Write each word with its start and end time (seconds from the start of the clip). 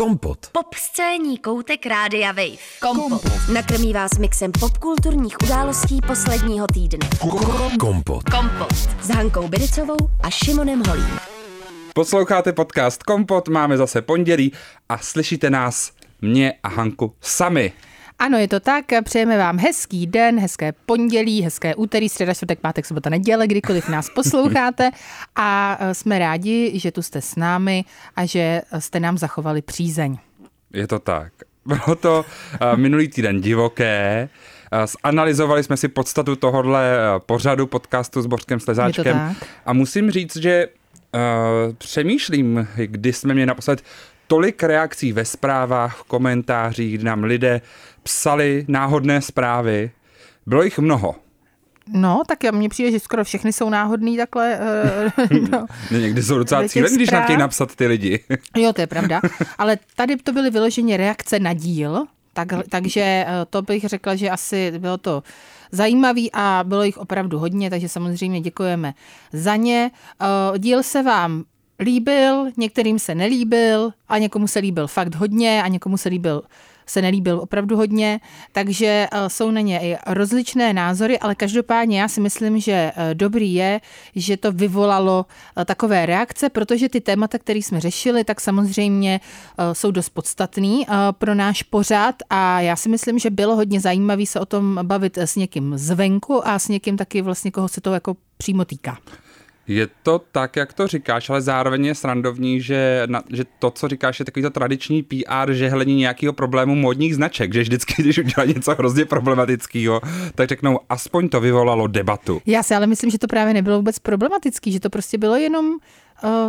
Kompot. 0.00 0.38
Pop 0.52 0.74
scéní 0.74 1.38
koutek 1.38 1.86
Rádia 1.86 2.32
Wave. 2.32 2.56
Kompot. 2.80 3.22
Nakrmí 3.52 3.92
vás 3.92 4.18
mixem 4.18 4.52
popkulturních 4.60 5.36
událostí 5.44 6.00
posledního 6.06 6.66
týdne. 6.66 7.08
Kompot. 7.80 8.22
Kompot. 8.30 8.72
S 9.02 9.08
Hankou 9.08 9.48
Bericovou 9.48 9.96
a 10.22 10.30
Šimonem 10.30 10.82
Holím. 10.88 11.18
Posloucháte 11.94 12.52
podcast 12.52 13.02
Kompot, 13.02 13.48
máme 13.48 13.76
zase 13.76 14.02
pondělí 14.02 14.52
a 14.88 14.98
slyšíte 14.98 15.50
nás, 15.50 15.92
mě 16.22 16.54
a 16.62 16.68
Hanku 16.68 17.14
sami. 17.20 17.72
Ano, 18.18 18.38
je 18.38 18.48
to 18.48 18.60
tak. 18.60 18.84
Přejeme 19.04 19.38
vám 19.38 19.58
hezký 19.58 20.06
den, 20.06 20.40
hezké 20.40 20.72
pondělí, 20.86 21.42
hezké 21.42 21.74
úterý, 21.74 22.08
středa, 22.08 22.34
čtvrtek, 22.34 22.60
pátek, 22.60 22.86
sobota, 22.86 23.10
neděle, 23.10 23.46
kdykoliv 23.46 23.88
nás 23.88 24.10
posloucháte. 24.14 24.90
A 25.36 25.78
e, 25.80 25.94
jsme 25.94 26.18
rádi, 26.18 26.72
že 26.74 26.92
tu 26.92 27.02
jste 27.02 27.20
s 27.20 27.36
námi 27.36 27.84
a 28.16 28.26
že 28.26 28.62
jste 28.78 29.00
nám 29.00 29.18
zachovali 29.18 29.62
přízeň. 29.62 30.18
Je 30.72 30.86
to 30.86 30.98
tak. 30.98 31.32
Bylo 31.66 31.96
to 31.96 32.24
uh, 32.62 32.78
minulý 32.78 33.08
týden 33.08 33.40
divoké. 33.40 34.28
Zanalizovali 35.04 35.64
jsme 35.64 35.76
si 35.76 35.88
podstatu 35.88 36.36
tohohle 36.36 36.98
pořadu 37.26 37.66
podcastu 37.66 38.22
s 38.22 38.26
Bořkem 38.26 38.60
Slezáčkem. 38.60 39.34
A 39.66 39.72
musím 39.72 40.10
říct, 40.10 40.36
že 40.36 40.66
uh, 40.66 41.74
přemýšlím, 41.74 42.68
kdy 42.76 43.12
jsme 43.12 43.34
měli 43.34 43.46
naposled 43.46 43.82
tolik 44.26 44.62
reakcí 44.62 45.12
ve 45.12 45.24
zprávách, 45.24 45.96
v 45.96 46.04
komentářích, 46.04 46.94
kdy 46.94 47.04
nám 47.04 47.24
lidé 47.24 47.60
psali 48.02 48.64
náhodné 48.68 49.22
zprávy. 49.22 49.90
Bylo 50.46 50.62
jich 50.62 50.78
mnoho. 50.78 51.14
No, 51.92 52.22
tak 52.26 52.44
já 52.44 52.50
mně 52.50 52.68
přijde, 52.68 52.90
že 52.90 53.00
skoro 53.00 53.24
všechny 53.24 53.52
jsou 53.52 53.70
náhodný 53.70 54.16
takhle. 54.16 54.58
Uh, 55.30 55.38
no. 55.50 55.66
Ne, 55.90 56.00
Někdy 56.00 56.22
jsou 56.22 56.38
docela 56.38 56.68
cílený, 56.68 56.96
když 56.96 57.10
nám 57.10 57.22
chtějí 57.22 57.38
napsat 57.38 57.76
ty 57.76 57.86
lidi. 57.86 58.24
Jo, 58.56 58.72
to 58.72 58.80
je 58.80 58.86
pravda. 58.86 59.20
Ale 59.58 59.78
tady 59.96 60.16
to 60.16 60.32
byly 60.32 60.50
vyloženě 60.50 60.96
reakce 60.96 61.38
na 61.38 61.52
díl, 61.52 62.06
tak, 62.32 62.48
takže 62.70 63.00
eh, 63.00 63.26
to 63.50 63.62
bych 63.62 63.84
řekla, 63.84 64.14
že 64.14 64.30
asi 64.30 64.72
bylo 64.78 64.98
to 64.98 65.22
zajímavý 65.72 66.30
a 66.32 66.64
bylo 66.66 66.82
jich 66.82 66.98
opravdu 66.98 67.38
hodně, 67.38 67.70
takže 67.70 67.88
samozřejmě 67.88 68.40
děkujeme 68.40 68.94
za 69.32 69.56
ně. 69.56 69.90
Eh, 70.22 70.58
Díl 70.58 70.82
se 70.82 71.02
vám 71.02 71.44
líbil, 71.80 72.46
některým 72.56 72.98
se 72.98 73.14
nelíbil 73.14 73.90
a 74.08 74.18
někomu 74.18 74.46
se 74.46 74.58
líbil 74.58 74.86
fakt 74.86 75.14
hodně 75.14 75.62
a 75.62 75.68
někomu 75.68 75.96
se 75.96 76.08
líbil 76.08 76.42
se 76.86 77.02
nelíbil 77.02 77.38
opravdu 77.40 77.76
hodně, 77.76 78.20
takže 78.52 79.08
eh, 79.12 79.30
jsou 79.30 79.50
na 79.50 79.60
ně 79.60 79.80
i 79.80 79.96
rozličné 80.06 80.72
názory, 80.72 81.18
ale 81.18 81.34
každopádně 81.34 82.00
já 82.00 82.08
si 82.08 82.20
myslím, 82.20 82.60
že 82.60 82.92
eh, 82.96 83.14
dobrý 83.14 83.54
je, 83.54 83.80
že 84.14 84.36
to 84.36 84.52
vyvolalo 84.52 85.26
eh, 85.56 85.64
takové 85.64 86.06
reakce, 86.06 86.48
protože 86.48 86.88
ty 86.88 87.00
témata, 87.00 87.38
které 87.38 87.58
jsme 87.58 87.80
řešili, 87.80 88.24
tak 88.24 88.40
samozřejmě 88.40 89.20
jsou 89.72 89.90
dost 89.90 90.08
podstatný 90.08 90.86
pro 91.12 91.34
náš 91.34 91.62
pořád 91.62 92.14
a 92.30 92.60
já 92.60 92.76
si 92.76 92.88
myslím, 92.88 93.18
že 93.18 93.30
bylo 93.30 93.56
hodně 93.56 93.80
zajímavý 93.80 94.26
se 94.26 94.40
o 94.40 94.46
tom 94.46 94.78
bavit 94.82 95.18
s 95.18 95.36
někým 95.36 95.78
zvenku 95.78 96.48
a 96.48 96.58
s 96.58 96.68
někým 96.68 96.96
taky 96.96 97.22
vlastně, 97.22 97.50
koho 97.50 97.68
se 97.68 97.80
to 97.80 97.92
jako 97.92 98.16
přímo 98.38 98.64
týká. 98.64 98.98
Je 99.68 99.88
to 100.02 100.20
tak, 100.32 100.56
jak 100.56 100.72
to 100.72 100.86
říkáš, 100.86 101.30
ale 101.30 101.42
zároveň 101.42 101.84
je 101.84 101.94
srandovní, 101.94 102.60
že, 102.60 103.02
na, 103.06 103.22
že 103.32 103.44
to, 103.58 103.70
co 103.70 103.88
říkáš, 103.88 104.18
je 104.18 104.24
takový 104.24 104.42
to 104.42 104.50
tradiční 104.50 105.02
PR, 105.02 105.52
že 105.52 105.68
hledí 105.68 105.94
nějakého 105.94 106.32
problému 106.32 106.74
modních 106.74 107.14
značek, 107.14 107.54
že 107.54 107.60
vždycky, 107.60 107.94
když 108.02 108.18
udělají 108.18 108.54
něco 108.54 108.74
hrozně 108.74 109.04
problematického, 109.04 110.00
tak 110.34 110.48
řeknou, 110.48 110.78
aspoň 110.88 111.28
to 111.28 111.40
vyvolalo 111.40 111.86
debatu. 111.86 112.40
Já 112.46 112.62
si 112.62 112.74
ale 112.74 112.86
myslím, 112.86 113.10
že 113.10 113.18
to 113.18 113.26
právě 113.26 113.54
nebylo 113.54 113.76
vůbec 113.76 113.98
problematický, 113.98 114.72
že 114.72 114.80
to 114.80 114.90
prostě 114.90 115.18
bylo 115.18 115.36
jenom 115.36 115.78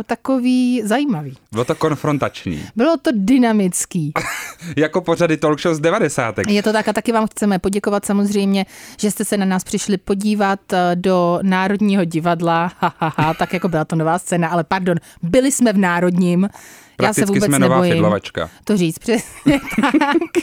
takový 0.06 0.82
zajímavý. 0.84 1.36
Bylo 1.52 1.64
to 1.64 1.74
konfrontační. 1.74 2.66
Bylo 2.76 2.96
to 2.96 3.10
dynamický. 3.14 4.12
Jako 4.76 5.00
pořady 5.00 5.36
talk 5.36 5.60
show 5.60 5.74
z 5.74 5.80
90. 5.80 6.34
Je 6.48 6.62
to 6.62 6.72
tak 6.72 6.88
a 6.88 6.92
taky 6.92 7.12
vám 7.12 7.26
chceme 7.26 7.58
poděkovat 7.58 8.04
samozřejmě, 8.04 8.66
že 9.00 9.10
jste 9.10 9.24
se 9.24 9.36
na 9.36 9.44
nás 9.44 9.64
přišli 9.64 9.96
podívat 9.96 10.72
eh, 10.72 10.90
do 10.94 11.38
Národního 11.42 12.04
divadla. 12.04 12.72
Ha, 12.78 12.94
ha, 12.98 13.14
ha, 13.16 13.34
tak 13.34 13.52
jako 13.52 13.68
byla 13.68 13.84
to 13.84 13.96
nová 13.96 14.18
scéna, 14.18 14.48
ale 14.48 14.64
pardon, 14.64 14.96
byli 15.22 15.52
jsme 15.52 15.72
v 15.72 15.78
Národním. 15.78 16.42
Já 16.42 16.48
se 16.48 17.20
Prakticky 17.20 17.24
vůbec 17.26 17.44
jsme 17.44 17.58
nová 17.58 17.80
nebojím 17.80 18.20
to 18.64 18.76
říct 18.76 18.98
přesně 18.98 19.60
tak. 20.00 20.42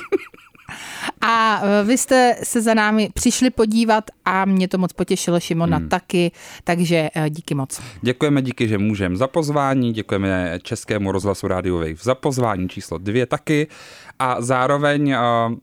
A 1.22 1.62
eh, 1.64 1.84
vy 1.84 1.98
jste 1.98 2.36
se 2.44 2.62
za 2.62 2.74
námi 2.74 3.10
přišli 3.14 3.50
podívat 3.50 4.04
a 4.26 4.46
mě 4.46 4.68
to 4.68 4.78
moc 4.78 4.94
potěšilo, 4.94 5.40
Šimona 5.40 5.78
hmm. 5.78 5.90
taky, 5.90 6.32
takže 6.64 7.10
eh, 7.16 7.30
díky 7.30 7.56
moc. 7.56 7.82
Děkujeme 8.02 8.42
díky, 8.42 8.68
že 8.68 8.78
můžeme 8.78 9.18
za 9.18 9.28
pozvání, 9.28 9.94
děkujeme 9.94 10.60
Českému 10.64 11.12
rozhlasu 11.12 11.48
Radio 11.48 11.76
Wave 11.76 11.96
za 12.02 12.16
pozvání 12.16 12.70
číslo 12.70 12.98
dvě 12.98 13.26
taky 13.26 13.68
a 14.20 14.42
zároveň 14.42 15.14
uh, 15.48 15.54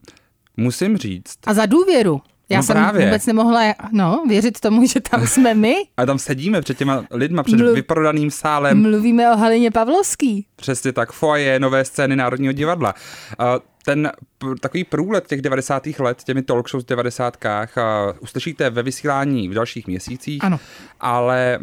musím 0.56 0.96
říct, 0.96 1.38
A 1.46 1.54
za 1.54 1.66
důvěru. 1.66 2.20
Já 2.48 2.56
No 2.58 2.62
jsem 2.62 2.76
právě. 2.76 3.04
vůbec 3.06 3.26
nemohla 3.26 3.60
no, 3.92 4.24
věřit 4.28 4.60
tomu, 4.60 4.86
že 4.86 5.00
tam 5.00 5.26
jsme 5.26 5.54
my. 5.54 5.74
a 5.96 6.06
tam 6.06 6.18
sedíme 6.18 6.60
před 6.60 6.78
těma 6.78 7.04
lidma, 7.10 7.42
před 7.42 7.56
Mluv- 7.60 7.74
vyprodaným 7.74 8.30
sálem, 8.30 8.82
Mluvíme 8.82 9.32
o 9.32 9.36
Halině 9.36 9.70
Pavlovský. 9.70 10.46
Přesně 10.56 10.92
tak, 10.92 11.12
foje 11.12 11.60
nové 11.60 11.84
scény 11.84 12.16
Národního 12.16 12.52
divadla. 12.52 12.94
A 13.38 13.54
Ten 13.84 14.12
takový 14.60 14.84
průlet 14.84 15.26
těch 15.26 15.42
90. 15.42 15.86
let, 15.98 16.22
těmi 16.24 16.42
talk 16.42 16.68
show 16.70 16.82
v 16.82 16.86
90. 16.86 17.36
uslyšíte 18.20 18.70
ve 18.70 18.82
vysílání 18.82 19.48
v 19.48 19.54
dalších 19.54 19.86
měsících, 19.86 20.44
Ano. 20.44 20.60
ale 21.00 21.58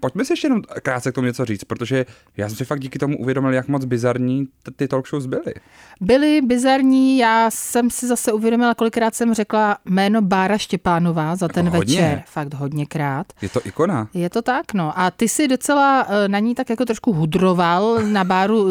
pojďme 0.00 0.24
si 0.24 0.32
ještě 0.32 0.46
jenom 0.46 0.62
krátce 0.82 1.12
k 1.12 1.14
tomu 1.14 1.26
něco 1.26 1.44
říct, 1.44 1.64
protože 1.64 2.06
já 2.36 2.48
jsem 2.48 2.56
si 2.56 2.64
fakt 2.64 2.80
díky 2.80 2.98
tomu 2.98 3.18
uvědomil, 3.18 3.52
jak 3.52 3.68
moc 3.68 3.84
bizarní 3.84 4.48
ty 4.76 4.88
talk 4.88 5.08
shows 5.08 5.26
byly. 5.26 5.54
Byly 6.00 6.40
bizarní, 6.42 7.18
já 7.18 7.50
jsem 7.50 7.90
si 7.90 8.06
zase 8.06 8.32
uvědomila, 8.32 8.74
kolikrát 8.74 9.14
jsem 9.14 9.34
řekla 9.34 9.78
jméno 9.84 10.22
Bára 10.22 10.58
Štěpánová 10.58 11.36
za 11.36 11.48
ten 11.48 11.64
Jako 11.66 11.76
hodně. 11.76 12.00
večer. 12.00 12.22
Fakt 12.26 12.54
hodněkrát. 12.54 13.26
Je 13.42 13.48
to 13.48 13.60
ikona. 13.66 14.08
Je 14.14 14.30
to 14.30 14.42
tak, 14.42 14.74
no. 14.74 14.98
A 14.98 15.10
ty 15.10 15.28
si 15.28 15.48
docela 15.48 16.06
eh, 16.08 16.28
na 16.28 16.38
ní 16.38 16.54
tak 16.54 16.70
jako 16.70 16.84
trošku 16.84 17.12
hudroval 17.12 18.02
na 18.02 18.24
Báru 18.24 18.66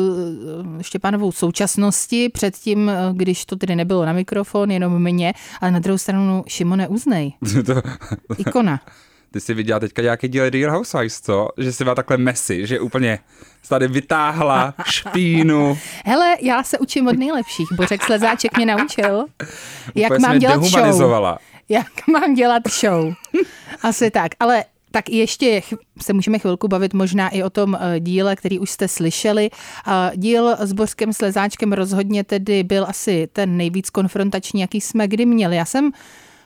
eh, 0.80 0.84
Štěpánovou 0.84 1.32
současnosti, 1.32 2.30
předtím, 2.30 2.73
eh, 2.76 2.96
když 3.14 3.46
to 3.46 3.56
tedy 3.56 3.76
nebylo 3.76 4.06
na 4.06 4.14
mikrofon, 4.14 4.72
jenom 4.72 5.04
mě, 5.04 5.34
ale 5.62 5.72
na 5.72 5.80
druhou 5.80 5.98
stranu 5.98 6.44
Šimone 6.48 6.88
Uznej, 6.88 7.34
to, 7.66 7.82
ikona. 8.38 8.80
ty 9.32 9.40
si 9.40 9.54
viděla 9.54 9.80
teďka 9.80 10.02
nějaký 10.02 10.28
díl 10.28 10.50
Real 10.50 10.72
Housewives, 10.72 11.22
co? 11.22 11.48
Že 11.58 11.72
si 11.72 11.84
byla 11.84 11.96
takhle 11.96 12.18
messy, 12.18 12.68
že 12.68 12.80
úplně 12.80 13.20
tady 13.70 13.88
vytáhla 13.88 14.74
špínu. 14.86 15.78
Hele, 16.06 16.36
já 16.42 16.64
se 16.64 16.80
učím 16.80 17.08
od 17.08 17.18
nejlepších. 17.18 17.68
Bořek 17.72 18.04
Slezáček 18.04 18.58
mě 18.58 18.66
naučil, 18.66 19.26
jak 19.96 20.12
Úplně 20.12 20.20
jsi 20.20 20.28
mám 20.28 20.40
dělat 20.40 20.64
show. 20.64 21.38
Jak 21.70 21.88
mám 22.08 22.34
dělat 22.34 22.64
show. 22.82 23.14
Asi 23.82 24.12
tak. 24.12 24.32
Ale 24.40 24.64
tak 24.96 25.10
ještě 25.10 25.62
se 26.02 26.14
můžeme 26.14 26.40
chvilku 26.40 26.68
bavit 26.68 26.94
možná 26.94 27.30
i 27.30 27.44
o 27.44 27.50
tom 27.50 27.78
eh, 27.80 28.00
díle, 28.00 28.36
který 28.36 28.60
už 28.60 28.70
jste 28.70 28.88
slyšeli. 28.88 29.50
Díl 30.16 30.56
s 30.60 30.74
Bořkem 30.74 31.14
Slezáčkem 31.14 31.74
rozhodně 31.74 32.24
tedy 32.24 32.64
byl 32.64 32.86
asi 32.88 33.28
ten 33.34 33.58
nejvíc 33.58 33.90
konfrontační, 33.90 34.62
jaký 34.62 34.82
jsme 34.82 35.08
kdy 35.08 35.26
měli. 35.26 35.56
Já 35.56 35.66
jsem 35.66 35.92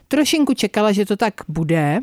trošinku 0.08 0.54
čekala, 0.54 0.92
že 0.92 1.06
to 1.06 1.18
tak 1.18 1.34
bude, 1.48 2.00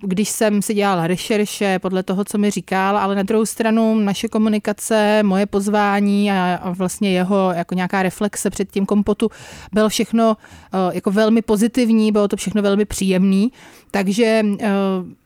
když 0.00 0.28
jsem 0.28 0.62
si 0.62 0.74
dělala 0.74 1.06
rešerše 1.06 1.78
podle 1.78 2.02
toho, 2.02 2.24
co 2.24 2.38
mi 2.38 2.50
říkal, 2.50 2.98
ale 2.98 3.14
na 3.14 3.22
druhou 3.22 3.46
stranu 3.46 3.94
naše 3.94 4.28
komunikace, 4.28 5.22
moje 5.22 5.46
pozvání 5.46 6.32
a 6.32 6.72
vlastně 6.76 7.12
jeho 7.12 7.52
jako 7.52 7.74
nějaká 7.74 8.02
reflexe 8.02 8.50
před 8.50 8.70
tím 8.70 8.86
kompotu 8.86 9.30
bylo 9.72 9.88
všechno 9.88 10.36
eh, 10.72 10.94
jako 10.94 11.10
velmi 11.10 11.42
pozitivní, 11.42 12.12
bylo 12.12 12.28
to 12.28 12.36
všechno 12.36 12.62
velmi 12.62 12.84
příjemný, 12.84 13.52
takže 13.90 14.42
eh, 14.60 14.68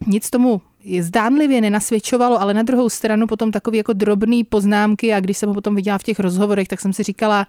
nic 0.07 0.31
tomu 0.31 0.61
zdánlivě 1.01 1.61
nenasvědčovalo, 1.61 2.41
ale 2.41 2.55
na 2.55 2.63
druhou 2.63 2.89
stranu 2.89 3.27
potom 3.27 3.53
takový 3.53 3.79
jako 3.79 3.93
drobný 3.93 4.45
poznámky 4.45 5.15
a 5.15 5.21
když 5.21 5.39
jsem 5.39 5.49
ho 5.49 5.55
potom 5.55 5.75
viděla 5.75 5.99
v 5.99 6.03
těch 6.03 6.21
rozhovorech, 6.21 6.69
tak 6.69 6.81
jsem 6.81 6.93
si 6.93 7.03
říkala, 7.03 7.47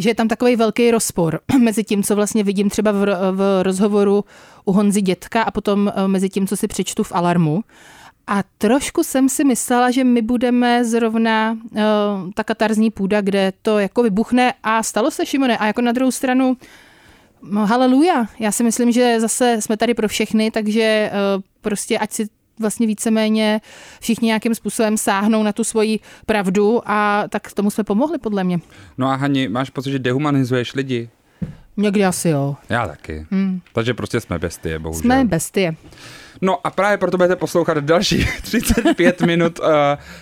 že 0.00 0.10
je 0.10 0.14
tam 0.14 0.28
takový 0.28 0.56
velký 0.56 0.90
rozpor 0.90 1.40
mezi 1.58 1.84
tím, 1.84 2.02
co 2.02 2.16
vlastně 2.16 2.44
vidím 2.44 2.70
třeba 2.70 2.92
v, 2.92 3.06
v 3.32 3.62
rozhovoru 3.62 4.24
u 4.64 4.72
Honzy 4.72 5.02
Dětka 5.02 5.42
a 5.42 5.50
potom 5.50 5.92
eh, 5.94 6.08
mezi 6.08 6.28
tím, 6.28 6.46
co 6.46 6.56
si 6.56 6.68
přečtu 6.68 7.02
v 7.02 7.12
Alarmu. 7.12 7.64
A 8.26 8.42
trošku 8.58 9.02
jsem 9.02 9.28
si 9.28 9.44
myslela, 9.44 9.90
že 9.90 10.04
my 10.04 10.22
budeme 10.22 10.84
zrovna 10.84 11.52
uh, 11.52 11.80
ta 12.34 12.44
katarzní 12.44 12.90
půda, 12.90 13.20
kde 13.20 13.52
to 13.62 13.78
jako 13.78 14.02
vybuchne 14.02 14.54
a 14.62 14.82
stalo 14.82 15.10
se, 15.10 15.26
Šimone. 15.26 15.58
A 15.58 15.66
jako 15.66 15.80
na 15.80 15.92
druhou 15.92 16.10
stranu, 16.10 16.56
no, 17.42 17.66
haleluja. 17.66 18.26
Já 18.38 18.52
si 18.52 18.64
myslím, 18.64 18.92
že 18.92 19.20
zase 19.20 19.56
jsme 19.60 19.76
tady 19.76 19.94
pro 19.94 20.08
všechny, 20.08 20.50
takže 20.50 21.10
uh, 21.12 21.42
prostě 21.60 21.98
ať 21.98 22.12
si 22.12 22.28
vlastně 22.60 22.86
víceméně 22.86 23.60
všichni 24.00 24.26
nějakým 24.26 24.54
způsobem 24.54 24.96
sáhnou 24.96 25.42
na 25.42 25.52
tu 25.52 25.64
svoji 25.64 26.00
pravdu 26.26 26.82
a 26.86 27.24
tak 27.28 27.52
tomu 27.52 27.70
jsme 27.70 27.84
pomohli 27.84 28.18
podle 28.18 28.44
mě. 28.44 28.58
No 28.98 29.08
a 29.08 29.14
Hani, 29.14 29.48
máš 29.48 29.70
pocit, 29.70 29.90
že 29.90 29.98
dehumanizuješ 29.98 30.74
lidi? 30.74 31.08
Někdy 31.76 32.04
asi 32.04 32.28
jo. 32.28 32.56
Já 32.68 32.86
taky. 32.88 33.26
Hmm. 33.30 33.60
Takže 33.72 33.94
prostě 33.94 34.20
jsme 34.20 34.38
bestie, 34.38 34.78
bohužel. 34.78 35.00
Jsme 35.00 35.24
bestie. 35.24 35.74
No 36.40 36.66
a 36.66 36.70
právě 36.70 36.98
proto 36.98 37.16
budete 37.16 37.36
poslouchat 37.36 37.78
další 37.78 38.26
35 38.42 39.20
minut 39.20 39.58
uh, 39.58 39.66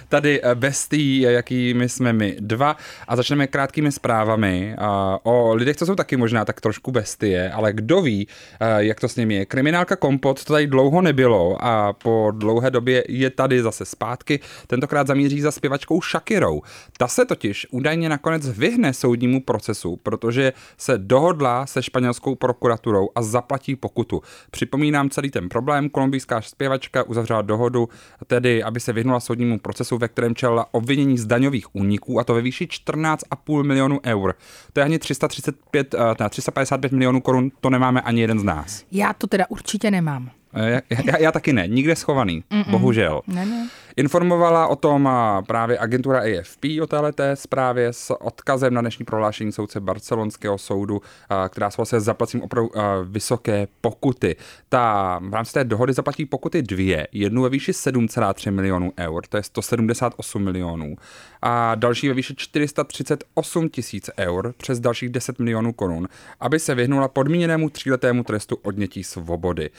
tady 0.08 0.42
uh, 0.42 0.54
bestí, 0.54 1.20
jakými 1.20 1.88
jsme 1.88 2.12
my 2.12 2.36
dva. 2.40 2.76
A 3.08 3.16
začneme 3.16 3.46
krátkými 3.46 3.92
zprávami 3.92 4.76
uh, 4.78 4.86
o 5.22 5.54
lidech, 5.54 5.76
co 5.76 5.86
jsou 5.86 5.94
taky 5.94 6.16
možná 6.16 6.44
tak 6.44 6.60
trošku 6.60 6.90
bestie, 6.90 7.50
ale 7.50 7.72
kdo 7.72 8.02
ví, 8.02 8.26
uh, 8.26 8.78
jak 8.78 9.00
to 9.00 9.08
s 9.08 9.16
nimi 9.16 9.34
je. 9.34 9.46
Kriminálka 9.46 9.96
Kompot 9.96 10.44
to 10.44 10.52
tady 10.52 10.66
dlouho 10.66 11.02
nebylo 11.02 11.64
a 11.64 11.92
po 11.92 12.32
dlouhé 12.34 12.70
době 12.70 13.04
je 13.08 13.30
tady 13.30 13.62
zase 13.62 13.84
zpátky. 13.84 14.40
Tentokrát 14.66 15.06
zamíří 15.06 15.40
za 15.40 15.50
zpěvačkou 15.50 16.00
Shakirou. 16.02 16.62
Ta 16.98 17.08
se 17.08 17.24
totiž 17.24 17.66
údajně 17.70 18.08
nakonec 18.08 18.48
vyhne 18.48 18.92
soudnímu 18.92 19.42
procesu, 19.42 19.96
protože 19.96 20.52
se 20.76 20.98
dohodla 20.98 21.66
se 21.66 21.82
španělskou 21.82 22.34
prokuraturou 22.34 23.08
a 23.14 23.22
zaplatí 23.22 23.76
pokutu. 23.76 24.22
Připomínám 24.50 25.10
celý 25.10 25.30
ten 25.30 25.48
problém. 25.48 25.88
Kolumbijská 25.98 26.40
zpěvačka 26.40 27.02
uzavřela 27.02 27.42
dohodu, 27.42 27.88
tedy 28.26 28.62
aby 28.62 28.80
se 28.80 28.92
vyhnula 28.92 29.20
soudnímu 29.20 29.58
procesu, 29.58 29.98
ve 29.98 30.08
kterém 30.08 30.34
čelila 30.34 30.66
obvinění 30.70 31.18
z 31.18 31.26
daňových 31.26 31.74
úniků, 31.74 32.20
a 32.20 32.24
to 32.24 32.34
ve 32.34 32.40
výši 32.40 32.66
14,5 32.66 33.62
milionů 33.62 34.00
eur. 34.04 34.34
To 34.72 34.80
je 34.80 34.84
ani 34.84 34.98
335, 34.98 35.94
ne, 36.20 36.28
355 36.28 36.92
milionů 36.92 37.20
korun, 37.20 37.50
to 37.60 37.70
nemáme 37.70 38.00
ani 38.00 38.20
jeden 38.20 38.38
z 38.38 38.44
nás. 38.44 38.84
Já 38.92 39.12
to 39.12 39.26
teda 39.26 39.44
určitě 39.48 39.90
nemám. 39.90 40.30
Já, 40.52 40.80
já, 41.04 41.18
já 41.18 41.32
taky 41.32 41.52
ne, 41.52 41.68
nikde 41.68 41.96
schovaný, 41.96 42.44
Mm-mm. 42.50 42.70
bohužel. 42.70 43.20
Ne, 43.26 43.46
ne. 43.46 43.68
Informovala 43.96 44.66
o 44.66 44.76
tom 44.76 45.08
právě 45.46 45.78
agentura 45.78 46.20
AFP 46.20 46.64
o 46.82 46.86
této 46.86 47.22
zprávě 47.34 47.92
s 47.92 48.22
odkazem 48.22 48.74
na 48.74 48.80
dnešní 48.80 49.04
prohlášení 49.04 49.52
soudce 49.52 49.80
barcelonského 49.80 50.58
soudu, 50.58 51.02
která 51.48 51.70
se 51.70 52.00
zaplacím 52.00 52.42
opravdu 52.42 52.70
vysoké 53.04 53.68
pokuty. 53.80 54.36
Ta 54.68 55.18
v 55.28 55.34
rámci 55.34 55.52
té 55.52 55.64
dohody 55.64 55.92
zaplatí 55.92 56.26
pokuty 56.26 56.62
dvě, 56.62 57.08
jednu 57.12 57.42
ve 57.42 57.48
výši 57.48 57.72
7,3 57.72 58.50
milionů 58.50 58.92
eur, 58.98 59.22
to 59.28 59.36
je 59.36 59.42
178 59.42 60.44
milionů, 60.44 60.96
a 61.42 61.74
další 61.74 62.08
ve 62.08 62.14
výši 62.14 62.34
438 62.36 63.68
tisíc 63.68 64.10
eur 64.18 64.54
přes 64.56 64.80
dalších 64.80 65.08
10 65.08 65.38
milionů 65.38 65.72
korun, 65.72 66.08
aby 66.40 66.58
se 66.58 66.74
vyhnula 66.74 67.08
podmíněnému 67.08 67.70
tříletému 67.70 68.24
trestu 68.24 68.56
odnětí 68.62 69.04
svobody. 69.04 69.70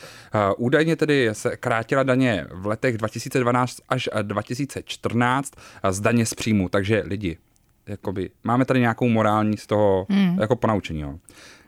Údajně 0.60 0.96
tedy 0.96 1.30
se 1.34 1.58
krátila 1.58 2.04
daně 2.04 2.46
v 2.52 2.66
letech 2.66 2.98
2012 2.98 3.78
až 3.90 4.10
2014 4.22 5.54
z 5.90 6.00
daně 6.00 6.26
z 6.26 6.34
příjmu. 6.34 6.70
Takže 6.70 7.04
lidi, 7.06 7.38
jakoby, 7.88 8.30
máme 8.44 8.66
tady 8.66 8.80
nějakou 8.80 9.10
morální 9.10 9.58
z 9.58 9.68
toho 9.68 10.06
hmm. 10.10 10.38
jako 10.40 10.56
ponaučení. 10.56 11.02
Jo. 11.02 11.16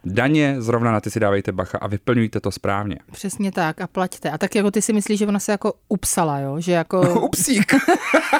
Daně 0.05 0.55
zrovna 0.59 0.91
na 0.91 1.01
ty 1.01 1.11
si 1.11 1.19
dávejte 1.19 1.51
bacha 1.51 1.77
a 1.77 1.87
vyplňujte 1.87 2.39
to 2.39 2.51
správně. 2.51 2.97
Přesně 3.11 3.51
tak 3.51 3.81
a 3.81 3.87
plaťte. 3.87 4.31
A 4.31 4.37
tak 4.37 4.55
jako 4.55 4.71
ty 4.71 4.81
si 4.81 4.93
myslíš, 4.93 5.19
že 5.19 5.27
ona 5.27 5.39
se 5.39 5.51
jako 5.51 5.73
upsala, 5.89 6.39
jo? 6.39 6.59
Že 6.59 6.71
jako... 6.71 7.21
Upsík. 7.25 7.73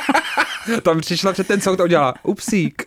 Tam 0.84 1.00
přišla 1.00 1.34
před 1.34 1.48
ten 1.48 1.62
soud 1.62 1.80
a 1.80 1.84
udělala 1.84 2.14
upsík. 2.24 2.84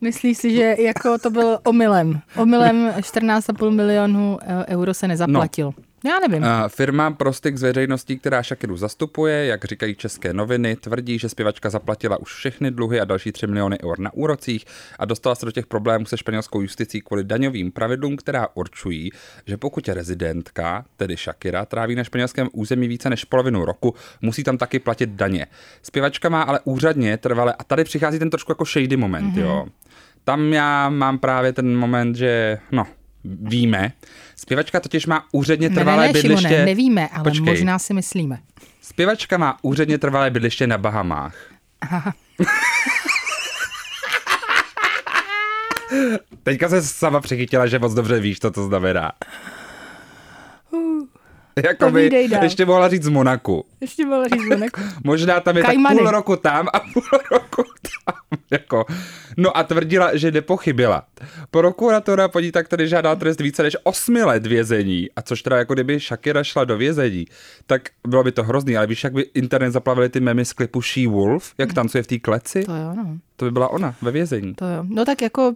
Myslíš 0.00 0.38
si, 0.38 0.54
že 0.54 0.76
jako 0.78 1.18
to 1.18 1.30
byl 1.30 1.58
omylem? 1.64 2.20
Omylem 2.36 2.88
14,5 2.88 3.70
milionů 3.70 4.38
e, 4.42 4.66
euro 4.66 4.94
se 4.94 5.08
nezaplatil. 5.08 5.66
No. 5.66 5.89
Já 6.04 6.18
nevím. 6.28 6.46
Firma 6.68 7.10
Prostik 7.10 7.56
z 7.56 7.62
veřejností, 7.62 8.18
která 8.18 8.42
Shakiru 8.42 8.76
zastupuje, 8.76 9.46
jak 9.46 9.64
říkají 9.64 9.94
české 9.94 10.32
noviny, 10.32 10.76
tvrdí, 10.76 11.18
že 11.18 11.28
zpěvačka 11.28 11.70
zaplatila 11.70 12.16
už 12.16 12.34
všechny 12.34 12.70
dluhy 12.70 13.00
a 13.00 13.04
další 13.04 13.32
3 13.32 13.46
miliony 13.46 13.78
eur 13.84 13.98
na 13.98 14.12
úrocích 14.12 14.64
a 14.98 15.04
dostala 15.04 15.34
se 15.34 15.46
do 15.46 15.52
těch 15.52 15.66
problémů 15.66 16.06
se 16.06 16.16
španělskou 16.16 16.60
justicí 16.60 17.00
kvůli 17.00 17.24
daňovým 17.24 17.72
pravidlům, 17.72 18.16
která 18.16 18.48
určují, 18.54 19.10
že 19.46 19.56
pokud 19.56 19.88
je 19.88 19.94
rezidentka, 19.94 20.84
tedy 20.96 21.16
Shakira, 21.16 21.64
tráví 21.64 21.94
na 21.94 22.04
španělském 22.04 22.48
území 22.52 22.88
více 22.88 23.10
než 23.10 23.24
polovinu 23.24 23.64
roku, 23.64 23.94
musí 24.20 24.44
tam 24.44 24.58
taky 24.58 24.78
platit 24.78 25.10
daně. 25.10 25.46
Zpěvačka 25.82 26.28
má 26.28 26.42
ale 26.42 26.60
úřadně 26.64 27.16
trvale, 27.16 27.54
a 27.58 27.64
tady 27.64 27.84
přichází 27.84 28.18
ten 28.18 28.30
trošku 28.30 28.52
jako 28.52 28.64
shady 28.64 28.96
moment, 28.96 29.34
mm-hmm. 29.34 29.40
jo. 29.40 29.66
Tam 30.24 30.52
já 30.52 30.88
mám 30.88 31.18
právě 31.18 31.52
ten 31.52 31.76
moment, 31.76 32.16
že 32.16 32.58
no, 32.72 32.86
víme. 33.24 33.92
Zpěvačka 34.40 34.80
totiž 34.80 35.06
má 35.06 35.24
úředně 35.32 35.70
trvalé 35.70 36.02
ne, 36.02 36.06
ne, 36.06 36.08
ne, 36.08 36.12
bydliště... 36.12 36.48
Šimone, 36.48 36.64
nevíme, 36.64 37.08
ale 37.08 37.24
Počkej. 37.24 37.46
možná 37.46 37.78
si 37.78 37.94
myslíme. 37.94 38.38
Zpěvačka 38.82 39.38
má 39.38 39.58
úředně 39.62 39.98
trvalé 39.98 40.30
bydliště 40.30 40.66
na 40.66 40.78
Bahamách. 40.78 41.34
Aha. 41.80 42.12
Teďka 46.42 46.68
se 46.68 46.82
sama 46.82 47.20
přechytila, 47.20 47.66
že 47.66 47.78
moc 47.78 47.94
dobře 47.94 48.20
víš, 48.20 48.38
co 48.38 48.50
to 48.50 48.64
znamená. 48.64 49.12
Jakoby, 51.64 52.28
ještě 52.42 52.66
mohla 52.66 52.88
říct 52.88 53.02
z 53.02 53.08
Monaku. 53.08 53.64
Ještě 53.80 54.06
mohla 54.06 54.24
říct 54.28 54.42
z 54.42 54.48
Monaku. 54.48 54.80
Možná 55.04 55.40
tam 55.40 55.56
je 55.56 55.62
Kajmany. 55.62 55.96
tak 55.96 56.04
půl 56.04 56.10
roku 56.10 56.36
tam 56.36 56.68
a 56.72 56.80
půl 56.80 57.02
roku. 57.30 57.62
Jako. 58.50 58.84
No 59.36 59.56
a 59.56 59.62
tvrdila, 59.62 60.16
že 60.16 60.30
nepochybila. 60.30 61.02
Prokuratura 61.50 62.28
po 62.28 62.40
ní 62.40 62.52
tak 62.52 62.68
tady 62.68 62.88
žádá 62.88 63.16
trest 63.16 63.40
více 63.40 63.62
než 63.62 63.76
8 63.82 64.14
let 64.14 64.46
vězení. 64.46 65.08
A 65.16 65.22
což 65.22 65.42
teda 65.42 65.56
jako 65.56 65.74
kdyby 65.74 65.98
Shakira 65.98 66.44
šla 66.44 66.64
do 66.64 66.76
vězení, 66.76 67.26
tak 67.66 67.82
bylo 68.06 68.24
by 68.24 68.32
to 68.32 68.42
hrozný. 68.42 68.76
Ale 68.76 68.86
víš, 68.86 69.04
jak 69.04 69.12
by 69.12 69.22
internet 69.34 69.70
zaplavili 69.70 70.08
ty 70.08 70.20
memy 70.20 70.44
z 70.44 70.52
klipu 70.52 70.82
She 70.82 71.08
Wolf, 71.08 71.54
jak 71.58 71.72
tancuje 71.72 72.02
v 72.02 72.06
té 72.06 72.18
kleci? 72.18 72.64
To 72.64 72.76
jo, 72.76 72.94
no. 72.94 73.18
To 73.36 73.44
by 73.44 73.50
byla 73.50 73.68
ona 73.68 73.94
ve 74.02 74.10
vězení. 74.10 74.54
To 74.54 74.64
jo. 74.64 74.84
No 74.88 75.04
tak 75.04 75.22
jako 75.22 75.54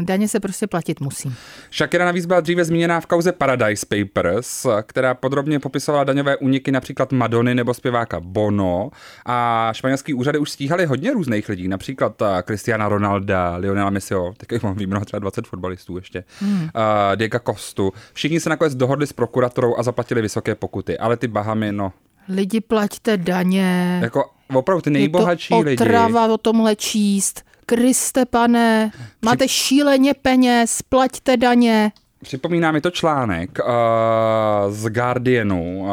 daně 0.00 0.28
se 0.28 0.40
prostě 0.40 0.66
platit 0.66 1.00
musí. 1.00 1.34
Shakira 1.72 2.04
navíc 2.04 2.26
byla 2.26 2.40
dříve 2.40 2.64
zmíněná 2.64 3.00
v 3.00 3.06
kauze 3.06 3.32
Paradise 3.32 3.86
Papers, 3.86 4.66
která 4.82 5.14
podrobně 5.14 5.58
popisovala 5.58 6.04
daňové 6.04 6.36
úniky 6.36 6.72
například 6.72 7.12
Madony 7.12 7.54
nebo 7.54 7.74
zpěváka 7.74 8.20
Bono. 8.20 8.90
A 9.26 9.70
španělský 9.72 10.14
úřady 10.14 10.38
už 10.38 10.50
stíhali 10.50 10.86
hodně 10.86 11.12
různých 11.12 11.48
lidí, 11.48 11.68
například 11.68 12.22
eh, 12.22 12.42
Cristiana 12.42 12.88
Ronalda, 12.88 13.56
Lionela 13.56 13.90
Messiho, 13.90 14.34
tak 14.36 14.62
mám 14.62 14.74
výjmenout 14.74 15.04
třeba 15.04 15.18
20 15.18 15.46
fotbalistů 15.46 15.96
ještě, 15.96 16.24
hmm. 16.40 16.62
uh, 16.62 16.68
Diego 17.14 17.38
Costu. 17.46 17.92
Všichni 18.12 18.40
se 18.40 18.50
nakonec 18.50 18.74
dohodli 18.74 19.06
s 19.06 19.12
prokuratorou 19.12 19.78
a 19.78 19.82
zaplatili 19.82 20.22
vysoké 20.22 20.54
pokuty, 20.54 20.98
ale 20.98 21.16
ty 21.16 21.28
Bahamy, 21.28 21.72
no. 21.72 21.92
Lidi 22.28 22.60
plaťte 22.60 23.16
daně. 23.16 23.98
Jako 24.02 24.30
opravdu 24.54 24.82
ty 24.82 24.90
nejbohatší 24.90 25.54
Je 25.54 25.76
to 25.76 25.84
otrava 25.84 26.22
lidi. 26.22 26.34
o 26.34 26.38
tomhle 26.38 26.76
číst. 26.76 27.44
Kriste 27.66 28.26
pane, 28.26 28.92
máte 29.24 29.46
Při... 29.46 29.54
šíleně 29.54 30.14
peněz, 30.14 30.82
plaťte 30.82 31.36
daně. 31.36 31.92
Připomíná 32.22 32.72
mi 32.72 32.80
to 32.80 32.90
článek 32.90 33.58
uh, 33.58 34.72
z 34.72 34.88
Guardianu, 34.88 35.80
uh, 35.80 35.90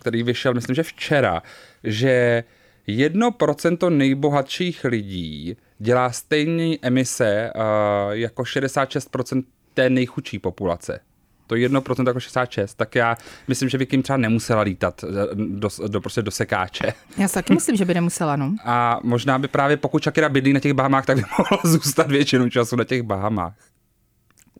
který 0.00 0.22
vyšel, 0.22 0.54
myslím, 0.54 0.74
že 0.74 0.82
včera, 0.82 1.42
že 1.84 2.44
jedno 2.86 3.30
procento 3.30 3.90
nejbohatších 3.90 4.84
lidí 4.84 5.56
dělá 5.78 6.12
stejné 6.12 6.76
emise 6.82 7.52
uh, 7.54 7.62
jako 8.10 8.42
66% 8.42 9.44
té 9.74 9.90
nejchudší 9.90 10.38
populace 10.38 11.00
to 11.50 11.56
1% 11.56 12.06
jako 12.06 12.20
66, 12.20 12.74
tak 12.74 12.94
já 12.94 13.16
myslím, 13.48 13.68
že 13.68 13.78
by 13.78 13.86
Kim 13.86 14.02
třeba 14.02 14.16
nemusela 14.16 14.62
lítat 14.62 15.04
eh, 15.04 15.34
do, 15.34 15.68
do, 15.88 16.00
prostě 16.00 16.22
do 16.22 16.30
sekáče. 16.30 16.92
Já 17.16 17.28
si 17.28 17.34
taky 17.34 17.54
myslím, 17.54 17.76
že 17.76 17.84
by 17.84 17.94
nemusela, 17.94 18.36
no. 18.36 18.54
A 18.64 19.00
možná 19.02 19.38
by 19.38 19.48
právě 19.48 19.76
pokud 19.76 20.02
Shakira 20.02 20.28
bydlí 20.28 20.52
na 20.52 20.60
těch 20.60 20.72
Bahamách, 20.72 21.06
tak 21.06 21.16
by 21.16 21.22
mohla 21.38 21.62
zůstat 21.64 22.10
většinu 22.10 22.50
času 22.50 22.76
na 22.76 22.84
těch 22.84 23.02
Bahamách. 23.02 23.52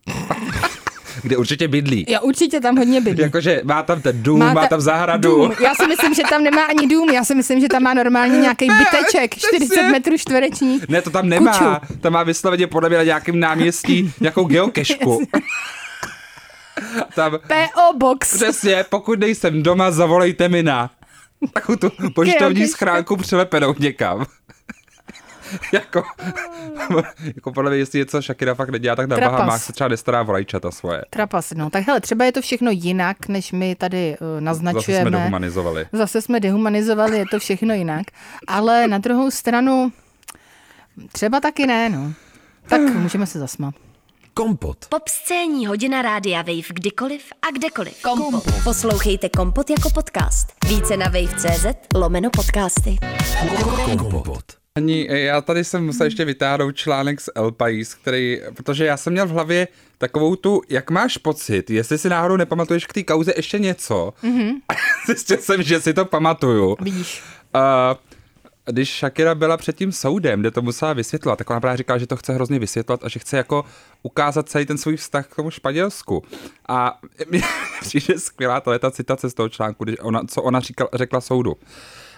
kde 1.23 1.37
určitě 1.37 1.69
bydlí. 1.69 2.07
Já 2.09 2.21
určitě 2.21 2.61
tam 2.61 2.77
hodně 2.77 3.01
bydlí. 3.01 3.23
Jakože 3.23 3.61
má 3.65 3.83
tam 3.83 4.03
ten 4.03 4.23
dům, 4.23 4.39
má, 4.39 4.47
ta, 4.47 4.55
má 4.55 4.67
tam 4.67 4.81
zahradu. 4.81 5.37
Dům. 5.37 5.53
Já 5.65 5.75
si 5.75 5.87
myslím, 5.87 6.15
že 6.15 6.23
tam 6.31 6.43
nemá 6.43 6.65
ani 6.65 6.89
dům, 6.89 7.11
já 7.11 7.25
si 7.25 7.35
myslím, 7.35 7.61
že 7.61 7.69
tam 7.69 7.83
má 7.83 7.95
normálně 7.95 8.39
nějaký 8.39 8.69
byteček, 8.79 9.35
40 9.35 9.83
metrů 9.83 10.19
čtverečních. 10.19 10.89
Ne, 10.89 11.03
to 11.03 11.11
tam 11.11 11.29
nemá. 11.29 11.53
Kuču. 11.53 11.97
Tam 12.01 12.13
má 12.13 12.23
vysloveně 12.23 12.67
podle 12.67 12.89
mě 12.89 12.99
na 12.99 13.05
nějakým 13.05 13.41
náměstí 13.41 14.13
nějakou 14.21 14.45
geokešku. 14.45 15.23
Tam, 17.15 17.39
P.O. 17.47 17.99
Box. 17.99 18.35
Přesně, 18.35 18.85
pokud 18.89 19.19
nejsem 19.19 19.63
doma, 19.63 19.91
zavolejte 19.91 20.49
mi 20.49 20.63
na 20.63 20.91
takovou 21.53 21.77
tu 21.77 21.91
poštovní 22.15 22.67
schránku 22.67 23.17
přelepenou 23.17 23.75
někam. 23.79 24.27
jako, 25.73 26.03
jako 27.35 27.53
podle 27.53 27.71
mě, 27.71 27.79
jestli 27.79 27.99
něco 27.99 28.23
Shakira 28.23 28.55
fakt 28.55 28.71
nedělá, 28.71 28.97
tak 28.97 29.09
na 29.09 29.17
Trapas. 29.17 29.33
Bahamách 29.39 29.63
se 29.63 29.73
třeba 29.73 29.89
nestará 29.89 30.23
volajčata 30.23 30.71
svoje. 30.71 31.03
Trapas, 31.11 31.53
no. 31.57 31.71
Tak 31.71 31.87
hele, 31.87 32.01
třeba 32.01 32.25
je 32.25 32.33
to 32.33 32.41
všechno 32.43 32.71
jinak, 32.71 33.29
než 33.29 33.53
my 33.53 33.75
tady 33.75 34.17
uh, 34.21 34.41
naznačujeme. 34.41 35.05
Zase 35.05 35.11
jsme 35.11 35.19
dehumanizovali. 35.19 35.87
Zase 35.93 36.23
jsme 36.23 36.41
dehumanizovali, 36.41 37.19
je 37.19 37.25
to 37.31 37.39
všechno 37.39 37.75
jinak. 37.75 38.07
Ale 38.47 38.89
na 38.89 38.99
druhou 38.99 39.31
stranu, 39.31 39.93
třeba 41.13 41.41
taky 41.41 41.67
ne, 41.67 41.89
no. 41.89 42.13
Tak 42.69 42.81
můžeme 42.81 43.27
se 43.27 43.39
zasmat. 43.39 43.75
Kompot. 44.35 44.87
Pop 44.89 45.09
scéní 45.09 45.67
hodina 45.67 46.03
rádia 46.03 46.43
Wave 46.43 46.69
kdykoliv 46.69 47.23
a 47.43 47.51
kdekoliv. 47.51 48.03
Kompot. 48.03 48.45
Poslouchejte 48.65 49.29
Kompot 49.29 49.71
jako 49.71 49.91
podcast. 49.91 50.47
Více 50.69 50.97
na 50.97 51.07
wave.cz 51.07 51.67
lomeno 51.95 52.31
podcasty. 52.31 52.99
Kompot. 53.99 54.45
Ani, 54.77 55.09
já 55.11 55.41
tady 55.41 55.65
jsem 55.65 55.87
musel 55.87 56.07
ještě 56.07 56.25
vytáhnout 56.25 56.77
článek 56.77 57.21
z 57.21 57.29
El 57.35 57.53
Pais, 57.53 57.95
který, 57.95 58.41
protože 58.57 58.85
já 58.85 58.97
jsem 58.97 59.13
měl 59.13 59.27
v 59.27 59.31
hlavě 59.31 59.69
takovou 59.99 60.37
tu, 60.37 60.63
jak 60.69 60.91
máš 60.91 61.17
pocit, 61.17 61.71
jestli 61.71 61.99
si 61.99 62.09
náhodou 62.09 62.37
nepamatuješ 62.37 62.87
k 62.87 62.93
té 62.93 63.03
kauze 63.03 63.33
ještě 63.37 63.59
něco. 63.59 64.13
Mm-hmm. 64.23 64.53
Zjistil 65.07 65.37
jsem, 65.39 65.63
že 65.63 65.81
si 65.81 65.95
to 65.95 66.05
pamatuju. 66.05 66.77
Vidíš. 66.81 67.23
Uh, 67.55 67.99
když 68.71 68.99
Shakira 68.99 69.35
byla 69.35 69.57
před 69.57 69.77
tím 69.77 69.93
soudem, 69.93 70.41
kde 70.41 70.51
to 70.51 70.63
musela 70.63 70.93
vysvětlovat, 70.93 71.37
tak 71.37 71.51
ona 71.51 71.61
právě 71.61 71.77
říkala, 71.77 71.99
že 71.99 72.07
to 72.07 72.17
chce 72.17 72.33
hrozně 72.33 72.59
vysvětlovat 72.59 73.05
a 73.05 73.09
že 73.09 73.21
chce 73.21 73.37
jako 73.37 73.65
ukázat 74.03 74.49
celý 74.49 74.67
ten 74.67 74.79
svůj 74.79 74.97
vztah 74.97 75.27
k 75.27 75.37
tomu 75.37 75.51
Španělsku. 75.51 76.23
A 76.69 76.99
mě 77.31 77.43
přijde 77.81 78.19
skvělá 78.19 78.61
to 78.61 78.73
je 78.73 78.79
ta 78.79 78.91
citace 78.91 79.31
z 79.31 79.35
toho 79.35 79.49
článku, 79.49 79.85
když 79.85 79.97
ona, 80.01 80.23
co 80.29 80.43
ona 80.43 80.61
říkala, 80.61 80.91
řekla 80.95 81.21
soudu. 81.21 81.57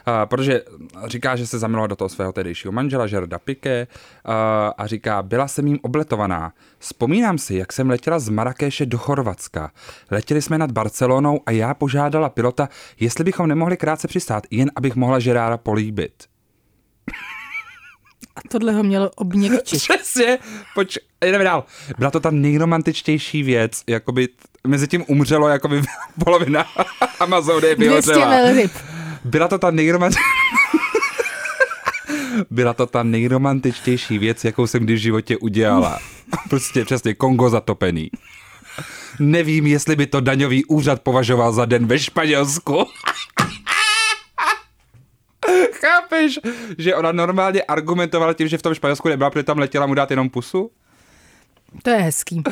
Uh, 0.07 0.15
protože 0.25 0.63
říká, 1.07 1.37
že 1.37 1.47
se 1.47 1.59
zamilovala 1.59 1.87
do 1.87 1.97
toho 1.97 2.09
svého 2.09 2.33
tehdejšího 2.33 2.73
manžela 2.73 3.07
Žerda 3.07 3.39
Piqué 3.39 3.87
uh, 3.87 4.33
a 4.79 4.87
říká, 4.87 5.23
byla 5.23 5.49
jsem 5.49 5.67
jim 5.67 5.79
obletovaná. 5.83 6.53
Vzpomínám 6.79 7.39
si, 7.39 7.55
jak 7.55 7.73
jsem 7.73 7.91
letěla 7.91 8.19
z 8.19 8.29
Marrakeše 8.29 8.87
do 8.87 8.99
Chorvatska. 8.99 9.71
Letěli 10.11 10.43
jsme 10.43 10.59
nad 10.59 10.73
Barcelonou 10.73 11.41
a 11.47 11.51
já 11.51 11.75
požádala 11.75 12.29
pilota, 12.29 12.69
jestli 13.01 13.25
bychom 13.25 13.47
nemohli 13.47 13.77
krátce 13.77 14.09
přistát, 14.09 14.47
jen 14.51 14.71
abych 14.77 14.97
mohla 14.97 15.19
Žerára 15.19 15.57
políbit. 15.57 16.32
A 18.37 18.41
tohle 18.49 18.73
ho 18.73 18.83
mělo 18.83 19.11
obněkčit. 19.17 19.83
Přesně, 19.83 20.39
poč, 20.75 20.99
jdeme 21.25 21.45
dál. 21.45 21.65
Byla 21.99 22.11
to 22.11 22.21
ta 22.21 22.31
nejromantičtější 22.31 23.43
věc, 23.43 23.83
jakoby 23.87 24.29
t- 24.29 24.35
mezi 24.67 24.89
tím 24.89 25.05
umřelo 25.09 25.49
jakoby 25.49 25.83
polovina 26.25 26.67
Amazonie 27.21 27.77
200 27.77 28.13
vyhořela. 28.13 28.31
velryb. 28.31 28.73
Byla 29.25 29.49
to 29.49 29.59
ta 29.59 29.71
nejromantičtější... 29.71 30.29
Byla 32.51 32.75
to 32.75 32.87
ta 32.87 33.03
nejromantičtější 33.03 34.19
věc, 34.19 34.45
jakou 34.45 34.67
jsem 34.67 34.83
kdy 34.85 34.95
v 34.95 34.99
životě 34.99 35.37
udělala. 35.37 35.99
Prostě 36.51 36.85
přesně 36.85 37.15
Kongo 37.15 37.51
zatopený. 37.51 38.11
Nevím, 39.19 39.67
jestli 39.67 39.97
by 39.97 40.07
to 40.07 40.21
daňový 40.21 40.65
úřad 40.65 41.03
považoval 41.03 41.53
za 41.53 41.65
den 41.65 41.87
ve 41.87 41.99
Španělsku. 41.99 42.87
Chápeš, 45.73 46.41
že 46.79 46.95
ona 46.97 47.13
normálně 47.13 47.63
argumentovala 47.63 48.33
tím, 48.35 48.49
že 48.49 48.59
v 48.59 48.63
tom 48.63 48.75
Španělsku 48.75 49.09
nebyla, 49.09 49.31
protože 49.31 49.43
tam 49.43 49.59
letěla 49.59 49.87
mu 49.87 49.95
dát 49.95 50.11
jenom 50.11 50.31
pusu? 50.31 50.71
To 51.83 51.91
je 51.91 51.97
hezký. 51.97 52.43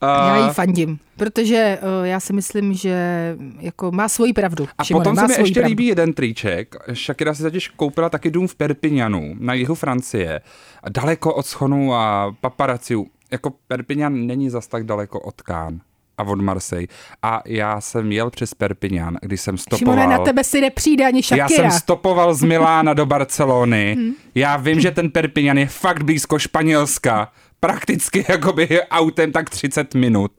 A, 0.00 0.28
Já 0.36 0.46
jí 0.46 0.52
fandím, 0.52 0.98
protože 1.16 1.78
uh, 1.82 2.06
já 2.06 2.20
si 2.20 2.32
myslím, 2.32 2.74
že 2.74 3.36
jako 3.60 3.92
má 3.92 4.08
svoji 4.08 4.32
pravdu. 4.32 4.68
a 4.78 4.84
Šimone, 4.84 5.04
potom 5.04 5.16
se 5.16 5.26
mi 5.26 5.34
ještě 5.42 5.60
pravdu. 5.60 5.68
líbí 5.68 5.86
jeden 5.86 6.12
triček. 6.12 6.74
Shakira 6.92 7.34
si 7.34 7.42
totiž 7.42 7.68
koupila 7.68 8.08
taky 8.08 8.30
dům 8.30 8.48
v 8.48 8.54
Perpignanu 8.54 9.34
na 9.38 9.54
jihu 9.54 9.74
Francie. 9.74 10.40
Daleko 10.88 11.34
od 11.34 11.46
schonu 11.46 11.94
a 11.94 12.36
paparaciů. 12.40 13.06
Jako 13.30 13.52
Perpignan 13.68 14.26
není 14.26 14.50
zas 14.50 14.66
tak 14.66 14.84
daleko 14.84 15.20
od 15.20 15.42
Cannes 15.42 15.80
a 16.18 16.22
od 16.22 16.40
Marseille. 16.40 16.86
A 17.22 17.42
já 17.46 17.80
jsem 17.80 18.12
jel 18.12 18.30
přes 18.30 18.54
Perpignan, 18.54 19.16
když 19.22 19.40
jsem 19.40 19.58
stopoval. 19.58 19.78
Šimone, 19.96 20.16
na 20.18 20.24
tebe 20.24 20.44
si 20.44 20.60
nepřijde 20.60 21.06
ani 21.06 21.22
Shakira. 21.22 21.44
Já 21.44 21.48
jsem 21.70 21.70
stopoval 21.78 22.34
z 22.34 22.42
Milána 22.42 22.94
do 22.94 23.06
Barcelony. 23.06 23.96
Já 24.34 24.56
vím, 24.56 24.80
že 24.80 24.90
ten 24.90 25.10
Perpignan 25.10 25.58
je 25.58 25.66
fakt 25.66 26.02
blízko 26.02 26.38
Španělska. 26.38 27.32
Prakticky 27.60 28.24
jakoby 28.28 28.82
autem 28.90 29.32
tak 29.32 29.50
30 29.50 29.94
minut. 29.94 30.32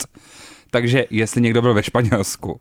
Takže 0.71 1.05
jestli 1.09 1.41
někdo 1.41 1.62
byl 1.62 1.74
ve 1.74 1.83
Španělsku, 1.83 2.59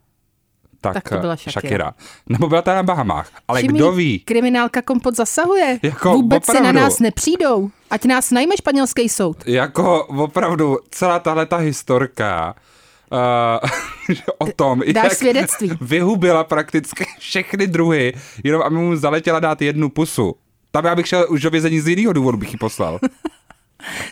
tak, 0.80 0.94
Tak 0.94 1.08
to 1.08 1.18
byla 1.18 1.37
Shakira. 1.37 1.52
Shakira. 1.60 1.94
Nebo 2.28 2.48
byla 2.48 2.62
ta 2.62 2.75
na 2.75 2.82
Bahamách. 2.82 3.30
Ale 3.48 3.60
Šimí, 3.60 3.78
kdo 3.78 3.92
ví? 3.92 4.18
Kriminálka 4.18 4.82
kompot 4.82 5.16
zasahuje. 5.16 5.78
Jako 5.82 6.12
Vůbec 6.12 6.44
se 6.44 6.52
na 6.52 6.58
opravdu. 6.58 6.80
nás 6.80 6.98
nepřijdou. 6.98 7.70
Ať 7.90 8.04
nás 8.04 8.30
najme 8.30 8.56
španělský 8.56 9.08
soud. 9.08 9.37
Jako 9.46 10.04
opravdu 10.04 10.78
celá 10.90 11.18
tahle 11.18 11.46
ta 11.46 11.56
historka 11.56 12.54
uh, 14.12 14.16
o 14.38 14.46
tom, 14.56 14.82
Dáš 14.92 15.04
jak 15.04 15.12
svědectví. 15.12 15.70
vyhubila 15.80 16.44
prakticky 16.44 17.04
všechny 17.18 17.66
druhy, 17.66 18.12
jenom 18.44 18.62
aby 18.62 18.76
mu 18.76 18.96
zaletěla 18.96 19.40
dát 19.40 19.62
jednu 19.62 19.88
pusu. 19.88 20.34
Tam 20.70 20.84
já 20.84 20.94
bych 20.94 21.06
šel 21.08 21.26
už 21.30 21.42
do 21.42 21.50
vězení 21.50 21.80
z 21.80 21.88
jiného 21.88 22.12
důvodu, 22.12 22.38
bych 22.38 22.52
ji 22.52 22.58
poslal. 22.58 22.98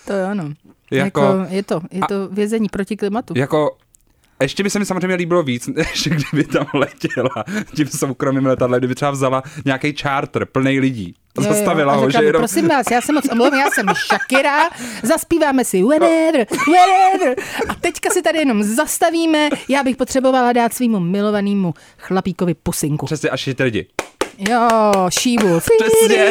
To 0.06 0.12
jo, 0.12 0.34
no. 0.34 0.44
Jako- 0.90 1.20
Jako, 1.20 1.46
je 1.54 1.62
to, 1.62 1.80
je 1.90 2.00
to 2.08 2.28
vězení 2.28 2.68
proti 2.68 2.96
klimatu. 2.96 3.34
Jako, 3.36 3.76
ještě 4.42 4.62
by 4.62 4.70
se 4.70 4.78
mi 4.78 4.86
samozřejmě 4.86 5.14
líbilo 5.16 5.42
víc, 5.42 5.66
než 5.66 6.08
kdyby 6.08 6.44
tam 6.44 6.66
letěla 6.74 7.44
tím 7.76 7.86
soukromým 7.88 8.46
letadlem, 8.46 8.80
kdyby 8.80 8.94
třeba 8.94 9.10
vzala 9.10 9.42
nějaký 9.64 9.92
charter 10.02 10.44
plný 10.44 10.80
lidí. 10.80 11.14
Jo, 11.40 11.46
jo, 11.46 11.54
zastavila 11.54 11.92
a 11.92 11.96
ho, 11.96 12.10
že 12.10 12.18
jenom... 12.22 12.40
Prosím 12.40 12.68
vás, 12.68 12.86
já 12.92 13.00
se 13.00 13.12
moc 13.12 13.28
omlouvám, 13.32 13.60
já 13.60 13.70
jsem 13.70 13.86
Shakira, 13.86 14.70
zaspíváme 15.02 15.64
si 15.64 15.82
whenever, 15.82 16.46
whenever. 16.66 17.44
A 17.68 17.74
teďka 17.74 18.10
si 18.10 18.22
tady 18.22 18.38
jenom 18.38 18.62
zastavíme, 18.62 19.48
já 19.68 19.82
bych 19.82 19.96
potřebovala 19.96 20.52
dát 20.52 20.74
svýmu 20.74 21.00
milovanému 21.00 21.74
chlapíkovi 21.98 22.54
pusinku. 22.54 23.06
Přesně 23.06 23.30
až 23.30 23.48
ty 23.56 23.62
lidi. 23.62 23.86
Jo, 24.38 24.68
šíbu. 25.08 25.60
Přesně. 25.60 26.30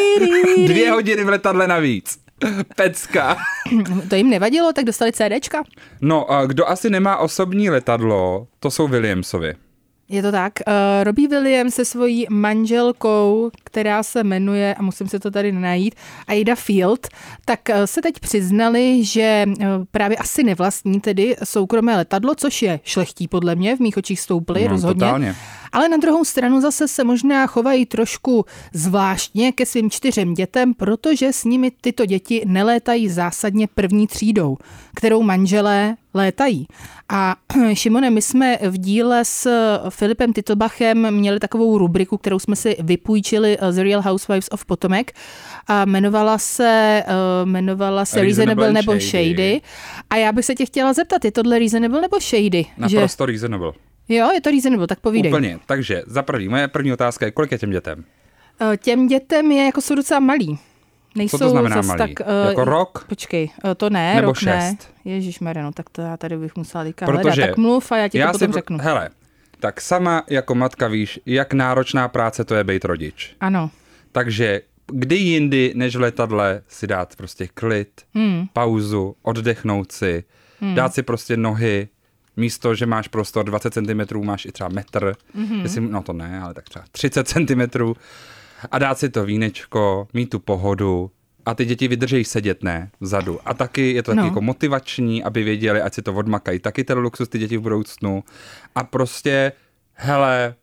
Dvě 0.68 0.92
hodiny 0.92 1.24
v 1.24 1.30
letadle 1.30 1.68
navíc. 1.68 2.18
Pecka. 2.76 3.38
To 4.10 4.16
jim 4.16 4.30
nevadilo, 4.30 4.74
tak 4.74 4.86
dostali 4.86 5.12
CDčka. 5.12 5.64
No, 6.02 6.32
a 6.32 6.46
kdo 6.46 6.70
asi 6.70 6.90
nemá 6.90 7.18
osobní 7.18 7.70
letadlo, 7.70 8.48
to 8.60 8.72
jsou 8.72 8.88
Williamsovi. 8.88 9.54
Je 10.10 10.22
to 10.22 10.32
tak. 10.32 10.54
Uh, 10.68 10.74
Robbie 11.04 11.28
Williams 11.28 11.76
se 11.76 11.86
svojí 11.86 12.26
manželkou, 12.30 13.52
která 13.64 14.04
se 14.04 14.24
jmenuje, 14.24 14.76
a 14.76 14.82
musím 14.82 15.08
se 15.08 15.20
to 15.20 15.32
tady 15.32 15.52
najít, 15.52 15.96
Aida 16.28 16.56
Field, 16.56 17.08
tak 17.46 17.60
uh, 17.70 17.76
se 17.86 18.02
teď 18.02 18.20
přiznali, 18.20 19.04
že 19.06 19.46
uh, 19.48 19.66
právě 19.92 20.18
asi 20.18 20.44
nevlastní 20.44 21.02
tedy 21.02 21.36
soukromé 21.44 21.96
letadlo, 21.96 22.36
což 22.36 22.62
je 22.62 22.80
šlechtí 22.84 23.28
podle 23.28 23.56
mě, 23.56 23.76
v 23.76 23.80
mých 23.80 23.98
očích 23.98 24.20
stouply 24.20 24.62
No, 24.64 24.68
rozhodně. 24.68 25.00
totálně. 25.06 25.36
Ale 25.75 25.89
na 25.89 25.98
druhou 25.98 26.25
stranu 26.25 26.62
zase 26.62 26.88
se 26.88 27.03
možná 27.03 27.48
chovají 27.48 27.86
trošku 27.86 28.46
zvláštně 28.74 29.51
ke 29.51 29.65
svým 29.65 29.89
čtyřem 29.89 30.34
dětem, 30.34 30.74
protože 30.74 31.34
s 31.34 31.44
nimi 31.44 31.72
tyto 31.82 32.05
děti 32.05 32.41
nelétají 32.46 33.10
zásadně 33.10 33.67
první 33.67 34.08
třídou, 34.08 34.58
kterou 34.96 35.24
manželé 35.24 35.96
létají. 36.13 36.67
A 37.10 37.36
Šimone, 37.74 38.10
my 38.10 38.22
jsme 38.22 38.58
v 38.62 38.77
díle 38.77 39.25
s 39.25 39.50
Filipem 39.89 40.34
Titlbachem 40.34 41.12
měli 41.12 41.39
takovou 41.39 41.77
rubriku, 41.77 42.17
kterou 42.17 42.39
jsme 42.39 42.55
si 42.55 42.75
vypůjčili 42.79 43.58
z 43.70 43.84
Real 43.84 44.01
Housewives 44.01 44.48
of 44.51 44.65
Potomac 44.65 45.08
a 45.67 45.82
jmenovala 45.82 46.38
se, 46.38 47.03
uh, 47.08 47.50
jmenovala 47.50 48.05
se 48.05 48.22
Reasonable 48.22 48.65
Reasonable, 48.65 48.74
nebo 48.74 48.91
Shady. 48.91 49.34
shady. 49.36 49.62
A 50.10 50.15
já 50.15 50.32
bych 50.32 50.46
se 50.46 50.55
tě 50.55 50.65
chtěla 50.65 50.94
zeptat, 50.94 51.25
je 51.25 51.32
tohle 51.32 51.60
Reasonable 51.60 52.01
nebo 52.01 52.20
Shady? 52.20 52.65
Naprosto 52.77 53.25
reasonable. 53.25 53.72
Jo, 54.10 54.32
je 54.34 54.42
to 54.42 54.52
Reasonable, 54.52 54.88
tak 54.88 55.00
povídej. 55.00 55.32
Úplně. 55.32 55.60
Takže 55.66 56.04
za 56.08 56.22
první, 56.22 56.48
moje 56.48 56.68
první 56.68 56.94
otázka 56.94 57.26
je, 57.26 57.32
kolik 57.32 57.52
je 57.52 57.58
těm 57.58 57.72
dětem? 57.72 58.04
Eh, 58.62 58.78
Těm 58.78 59.08
dětem 59.08 59.52
je 59.52 59.66
jako 59.66 59.82
jsou 59.82 59.96
docela 59.96 60.20
malí. 60.20 60.60
Nejsou 61.16 61.38
Co 61.38 61.44
to 61.44 61.50
znamená 61.50 61.76
zas 61.76 61.88
malý? 61.88 61.98
Tak, 61.98 62.28
eh, 62.28 62.48
Jako 62.48 62.64
rok? 62.64 63.06
Počkej, 63.10 63.50
eh, 63.72 63.76
to 63.76 63.90
ne, 63.90 64.16
Nebo 64.16 64.28
rok 64.28 64.42
ne. 64.42 64.62
šest? 64.62 64.94
Ježíš 65.06 65.40
no 65.40 65.72
tak 65.74 65.90
to 65.90 66.02
já 66.02 66.18
tady 66.18 66.38
bych 66.38 66.56
musela 66.56 66.84
teďka 66.84 67.06
Protože 67.06 67.22
hledat. 67.22 67.48
Tak 67.48 67.58
mluv 67.58 67.92
a 67.92 67.98
já 67.98 68.08
ti 68.08 68.18
já 68.18 68.28
to 68.28 68.32
potom 68.32 68.48
si, 68.48 68.54
řeknu. 68.54 68.78
Hele, 68.78 69.10
tak 69.60 69.82
sama 69.82 70.24
jako 70.30 70.56
matka 70.56 70.88
víš, 70.88 71.20
jak 71.26 71.54
náročná 71.54 72.08
práce 72.08 72.46
to 72.46 72.56
je 72.56 72.64
být 72.64 72.86
rodič. 72.86 73.36
Ano, 73.40 73.70
Takže 74.12 74.62
kdy 74.88 75.16
jindy, 75.16 75.72
než 75.76 75.96
v 75.96 76.00
letadle, 76.00 76.62
si 76.68 76.88
dát 76.88 77.16
prostě 77.16 77.48
klid, 77.48 78.02
hmm. 78.14 78.46
pauzu, 78.54 79.16
oddechnout 79.22 79.92
si, 79.92 80.24
hmm. 80.62 80.76
dát 80.76 80.94
si 80.94 81.04
prostě 81.04 81.38
nohy, 81.38 81.88
místo, 82.38 82.75
že 82.75 82.86
máš 82.86 83.08
prostor 83.08 83.46
20 83.46 83.74
cm, 83.74 84.25
máš 84.25 84.46
i 84.46 84.51
třeba 84.51 84.70
metr, 84.70 85.13
Mhm. 85.34 85.46
mm-hmm. 85.46 85.62
jestli, 85.63 85.82
no 85.82 86.04
to 86.04 86.13
ne, 86.13 86.39
ale 86.42 86.54
tak 86.54 86.70
třeba 86.70 86.86
30 86.92 87.27
cm 87.27 87.94
a 88.72 88.80
dát 88.80 89.00
si 89.00 89.10
to 89.10 89.25
vínečko, 89.25 90.08
mít 90.13 90.30
tu 90.30 90.39
pohodu 90.39 91.12
a 91.46 91.54
ty 91.56 91.65
děti 91.65 91.88
vydržejí 91.88 92.24
sedět, 92.24 92.63
ne, 92.63 92.89
vzadu. 93.00 93.39
A 93.46 93.54
taky 93.54 93.94
je 93.94 94.04
to 94.04 94.12
taky 94.12 94.20
No. 94.22 94.25
jako 94.25 94.42
motivační, 94.42 95.24
aby 95.24 95.44
věděli, 95.44 95.82
ať 95.82 95.94
si 95.94 96.01
to 96.01 96.13
odmakají. 96.13 96.60
Taky 96.60 96.84
ten 96.84 96.98
luxus 96.98 97.30
ty 97.30 97.39
děti 97.39 97.58
v 97.58 97.62
budoucnu. 97.62 98.24
A 98.75 98.84
prostě, 98.84 99.51
hele, 99.94 100.56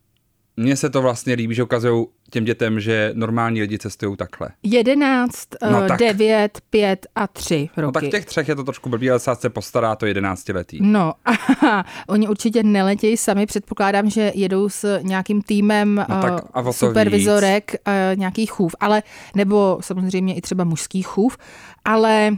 mně 0.57 0.77
se 0.77 0.91
to 0.91 1.03
vlastně 1.03 1.35
líbí, 1.35 1.55
že 1.55 1.63
ukazují 1.63 2.07
těm 2.31 2.45
dětem, 2.45 2.81
že 2.81 3.11
normální 3.15 3.61
lidi 3.61 3.79
cestují 3.79 4.17
takhle. 4.17 4.49
11, 4.63 5.49
No 5.63 5.81
no, 5.81 5.89
tak. 5.89 5.99
9, 5.99 6.61
5 6.71 7.07
a 7.15 7.27
3 7.27 7.69
roky. 7.77 7.87
No 7.87 7.93
tak 7.93 8.05
v 8.05 8.09
těch 8.09 8.25
třech 8.25 8.49
je 8.49 8.57
to 8.57 8.65
trošku 8.65 8.89
blbý, 8.89 9.11
ale 9.11 9.21
se 9.21 9.51
postará 9.51 9.97
to 9.97 10.07
11 10.07 10.49
letý. 10.49 10.79
No, 10.81 11.13
a 11.69 11.85
oni 12.09 12.29
určitě 12.29 12.63
neletějí 12.63 13.17
sami, 13.17 13.47
předpokládám, 13.47 14.11
že 14.11 14.33
jedou 14.35 14.69
s 14.69 14.99
nějakým 15.03 15.43
týmem 15.43 16.05
No 16.09 16.23
tak 16.23 16.33
eh, 16.39 16.49
a 16.53 16.61
o 16.61 16.65
to 16.65 16.73
supervizorek 16.73 17.75
eh, 17.85 18.13
nějakých 18.17 18.51
chův, 18.51 18.75
ale 18.81 19.03
nebo 19.37 19.79
samozřejmě 19.81 20.35
i 20.35 20.41
třeba 20.41 20.65
mužských 20.65 21.07
chův, 21.07 21.39
ale 21.85 22.37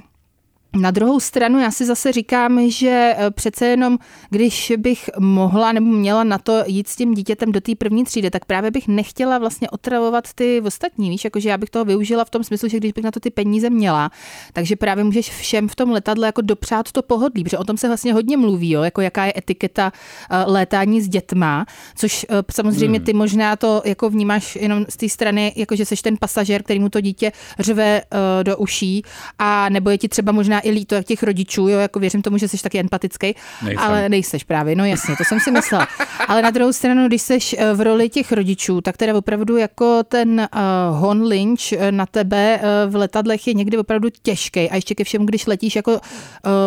Na 0.74 0.90
druhou 0.90 1.20
stranu 1.20 1.58
já 1.58 1.70
si 1.70 1.84
zase 1.84 2.12
říkám, 2.12 2.70
že 2.70 3.14
eh, 3.18 3.30
přece 3.30 3.66
jenom, 3.66 3.98
když 4.30 4.72
bych 4.76 5.10
mohla 5.18 5.72
nebo 5.72 5.86
měla 5.86 6.24
na 6.24 6.38
to 6.38 6.62
jít 6.66 6.88
s 6.88 6.96
tím 6.96 7.14
dítětem 7.14 7.52
do 7.52 7.60
té 7.60 7.74
první 7.74 8.04
třídy, 8.04 8.30
tak 8.30 8.44
právě 8.44 8.70
bych 8.70 8.88
nechtěla 8.88 9.38
vlastně 9.38 9.70
otravovat 9.70 10.32
ty 10.34 10.60
ostatní, 10.60 11.10
víš, 11.10 11.24
jakože 11.24 11.48
já 11.48 11.58
bych 11.58 11.70
toho 11.70 11.84
využila 11.84 12.24
v 12.24 12.30
tom 12.30 12.44
smyslu, 12.44 12.68
že 12.68 12.76
když 12.76 12.92
bych 12.92 13.04
na 13.04 13.10
to 13.10 13.20
ty 13.20 13.30
peníze 13.30 13.70
měla, 13.70 14.10
takže 14.52 14.76
právě 14.76 15.04
můžeš 15.04 15.30
všem 15.30 15.68
v 15.68 15.74
tom 15.74 15.90
letadle 15.90 16.26
jako 16.26 16.40
dopřát 16.40 16.92
to 16.92 17.02
pohodlí, 17.02 17.44
protože 17.44 17.58
o 17.58 17.64
tom 17.64 17.76
se 17.76 17.88
vlastně 17.88 18.12
hodně 18.12 18.36
mluví, 18.36 18.70
jo, 18.70 18.82
jako 18.82 19.00
jaká 19.00 19.24
je 19.24 19.32
etiketa 19.36 19.92
uh, 19.92 20.52
létání 20.52 21.00
s 21.00 21.08
dětma, 21.08 21.66
což 21.96 22.26
uh, 22.30 22.36
samozřejmě 22.50 23.00
ty 23.00 23.12
možná 23.12 23.56
to 23.56 23.82
jako 23.84 24.10
vnímáš 24.10 24.56
jenom 24.56 24.84
z 24.88 24.96
té 24.96 25.08
strany, 25.08 25.52
jako 25.56 25.76
že 25.76 25.84
seš 25.84 26.02
ten 26.02 26.16
pasažér, 26.16 26.62
který 26.62 26.80
mu 26.80 26.88
to 26.88 27.00
dítě 27.00 27.32
řve 27.58 28.02
do 28.42 28.56
uší 28.56 29.02
a 29.38 29.68
nebo 29.68 29.90
je 29.90 29.98
ti 29.98 30.08
třeba 30.08 30.32
možná 30.32 30.63
i 30.64 30.70
líto 30.70 30.94
jak 30.94 31.06
těch 31.06 31.22
rodičů, 31.22 31.68
jo, 31.68 31.78
jako 31.78 31.98
věřím 31.98 32.22
tomu, 32.22 32.38
že 32.38 32.48
jsi 32.48 32.62
taky 32.62 32.80
empatický, 32.80 33.34
Nejsem. 33.62 33.84
ale 33.84 34.08
nejseš 34.08 34.44
právě, 34.44 34.76
no 34.76 34.84
jasně, 34.84 35.16
to 35.16 35.24
jsem 35.24 35.40
si 35.40 35.50
myslela. 35.50 35.88
ale 36.28 36.42
na 36.42 36.50
druhou 36.50 36.72
stranu, 36.72 37.06
když 37.06 37.22
jsi 37.22 37.38
v 37.74 37.80
roli 37.80 38.08
těch 38.08 38.32
rodičů, 38.32 38.80
tak 38.80 38.96
teda 38.96 39.14
opravdu 39.14 39.56
jako 39.56 40.02
ten 40.02 40.48
uh, 40.54 40.98
hon 40.98 41.22
lynch 41.22 41.72
eh, 41.72 41.92
na 41.92 42.06
tebe 42.06 42.60
uh, 42.60 42.92
v 42.92 42.96
letadlech 42.96 43.46
je 43.46 43.54
někdy 43.54 43.78
opravdu 43.78 44.08
těžký 44.22 44.70
a 44.70 44.74
ještě 44.74 44.94
ke 44.94 45.04
všemu, 45.04 45.24
když 45.24 45.46
letíš 45.46 45.76
jako 45.76 45.92
uh, 45.92 46.00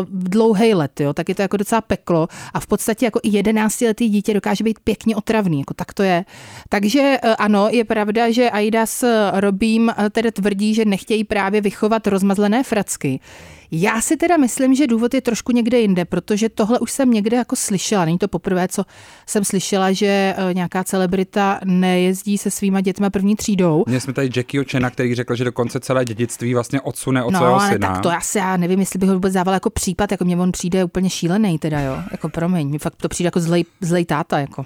dlouhý 0.09 0.73
let, 0.73 0.99
jo, 0.99 1.13
tak 1.13 1.29
je 1.29 1.35
to 1.35 1.41
jako 1.41 1.57
docela 1.57 1.81
peklo 1.81 2.27
a 2.53 2.59
v 2.59 2.67
podstatě 2.67 3.05
jako 3.05 3.19
i 3.23 3.29
11 3.29 3.81
letý 3.81 4.09
dítě 4.09 4.33
dokáže 4.33 4.63
být 4.63 4.79
pěkně 4.79 5.15
otravný, 5.15 5.59
jako 5.59 5.73
tak 5.73 5.93
to 5.93 6.03
je. 6.03 6.25
Takže 6.69 7.17
uh, 7.23 7.33
ano, 7.37 7.67
je 7.71 7.83
pravda, 7.83 8.31
že 8.31 8.49
Aida 8.49 8.85
s 8.85 9.29
Robím 9.33 9.83
uh, 9.83 10.09
teda 10.09 10.31
tvrdí, 10.31 10.73
že 10.73 10.85
nechtějí 10.85 11.23
právě 11.23 11.61
vychovat 11.61 12.07
rozmazlené 12.07 12.63
fracky. 12.63 13.19
Já 13.71 14.01
si 14.01 14.17
teda 14.17 14.38
myslím, 14.38 14.75
že 14.75 14.88
důvod 14.88 15.13
je 15.13 15.21
trošku 15.21 15.51
někde 15.51 15.79
jinde, 15.79 16.05
protože 16.05 16.50
tohle 16.50 16.79
už 16.79 16.91
jsem 16.91 17.12
někde 17.12 17.38
jako 17.38 17.55
slyšela. 17.55 18.05
Není 18.05 18.17
to 18.17 18.27
poprvé, 18.27 18.67
co 18.67 18.83
jsem 19.25 19.43
slyšela, 19.43 19.91
že 19.91 20.36
eh, 20.38 20.53
nějaká 20.53 20.83
celebrita 20.83 21.59
nejezdí 21.65 22.38
se 22.38 22.51
svýma 22.51 22.81
dětma 22.81 23.09
první 23.09 23.36
třídou. 23.36 23.83
Měli 23.88 24.01
jsme 24.01 24.13
tady 24.13 24.29
Jackie 24.36 24.63
Chena, 24.63 24.89
který 24.89 25.15
řekl, 25.15 25.36
že 25.36 25.43
dokonce 25.43 25.79
celé 25.79 26.05
dědictví 26.05 26.53
vlastně 26.53 26.81
odsune 26.81 27.24
od 27.24 27.33
no, 27.33 27.39
svého 27.39 27.59
syna. 27.59 27.93
tak 27.93 28.01
to 28.01 28.09
asi 28.12 28.38
já 28.38 28.57
nevím, 28.57 28.79
jestli 28.79 29.00
bych 29.00 29.09
ho 29.09 29.15
vůbec 29.15 29.33
dával 29.33 29.53
jako 29.53 29.69
případ, 29.69 30.12
jako 30.12 30.25
mě 30.25 30.38
on 30.38 30.51
přijde 30.51 30.83
úplně 30.83 31.09
šílený 31.09 31.59
teda, 31.59 31.79
jo. 31.79 31.97
Jako 32.12 32.29
promiň, 32.29 32.69
mi 32.69 32.79
fakt 32.79 32.95
to 32.95 33.09
přijde 33.09 33.27
jako 33.27 33.39
zlej, 33.39 33.65
zlej 33.81 34.05
táta, 34.05 34.39
jako. 34.39 34.65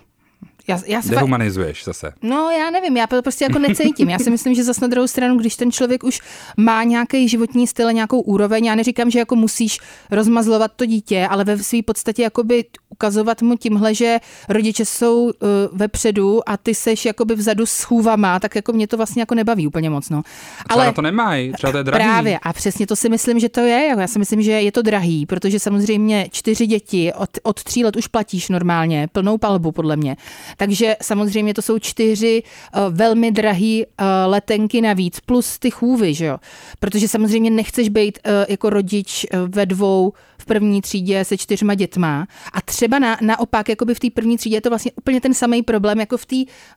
Já, 0.67 0.79
já 0.85 1.01
se 1.01 1.07
fakt, 1.07 1.15
Dehumanizuješ 1.17 1.83
zase. 1.83 2.13
No, 2.21 2.49
já 2.49 2.69
nevím, 2.69 2.97
já 2.97 3.07
to 3.07 3.21
prostě 3.21 3.45
jako 3.45 3.59
necítím. 3.59 4.09
Já 4.09 4.19
si 4.19 4.29
myslím, 4.29 4.55
že 4.55 4.63
zase 4.63 4.81
na 4.81 4.87
druhou 4.87 5.07
stranu, 5.07 5.37
když 5.37 5.55
ten 5.55 5.71
člověk 5.71 6.03
už 6.03 6.21
má 6.57 6.83
nějaký 6.83 7.29
životní 7.29 7.67
styl, 7.67 7.91
nějakou 7.91 8.21
úroveň, 8.21 8.65
já 8.65 8.75
neříkám, 8.75 9.11
že 9.11 9.19
jako 9.19 9.35
musíš 9.35 9.79
rozmazlovat 10.11 10.71
to 10.75 10.85
dítě, 10.85 11.27
ale 11.29 11.43
ve 11.43 11.57
své 11.57 11.83
podstatě 11.83 12.23
jakoby 12.23 12.65
ukazovat 12.89 13.41
mu 13.41 13.57
tímhle, 13.57 13.93
že 13.95 14.19
rodiče 14.49 14.85
jsou 14.85 15.23
uh, 15.23 15.31
vepředu 15.71 16.49
a 16.49 16.57
ty 16.57 16.75
seš 16.75 17.05
jakoby 17.05 17.35
vzadu 17.35 17.65
s 17.65 17.83
chůvama, 17.83 18.39
tak 18.39 18.55
jako 18.55 18.73
mě 18.73 18.87
to 18.87 18.97
vlastně 18.97 19.21
jako 19.21 19.35
nebaví 19.35 19.67
úplně 19.67 19.89
moc, 19.89 20.09
no. 20.09 20.21
Třeba 20.67 20.85
na 20.85 20.91
to 20.91 21.01
nemají, 21.01 21.53
třeba 21.53 21.71
to 21.71 21.77
je 21.77 21.83
drahý. 21.83 22.03
Právě 22.03 22.39
a 22.39 22.53
přesně 22.53 22.87
to 22.87 22.95
si 22.95 23.09
myslím, 23.09 23.39
že 23.39 23.49
to 23.49 23.59
je. 23.59 23.85
Jako 23.85 24.01
Já 24.01 24.07
si 24.07 24.19
myslím, 24.19 24.41
že 24.41 24.51
je 24.51 24.71
to 24.71 24.81
drahý, 24.81 25.25
protože 25.25 25.59
samozřejmě 25.59 26.27
čtyři 26.31 26.67
děti 26.67 27.13
od, 27.13 27.29
od 27.43 27.63
tří 27.63 27.83
let 27.83 27.95
už 27.95 28.07
platíš 28.07 28.49
normálně, 28.49 29.07
plnou 29.11 29.37
palbu 29.37 29.71
podle 29.71 29.95
mě. 29.95 30.17
Takže 30.57 30.95
samozřejmě 31.01 31.53
to 31.53 31.61
jsou 31.61 31.79
čtyři 31.79 32.43
uh, 32.43 32.81
velmi 32.95 33.31
drahý 33.31 33.85
uh, 33.85 34.05
letenky 34.25 34.81
navíc, 34.81 35.19
plus 35.19 35.59
ty 35.59 35.71
chůvy, 35.71 36.13
že 36.13 36.25
jo. 36.25 36.37
Protože 36.79 37.07
samozřejmě 37.07 37.49
nechceš 37.49 37.89
být 37.89 38.19
uh, 38.25 38.31
jako 38.49 38.69
rodič 38.69 39.25
ve 39.47 39.65
dvou 39.65 40.13
v 40.41 40.45
první 40.45 40.81
třídě 40.81 41.25
se 41.25 41.37
čtyřma 41.37 41.73
dětma. 41.75 42.27
A 42.53 42.61
třeba 42.61 42.99
na, 42.99 43.17
naopak, 43.21 43.69
jakoby 43.69 43.95
v 43.95 43.99
té 43.99 44.07
první 44.09 44.37
třídě 44.37 44.55
je 44.55 44.61
to 44.61 44.69
vlastně 44.69 44.91
úplně 44.95 45.21
ten 45.21 45.33
samý 45.33 45.63
problém 45.63 45.99
jako 45.99 46.17
v 46.17 46.25
té 46.25 46.35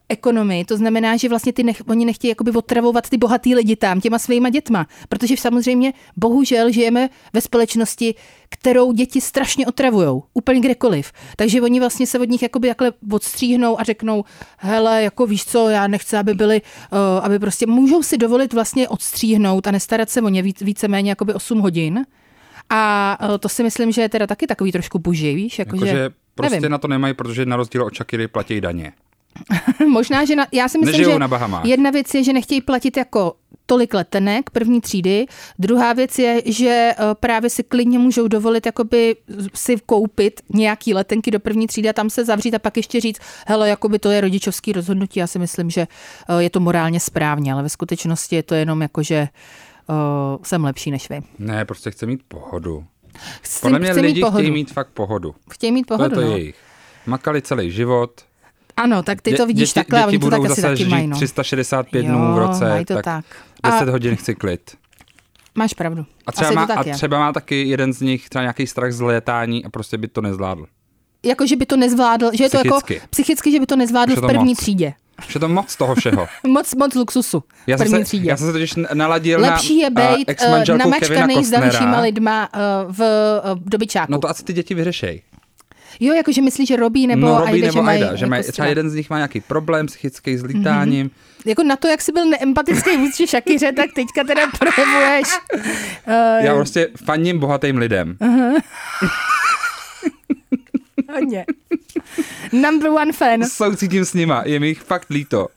ekonomii. 0.08 0.64
To 0.64 0.76
znamená, 0.76 1.16
že 1.16 1.28
vlastně 1.28 1.52
ty 1.52 1.62
nech, 1.62 1.82
oni 1.86 2.04
nechtějí 2.04 2.28
jakoby 2.28 2.50
otravovat 2.50 3.08
ty 3.08 3.16
bohatý 3.16 3.54
lidi 3.54 3.76
tam 3.76 4.00
těma 4.00 4.18
svýma 4.18 4.50
dětma. 4.50 4.86
Protože 5.08 5.36
samozřejmě 5.36 5.92
bohužel 6.16 6.72
žijeme 6.72 7.08
ve 7.32 7.40
společnosti, 7.40 8.14
kterou 8.48 8.92
děti 8.92 9.20
strašně 9.20 9.66
otravujou, 9.66 10.22
úplně 10.34 10.60
kdekoliv. 10.60 11.12
Takže 11.36 11.62
oni 11.62 11.80
vlastně 11.80 12.06
se 12.06 12.18
od 12.18 12.28
nich 12.28 12.42
jakoby 12.42 12.68
takhle 12.68 12.92
odstříhnou 13.12 13.80
a 13.80 13.84
řeknou, 13.84 14.24
hele, 14.58 15.02
jako 15.02 15.26
víš 15.26 15.44
co, 15.44 15.68
já 15.68 15.86
nechci, 15.86 16.16
aby 16.16 16.34
byli, 16.34 16.62
uh, 16.62 16.98
aby 17.24 17.38
prostě 17.38 17.66
můžou 17.66 18.02
si 18.02 18.18
dovolit 18.18 18.52
vlastně 18.52 18.88
odstříhnout 18.88 19.66
a 19.66 19.70
nestarat 19.70 20.10
se 20.10 20.22
o 20.22 20.28
ně 20.28 20.42
víc, 20.42 20.60
víceméně 20.60 21.10
jakoby 21.10 21.34
8 21.34 21.58
hodin. 21.58 22.06
A 22.70 23.18
uh, 23.22 23.38
to 23.38 23.48
si 23.48 23.62
myslím, 23.62 23.92
že 23.92 24.02
je 24.02 24.08
teda 24.08 24.26
taky 24.26 24.46
takový 24.46 24.72
trošku 24.72 24.98
buží, 24.98 25.34
víš? 25.34 25.58
Jako, 25.58 25.76
Jakože 25.76 25.92
že, 25.92 26.10
prostě 26.34 26.56
nevím. 26.56 26.70
na 26.70 26.78
to 26.78 26.88
nemají, 26.88 27.14
protože 27.14 27.46
na 27.46 27.56
rozdíl 27.56 27.82
od 27.82 27.94
Shakiry 27.94 28.28
platí 28.28 28.60
daně. 28.60 28.92
Možná, 29.88 30.24
že 30.24 30.36
na, 30.36 30.46
já 30.52 30.68
si 30.68 30.78
myslím, 30.78 30.92
Nežijou 30.92 31.12
že 31.12 31.18
na 31.18 31.28
Bahamách. 31.28 31.64
jedna 31.64 31.90
věc 31.90 32.14
je, 32.14 32.24
že 32.24 32.32
nechtějí 32.32 32.60
platit 32.60 32.96
jako 32.96 33.34
tolik 33.66 33.94
letenek 33.94 34.50
první 34.50 34.80
třídy. 34.80 35.26
Druhá 35.58 35.92
věc 35.92 36.18
je, 36.18 36.42
že 36.46 36.68
eh, 36.68 36.96
právě 37.20 37.50
si 37.50 37.62
klidně 37.62 37.98
můžou 37.98 38.28
dovolit 38.28 38.66
jakoby 38.66 39.16
si 39.54 39.76
koupit 39.86 40.40
nějaký 40.54 40.94
letenky 40.94 41.30
do 41.30 41.40
první 41.40 41.66
třídy 41.66 41.88
a 41.88 41.92
tam 41.92 42.10
se 42.10 42.24
zavřít 42.24 42.54
a 42.54 42.58
pak 42.58 42.76
ještě 42.76 43.00
říct, 43.00 43.18
hele, 43.46 43.68
jakoby 43.68 43.98
to 43.98 44.10
je 44.10 44.20
rodičovský 44.20 44.72
rozhodnutí. 44.72 45.20
Já 45.20 45.26
si 45.26 45.38
myslím, 45.38 45.70
že 45.70 45.80
eh, 46.28 46.42
je 46.42 46.50
to 46.50 46.60
morálně 46.60 47.00
správně, 47.00 47.52
ale 47.52 47.62
ve 47.62 47.68
skutečnosti 47.68 48.36
je 48.36 48.42
to 48.42 48.54
jenom 48.54 48.82
jako, 48.82 49.02
že 49.02 49.28
uh, 49.88 50.42
jsem 50.42 50.64
lepší 50.64 50.90
než 50.90 51.08
vy. 51.10 51.20
Ne, 51.38 51.64
prostě 51.64 51.90
chce 51.90 52.06
mít 52.06 52.20
pohodu. 52.28 52.84
Chci, 53.42 53.60
Podle 53.60 53.78
mě 53.78 53.90
chci 53.90 54.00
lidi 54.00 54.14
mít 54.14 54.20
pohodu. 54.20 54.38
chtějí 54.38 54.50
mít 54.50 54.72
fakt 54.72 54.88
pohodu. 54.88 55.34
Chtějí 55.50 55.72
mít 55.72 55.84
To 55.86 55.94
je 55.94 55.98
pohodu, 55.98 56.14
to 56.14 56.20
no. 56.20 56.36
jejich. 56.36 56.56
Makali 57.06 57.42
celý 57.42 57.70
život. 57.70 58.10
Ano, 58.76 59.02
tak 59.02 59.22
ty 59.22 59.30
Dě- 59.32 59.36
to 59.36 59.46
vidíš 59.46 59.68
děti, 59.68 59.74
takhle 59.74 59.98
a 59.98 60.06
děti 60.06 60.08
oni 60.16 60.18
to 60.18 60.26
budou 60.26 60.42
tak 60.42 60.50
asi 60.52 60.60
zase 60.60 60.72
taky 60.72 60.84
žít 60.84 60.90
mají. 60.90 61.06
No. 61.06 61.16
365 61.16 62.02
Jo, 62.02 62.08
dnů 62.08 62.34
v 62.34 62.38
roce, 62.38 62.68
mají 62.68 62.84
to 62.84 62.94
tak, 62.94 63.04
tak. 63.04 63.24
10 63.64 63.88
A- 63.88 63.92
hodin 63.92 64.16
chci 64.16 64.34
klid. 64.34 64.76
Máš 65.54 65.74
pravdu. 65.74 66.06
A 66.26 66.32
třeba, 66.32 66.46
Asi 66.48 66.54
má, 66.56 66.66
to 66.66 66.72
a 66.78 66.84
třeba 66.84 67.18
má 67.18 67.32
taky 67.32 67.68
jeden 67.68 67.92
z 67.92 68.00
nich 68.00 68.28
třeba 68.28 68.42
nějaký 68.42 68.66
strach 68.66 68.92
z 68.92 69.00
létání 69.00 69.64
a 69.64 69.70
prostě 69.70 69.98
by 69.98 70.08
to 70.08 70.20
nezvládl. 70.20 70.66
Jako, 71.24 71.46
že 71.46 71.56
by 71.56 71.66
to 71.66 71.76
nezvládl, 71.76 72.30
že 72.34 72.44
je 72.44 72.50
to 72.50 72.56
jako 72.56 72.80
Psychicky. 72.80 73.06
psychicky, 73.10 73.52
že 73.52 73.60
by 73.60 73.66
to 73.66 73.76
nezvládl 73.76 74.12
je 74.12 74.16
v 74.16 74.20
to 74.20 74.26
první 74.26 74.44
moc. 74.48 74.58
třídě. 74.58 74.92
Už 75.18 75.34
je 75.34 75.40
to 75.40 75.48
moc 75.48 75.76
toho 75.76 75.94
všeho. 75.94 76.28
Moc, 76.46 76.74
moc 76.74 76.94
luxusu 76.94 77.42
Já 77.66 77.78
jsem, 77.78 77.88
se, 77.88 78.04
třídě. 78.04 78.28
já 78.28 78.36
jsem 78.36 78.46
se 78.46 78.52
totiž 78.52 78.74
naladil 78.94 79.40
Lepší 79.40 79.78
je 79.78 79.90
na 79.90 80.10
uh, 80.10 80.16
být 80.16 80.28
uh, 80.28 80.32
ex-manželku 80.32 80.90
Kevina 80.90 81.20
namačkaný 81.20 81.44
s 81.44 81.50
dalšíma 81.50 82.00
lidma 82.00 82.48
uh, 82.54 82.92
v 82.94 83.00
uh, 83.00 83.58
dobyčáku. 83.64 84.12
No 84.12 84.18
to 84.18 84.30
asi 84.30 84.44
ty 84.44 84.52
děti 84.52 84.74
vyřešej. 84.74 85.22
Jo, 86.00 86.14
jakože 86.14 86.42
myslíš, 86.42 86.68
že 86.68 86.76
Robí 86.76 87.06
nebo 87.06 87.26
no, 87.26 87.38
Robí 87.38 87.52
Aida, 87.52 87.66
nebo 87.66 87.72
že 87.72 87.82
mají, 87.82 88.02
Aida, 88.02 88.16
že 88.16 88.26
mají, 88.26 88.40
jako 88.40 88.52
třeba 88.52 88.68
jeden 88.68 88.90
z 88.90 88.94
nich 88.94 89.10
má 89.10 89.16
nějaký 89.16 89.40
problém 89.40 89.86
psychický 89.86 90.36
s 90.36 90.44
lítáním. 90.44 91.06
Mm-hmm. 91.06 91.48
Jako 91.48 91.62
na 91.62 91.76
to, 91.76 91.88
jak 91.88 92.02
jsi 92.02 92.12
byl 92.12 92.26
neempatický 92.26 92.96
vůči 92.96 93.26
Šakyře, 93.26 93.72
tak 93.72 93.86
teďka 93.94 94.24
teda 94.24 94.42
projevuješ. 94.58 95.28
Uh, 95.54 95.64
Já 96.44 96.54
prostě 96.54 96.88
faním 97.04 97.38
bohatým 97.38 97.76
lidem. 97.76 98.16
hodně. 101.14 101.44
Number 102.52 102.90
one 102.90 103.12
fan. 103.12 103.44
Soucítím 103.44 104.04
s 104.04 104.14
nima, 104.14 104.42
je 104.46 104.60
mi 104.60 104.68
jich 104.68 104.80
fakt 104.80 105.10
líto. 105.10 105.48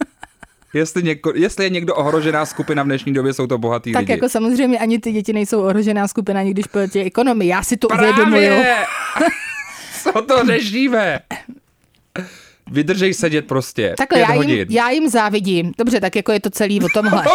Jestli, 0.74 1.04
něko, 1.04 1.32
jestli 1.36 1.66
je 1.66 1.70
někdo 1.70 1.96
ohrožená 1.96 2.46
skupina 2.46 2.84
v 2.84 2.86
dnešní 2.86 3.14
době, 3.14 3.34
jsou 3.34 3.48
to 3.48 3.58
bohatý 3.58 3.92
Tak 3.92 4.00
lidi. 4.00 4.12
jako 4.12 4.30
samozřejmě 4.30 4.80
ani 4.80 5.00
ty 5.00 5.12
děti 5.12 5.34
nejsou 5.34 5.62
ohrožená 5.64 6.08
skupina, 6.08 6.40
ani 6.40 6.52
když 6.52 6.68
pojete 6.68 7.02
ekonomii. 7.02 7.50
Já 7.50 7.64
si 7.64 7.78
to 7.78 7.88
uvědomuju. 7.88 8.48
Právě! 8.48 8.76
Co 10.04 10.22
to 10.22 10.46
řešíme? 10.46 11.20
Vydržej 12.72 13.14
sedět 13.14 13.48
prostě. 13.48 13.94
Takhle, 13.98 14.20
já 14.20 14.28
jim, 14.34 14.38
hodin. 14.38 14.68
já 14.70 14.90
jim 14.90 15.10
závidím. 15.10 15.72
Dobře, 15.78 16.00
tak 16.00 16.16
jako 16.16 16.32
je 16.32 16.40
to 16.40 16.50
celý 16.50 16.82
o 16.82 16.88
tomhle. 16.94 17.24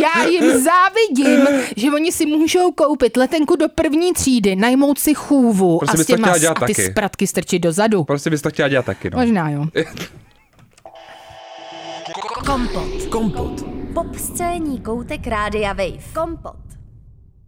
Já 0.00 0.24
jim 0.28 0.62
závidím, 0.62 1.46
že 1.76 1.90
oni 1.90 2.12
si 2.12 2.26
můžou 2.26 2.72
koupit 2.72 3.16
letenku 3.16 3.56
do 3.56 3.68
první 3.68 4.12
třídy, 4.12 4.56
najmout 4.56 4.98
si 4.98 5.14
chůvu 5.14 5.78
Prostě 5.78 5.92
a, 5.92 5.96
bys 5.96 6.04
s 6.04 6.06
to 6.06 6.16
těma, 6.16 6.38
dělat 6.38 6.62
a 6.62 6.66
ty 6.66 6.74
taky. 6.74 6.90
spratky 6.90 7.26
strčit 7.26 7.62
dozadu. 7.62 8.04
Prostě 8.04 8.30
bys 8.30 8.42
to 8.42 8.50
chtěla 8.50 8.68
dělat 8.68 8.86
taky, 8.86 9.10
no. 9.10 9.18
Možná 9.18 9.50
jo. 9.50 9.64
Kompot. 12.46 13.04
Kompot. 13.10 13.64
Pop 13.94 14.16
scéní 14.16 14.80
koutek 14.80 15.26
Rádia 15.26 15.72
Wave. 15.72 16.12
Kompot. 16.14 16.56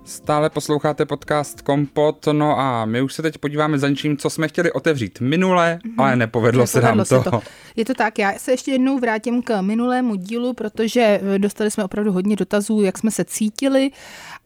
Stále 0.09 0.51
posloucháte 0.51 1.07
podcast 1.07 1.63
Kompot, 1.63 2.27
no 2.33 2.59
a 2.61 2.85
my 2.85 3.03
už 3.03 3.15
se 3.15 3.23
teď 3.23 3.39
podíváme 3.39 3.79
za 3.79 3.89
něčím, 3.89 4.17
co 4.17 4.31
jsme 4.31 4.49
chtěli 4.49 4.73
otevřít 4.73 5.21
minule, 5.21 5.79
ale 5.99 6.17
nepovedlo, 6.17 6.67
se 6.67 6.81
nám 6.81 6.97
Nepovedlo 6.99 7.23
to. 7.23 7.25
se 7.25 7.47
to. 7.47 7.53
Je 7.77 7.85
to 7.85 7.95
tak, 7.95 8.19
já 8.19 8.33
se 8.39 8.51
ještě 8.51 8.71
jednou 8.71 8.99
vrátím 8.99 9.43
k 9.43 9.61
minulému 9.61 10.15
dílu, 10.15 10.53
protože 10.53 11.21
eh, 11.35 11.39
dostali 11.39 11.71
jsme 11.71 11.85
opravdu 11.85 12.13
hodně 12.13 12.37
dotazů, 12.37 12.83
jak 12.83 12.99
jsme 12.99 13.11
se 13.11 13.25
cítili 13.25 13.91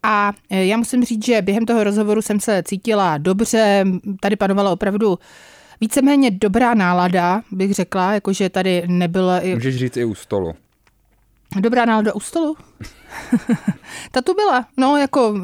a 0.03 0.33
eh, 0.51 0.65
já 0.65 0.77
musím 0.77 1.05
říct, 1.05 1.25
že 1.25 1.43
během 1.43 1.67
toho 1.67 1.85
rozhovoru 1.85 2.23
jsem 2.23 2.41
se 2.41 2.63
cítila 2.63 3.19
dobře, 3.19 3.85
tady 4.21 4.37
panovala 4.37 4.71
opravdu 4.71 5.19
víceméně 5.81 6.31
dobrá 6.31 6.75
nálada, 6.75 7.43
bych 7.53 7.75
řekla, 7.75 8.13
jakože 8.13 8.49
tady 8.49 8.83
nebyla 8.87 9.41
i 9.41 9.55
Můžeš 9.55 9.77
říct 9.77 9.97
i 9.97 10.05
u 10.05 10.15
stolu. 10.15 10.55
Dobrá 11.61 11.85
nálada 11.85 12.15
u 12.15 12.21
stolu? 12.21 12.57
Ta 14.11 14.23
tu 14.23 14.35
byla. 14.35 14.67
No, 14.77 14.97
jako... 14.97 15.31
Uh, 15.31 15.39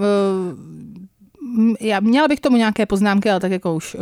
já 1.81 2.01
měla 2.01 2.29
bych 2.29 2.41
tomu 2.41 2.57
nějaké 2.57 2.87
poznámky, 2.87 3.31
ale 3.31 3.41
tak 3.41 3.53
jako 3.53 3.75
už, 3.75 3.95
uh, 3.95 4.01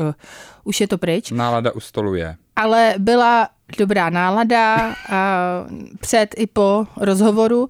už 0.65 0.81
je 0.81 0.89
to 0.89 0.99
pryč. 0.99 1.31
Nálada 1.31 1.73
u 1.73 1.81
stolu 1.81 2.15
je. 2.15 2.37
Ale 2.57 2.95
byla 2.99 3.49
dobrá 3.79 4.11
nálada 4.11 4.87
uh, 4.87 4.95
před 6.01 6.35
i 6.39 6.47
po 6.47 6.87
rozhovoru 6.97 7.69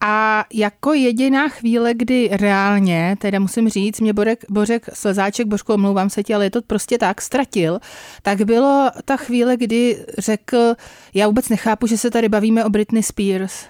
a 0.00 0.44
jako 0.54 0.92
jediná 0.92 1.48
chvíle, 1.48 1.94
kdy 1.94 2.30
reálně, 2.32 3.16
teda 3.18 3.38
musím 3.38 3.68
říct, 3.68 4.00
mě 4.00 4.12
Borek, 4.12 4.44
Bořek 4.50 4.86
Slezáček, 4.92 5.46
Božko, 5.46 5.74
omlouvám 5.74 6.10
se 6.10 6.22
ti, 6.22 6.34
ale 6.34 6.46
je 6.46 6.50
to 6.50 6.62
prostě 6.62 6.98
tak, 6.98 7.20
ztratil, 7.20 7.78
tak 8.22 8.42
bylo 8.42 8.90
ta 9.04 9.16
chvíle, 9.16 9.56
kdy 9.56 10.04
řekl, 10.18 10.74
já 11.14 11.26
vůbec 11.26 11.48
nechápu, 11.48 11.86
že 11.86 11.98
se 11.98 12.10
tady 12.10 12.28
bavíme 12.28 12.64
o 12.64 12.70
Britney 12.70 13.02
Spears. 13.02 13.66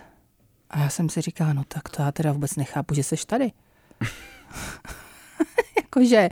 A 0.71 0.79
já 0.79 0.89
jsem 0.89 1.09
si 1.09 1.21
říkala, 1.21 1.53
no 1.53 1.63
tak 1.69 1.89
to 1.89 2.03
já 2.03 2.13
teda 2.13 2.33
vůbec 2.33 2.57
nechápu, 2.57 2.95
že 2.95 3.03
seš 3.03 3.25
tady. 3.25 3.53
Jakože, 5.77 6.29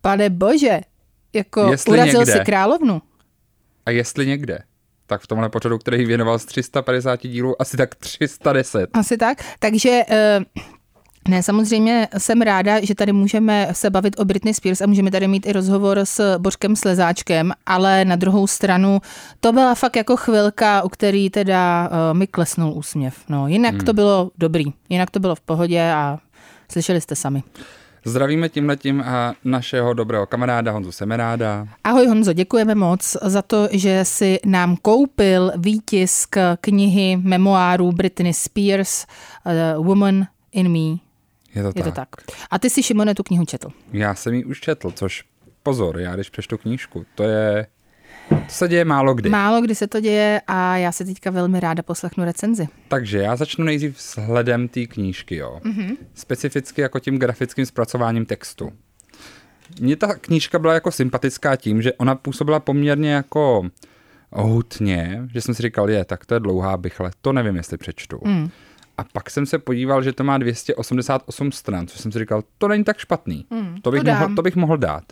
pane 0.00 0.30
bože, 0.30 0.80
jako 1.32 1.70
jestli 1.70 1.92
urazil 1.92 2.20
někde, 2.20 2.32
si 2.32 2.40
královnu. 2.40 3.02
A 3.86 3.90
jestli 3.90 4.26
někde, 4.26 4.58
tak 5.06 5.20
v 5.20 5.26
tomhle 5.26 5.48
pořadu, 5.48 5.78
který 5.78 6.06
věnoval 6.06 6.38
z 6.38 6.44
350 6.44 7.22
dílů, 7.22 7.62
asi 7.62 7.76
tak 7.76 7.94
310. 7.94 8.90
Asi 8.92 9.16
tak. 9.16 9.38
Takže 9.58 10.00
uh, 10.10 10.64
ne, 11.28 11.42
samozřejmě 11.42 12.08
jsem 12.18 12.42
ráda, 12.42 12.84
že 12.84 12.94
tady 12.94 13.12
můžeme 13.12 13.68
se 13.72 13.90
bavit 13.90 14.20
o 14.20 14.24
Britney 14.24 14.54
Spears 14.54 14.80
a 14.80 14.86
můžeme 14.86 15.10
tady 15.10 15.28
mít 15.28 15.46
i 15.46 15.52
rozhovor 15.52 15.98
s 16.04 16.38
Božkem 16.38 16.76
Slezáčkem, 16.76 17.52
ale 17.66 18.04
na 18.04 18.16
druhou 18.16 18.46
stranu 18.46 19.00
to 19.40 19.52
byla 19.52 19.74
fakt 19.74 19.96
jako 19.96 20.16
chvilka, 20.16 20.82
u 20.82 20.88
který 20.88 21.30
teda 21.30 21.88
uh, 21.88 22.18
mi 22.18 22.26
klesnul 22.26 22.72
úsměv. 22.72 23.14
No, 23.28 23.48
jinak 23.48 23.74
hmm. 23.74 23.84
to 23.84 23.92
bylo 23.92 24.30
dobrý, 24.38 24.64
jinak 24.88 25.10
to 25.10 25.20
bylo 25.20 25.34
v 25.34 25.40
pohodě 25.40 25.92
a 25.92 26.18
slyšeli 26.72 27.00
jste 27.00 27.16
sami. 27.16 27.42
Zdravíme 28.04 28.48
tímhletím 28.48 29.00
a 29.00 29.34
našeho 29.44 29.94
dobrého 29.94 30.26
kamaráda 30.26 30.72
Honzu 30.72 30.92
Semeráda. 30.92 31.68
Ahoj 31.84 32.06
Honzo, 32.06 32.32
děkujeme 32.32 32.74
moc 32.74 33.16
za 33.22 33.42
to, 33.42 33.68
že 33.72 34.04
si 34.04 34.38
nám 34.44 34.76
koupil 34.76 35.52
výtisk 35.56 36.36
knihy 36.60 37.16
memoárů 37.16 37.92
Britney 37.92 38.34
Spears 38.34 39.06
uh, 39.76 39.86
Woman 39.86 40.26
in 40.52 40.68
Me. 40.72 41.11
Je 41.54 41.62
to, 41.62 41.68
Je 41.68 41.72
tak. 41.74 41.84
to 41.84 41.90
tak. 41.92 42.08
A 42.50 42.58
ty 42.58 42.70
si, 42.70 42.82
Šimone, 42.82 43.14
tu 43.14 43.22
knihu 43.22 43.44
četl. 43.44 43.68
Já 43.92 44.14
jsem 44.14 44.34
ji 44.34 44.44
už 44.44 44.60
četl, 44.60 44.90
což 44.90 45.24
pozor, 45.62 45.98
já 45.98 46.14
když 46.14 46.30
přečtu 46.30 46.58
knížku, 46.58 47.06
to 47.14 47.22
je 47.22 47.66
to 48.28 48.36
se 48.48 48.68
děje 48.68 48.84
málo 48.84 49.14
kdy. 49.14 49.30
Málo 49.30 49.60
kdy 49.60 49.74
se 49.74 49.86
to 49.86 50.00
děje 50.00 50.40
a 50.46 50.76
já 50.76 50.92
se 50.92 51.04
teďka 51.04 51.30
velmi 51.30 51.60
ráda 51.60 51.82
poslechnu 51.82 52.24
recenzi. 52.24 52.68
Takže 52.88 53.18
já 53.18 53.36
začnu 53.36 53.64
nejdřív 53.64 54.00
s 54.00 54.18
hledem 54.18 54.68
té 54.68 54.86
knížky, 54.86 55.36
jo. 55.36 55.60
Mm-hmm. 55.64 55.96
Specificky 56.14 56.80
jako 56.80 56.98
tím 56.98 57.18
grafickým 57.18 57.66
zpracováním 57.66 58.26
textu. 58.26 58.72
Mně 59.80 59.96
ta 59.96 60.14
knížka 60.14 60.58
byla 60.58 60.74
jako 60.74 60.90
sympatická 60.90 61.56
tím, 61.56 61.82
že 61.82 61.92
ona 61.92 62.14
působila 62.14 62.60
poměrně 62.60 63.12
jako 63.12 63.70
hutně, 64.32 65.22
že 65.32 65.40
jsem 65.40 65.54
si 65.54 65.62
říkal, 65.62 65.90
je, 65.90 66.04
tak 66.04 66.26
to 66.26 66.34
je 66.34 66.40
dlouhá 66.40 66.76
bychle, 66.76 67.10
to 67.20 67.32
nevím, 67.32 67.56
jestli 67.56 67.76
přečtu. 67.76 68.20
Mm. 68.24 68.50
A 68.98 69.04
pak 69.12 69.30
jsem 69.30 69.46
se 69.46 69.58
podíval, 69.58 70.02
že 70.02 70.12
to 70.12 70.24
má 70.24 70.38
288 70.38 71.52
stran, 71.52 71.86
což 71.86 72.00
jsem 72.00 72.12
si 72.12 72.18
říkal, 72.18 72.42
to 72.58 72.68
není 72.68 72.84
tak 72.84 72.98
špatný. 72.98 73.46
Mm, 73.50 73.76
to, 73.82 73.90
bych 73.90 74.02
to, 74.02 74.10
mohl, 74.10 74.34
to 74.34 74.42
bych 74.42 74.56
mohl 74.56 74.76
dát. 74.76 75.04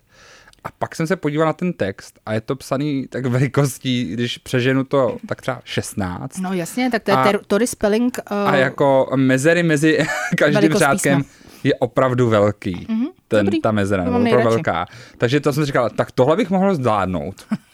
A 0.64 0.68
pak 0.78 0.96
jsem 0.96 1.06
se 1.06 1.16
podíval 1.16 1.46
na 1.46 1.52
ten 1.52 1.72
text 1.72 2.20
a 2.26 2.32
je 2.32 2.40
to 2.40 2.56
psaný 2.56 3.06
tak 3.10 3.26
velikostí, 3.26 4.04
když 4.04 4.38
přeženu 4.38 4.84
to 4.84 5.16
tak 5.28 5.40
třeba 5.40 5.60
16. 5.64 6.38
No 6.38 6.52
jasně, 6.52 6.90
tak 6.90 7.02
to 7.02 7.10
je 7.10 7.16
a, 7.16 7.32
Tory 7.46 7.66
spelling. 7.66 8.18
Uh, 8.30 8.36
a 8.36 8.56
jako 8.56 9.10
mezery 9.16 9.62
mezi 9.62 9.98
každým 10.36 10.72
řádkem 10.72 11.22
je 11.64 11.74
opravdu 11.74 12.28
velký. 12.28 12.74
Mm-hmm, 12.74 13.08
ten, 13.28 13.46
dobrý. 13.46 13.60
ta 13.60 13.72
mezera, 13.72 14.04
je 14.04 14.10
opravdu 14.10 14.50
velká. 14.50 14.86
Takže 15.18 15.40
to 15.40 15.52
jsem 15.52 15.64
říkal, 15.64 15.90
tak 15.90 16.12
tohle 16.12 16.36
bych 16.36 16.50
mohl 16.50 16.74
zvládnout. 16.74 17.46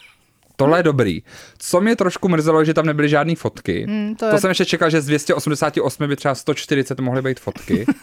Tohle 0.57 0.79
je 0.79 0.83
dobrý. 0.83 1.23
Co 1.59 1.81
mě 1.81 1.97
trošku 1.97 2.29
mrzelo, 2.29 2.65
že 2.65 2.75
tam 2.75 2.87
nebyly 2.87 3.09
žádné 3.09 3.37
fotky. 3.37 3.87
Mm, 3.89 4.15
to, 4.15 4.29
to 4.29 4.35
je... 4.35 4.41
jsem 4.41 4.49
ještě 4.49 4.65
čekal, 4.65 4.91
že 4.91 5.01
z 5.01 5.07
288 5.07 6.09
by 6.09 6.17
třeba 6.17 6.35
140 6.35 7.01
mohly 7.01 7.23
být 7.23 7.41
fotky. 7.41 7.87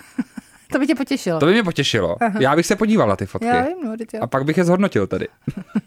To 0.73 0.79
by 0.79 0.87
tě 0.87 0.95
potěšilo. 0.95 1.39
To 1.39 1.45
by 1.45 1.51
mě 1.51 1.63
potěšilo. 1.63 2.23
Aha. 2.23 2.39
Já 2.39 2.55
bych 2.55 2.65
se 2.65 2.75
podíval 2.75 3.07
na 3.07 3.15
ty 3.15 3.25
fotky. 3.25 3.47
Já 3.47 3.61
vím, 3.61 3.77
no, 3.83 3.95
A 4.21 4.27
pak 4.27 4.45
bych 4.45 4.57
je 4.57 4.63
zhodnotil 4.63 5.07
tady. 5.07 5.27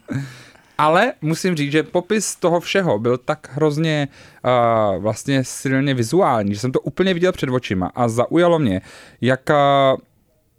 Ale 0.77 1.13
musím 1.21 1.55
říct, 1.55 1.71
že 1.71 1.83
popis 1.83 2.35
toho 2.35 2.59
všeho 2.59 2.99
byl 2.99 3.17
tak 3.17 3.49
hrozně 3.51 4.07
uh, 4.45 5.03
vlastně 5.03 5.43
silně 5.43 5.93
vizuální, 5.93 6.53
že 6.53 6.59
jsem 6.59 6.71
to 6.71 6.79
úplně 6.79 7.13
viděl 7.13 7.31
před 7.31 7.49
očima 7.49 7.91
a 7.95 8.07
zaujalo 8.07 8.59
mě, 8.59 8.81
jak, 9.21 9.49
uh, 9.49 9.99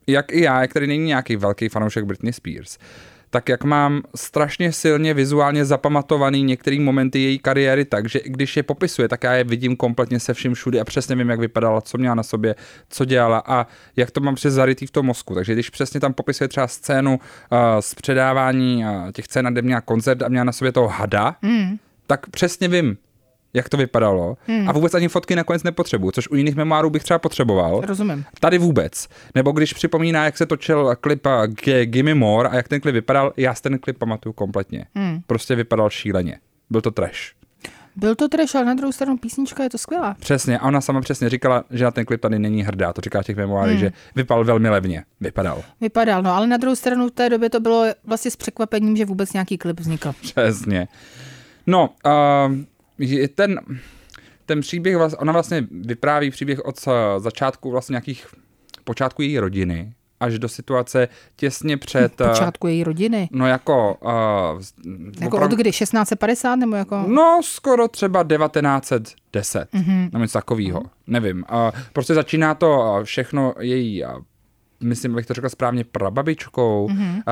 jak 0.07 0.33
i 0.33 0.43
já, 0.43 0.67
který 0.67 0.87
není 0.87 1.05
nějaký 1.05 1.37
velký 1.37 1.69
fanoušek 1.69 2.05
Britney 2.05 2.33
Spears, 2.33 2.79
tak 3.31 3.49
jak 3.49 3.65
mám 3.65 4.03
strašně 4.15 4.73
silně 4.73 5.15
vizuálně 5.15 5.65
zapamatovaný 5.65 6.43
některé 6.43 6.81
momenty 6.81 7.19
její 7.19 7.39
kariéry 7.39 7.85
tak, 7.85 8.09
že 8.09 8.21
když 8.25 8.57
je 8.57 8.63
popisuje, 8.63 9.09
tak 9.09 9.25
já 9.25 9.33
je 9.33 9.45
vidím 9.45 9.77
kompletně 9.77 10.21
se 10.21 10.35
vším 10.35 10.55
všudy 10.55 10.81
a 10.81 10.85
přesně 10.85 11.17
vím, 11.17 11.31
jak 11.31 11.41
vypadala, 11.41 11.81
co 11.81 11.99
měla 11.99 12.15
na 12.15 12.23
sobě, 12.23 12.55
co 12.89 13.05
dělala 13.05 13.43
a 13.47 13.67
jak 13.97 14.11
to 14.11 14.21
mám 14.21 14.35
přes 14.35 14.55
zarytý 14.55 14.87
v 14.87 14.91
tom 14.91 15.07
mozku. 15.07 15.35
Takže 15.35 15.53
když 15.53 15.71
přesně 15.71 16.01
tam 16.01 16.13
popisuje 16.13 16.49
třeba 16.49 16.67
scénu 16.67 17.11
uh, 17.13 17.59
z 17.81 17.95
předávání 17.95 18.85
uh, 18.85 19.13
těch 19.13 19.25
scén, 19.25 19.47
kde 19.47 19.63
měla 19.63 19.81
koncert 19.81 20.23
a 20.23 20.29
měla 20.29 20.45
na 20.45 20.53
sobě 20.53 20.73
toho 20.73 20.89
hada, 20.89 21.37
mm. 21.43 21.77
tak 22.07 22.27
přesně 22.31 22.69
vím, 22.69 22.97
jak 23.55 23.69
to 23.69 23.77
vypadalo. 23.77 24.37
Hmm. 24.47 24.69
A 24.69 24.73
vůbec 24.73 24.95
ani 24.95 25.09
fotky 25.09 25.37
nakonec 25.37 25.63
nepotřebuju, 25.63 26.13
což 26.13 26.29
u 26.29 26.35
jiných 26.35 26.57
memoárů 26.57 26.91
bych 26.91 27.03
třeba 27.03 27.19
potřeboval. 27.19 27.81
Rozumím. 27.81 28.25
Tady 28.41 28.59
vůbec. 28.59 29.09
Nebo 29.35 29.53
když 29.53 29.73
připomíná, 29.73 30.25
jak 30.25 30.37
se 30.37 30.47
točil 30.47 30.97
klip 31.01 31.27
G- 31.47 31.87
Gimme 31.87 32.15
More 32.15 32.49
a 32.49 32.57
jak 32.57 32.69
ten 32.69 32.81
klip 32.81 32.95
vypadal, 32.95 33.33
já 33.37 33.55
si 33.55 33.63
ten 33.63 33.79
klip 33.79 33.99
pamatuju 33.99 34.33
kompletně. 34.33 34.85
Hmm. 34.95 35.21
Prostě 35.27 35.55
vypadal 35.55 35.91
šíleně. 35.91 36.39
Byl 36.71 36.81
to 36.81 36.91
trash. 36.91 37.39
Byl 37.97 38.15
to 38.15 38.29
trash, 38.29 38.57
ale 38.57 38.65
na 38.65 38.75
druhou 38.75 38.93
stranu 38.93 39.17
písnička 39.17 39.63
je 39.63 39.71
to 39.71 39.79
skvělá. 39.79 40.17
Přesně, 40.21 40.59
a 40.59 40.67
ona 40.67 40.81
sama 40.81 41.01
přesně 41.01 41.29
říkala, 41.29 41.65
že 41.71 41.85
na 41.85 41.91
ten 41.91 42.05
klip 42.05 42.21
tady 42.21 42.39
není 42.39 42.63
hrdá. 42.63 42.93
To 42.93 43.01
říká 43.01 43.23
v 43.23 43.25
těch 43.25 43.37
memoárech, 43.37 43.73
hmm. 43.73 43.81
že 43.81 43.93
vypadal 44.15 44.45
velmi 44.45 44.69
levně. 44.69 45.05
Vypadal. 45.21 45.63
Vypadal, 45.81 46.23
no 46.23 46.35
ale 46.35 46.47
na 46.47 46.57
druhou 46.57 46.77
stranu 46.77 47.09
v 47.09 47.11
té 47.11 47.29
době 47.31 47.51
to 47.51 47.61
bylo 47.61 47.85
vlastně 48.05 48.31
s 48.31 48.37
překvapením, 48.37 48.97
že 48.97 49.05
vůbec 49.05 49.33
nějaký 49.33 49.59
klip 49.59 49.81
vznikl. 49.81 50.13
Přesně. 50.23 50.89
No, 51.67 51.91
uh, 52.07 52.57
je 52.99 53.29
ten, 53.29 53.61
ten 54.47 54.61
příběh, 54.61 54.97
ona 55.19 55.33
vlastně 55.33 55.67
vypráví 55.71 56.31
příběh 56.31 56.65
od 56.65 56.89
začátku 57.19 57.71
vlastně 57.71 57.93
nějakých 57.93 58.27
počátku 58.85 59.23
její 59.23 59.39
rodiny, 59.39 59.93
až 60.21 60.39
do 60.39 60.49
situace 60.49 61.09
těsně 61.37 61.77
před... 61.77 62.21
Hm, 62.21 62.29
počátku 62.29 62.67
její 62.67 62.85
rodiny? 62.85 63.29
No 63.33 63.47
jako... 63.47 63.95
Uh, 63.95 64.63
jako 65.21 65.37
opravdu, 65.37 65.55
od 65.55 65.61
kdy? 65.61 65.71
1650 65.71 66.57
nebo 66.57 66.77
jako... 66.77 67.05
No 67.07 67.41
skoro 67.45 67.89
třeba 67.89 68.25
1910, 68.25 69.69
mm-hmm. 69.73 70.11
nebo 70.13 70.19
něco 70.19 70.39
takového, 70.39 70.81
mm-hmm. 70.81 70.91
nevím. 71.07 71.45
Uh, 71.53 71.81
prostě 71.93 72.15
začíná 72.15 72.55
to 72.55 73.01
všechno 73.03 73.55
její 73.61 74.05
myslím, 74.81 75.15
bych 75.15 75.27
to 75.27 75.35
řekl 75.35 75.49
správně, 75.49 75.85
prababičkou 75.85 76.89
mm-hmm. 76.89 77.23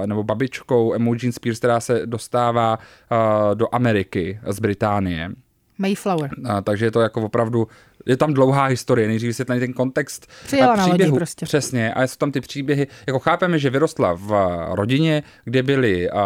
uh, 0.00 0.06
nebo 0.06 0.24
babičkou 0.24 0.94
Emojin 0.94 1.32
Spears, 1.32 1.58
která 1.58 1.80
se 1.80 2.06
dostává 2.06 2.78
uh, 2.78 3.54
do 3.54 3.74
Ameriky 3.74 4.40
z 4.46 4.60
Británie. 4.60 5.30
Mayflower. 5.78 6.30
Uh, 6.38 6.60
takže 6.62 6.84
je 6.84 6.90
to 6.90 7.00
jako 7.00 7.22
opravdu, 7.22 7.68
je 8.06 8.16
tam 8.16 8.34
dlouhá 8.34 8.64
historie, 8.64 9.08
nejdřív 9.08 9.28
vysvětlený 9.28 9.60
ten 9.60 9.72
kontext 9.72 10.26
Přijela 10.44 10.76
příběhu. 10.76 11.12
Na 11.12 11.16
prostě. 11.16 11.46
Přesně, 11.46 11.94
a 11.94 12.06
jsou 12.06 12.16
tam 12.16 12.32
ty 12.32 12.40
příběhy, 12.40 12.86
jako 13.06 13.18
chápeme, 13.18 13.58
že 13.58 13.70
vyrostla 13.70 14.12
v 14.12 14.56
rodině, 14.74 15.22
kde 15.44 15.62
byly 15.62 16.10
uh, 16.10 16.20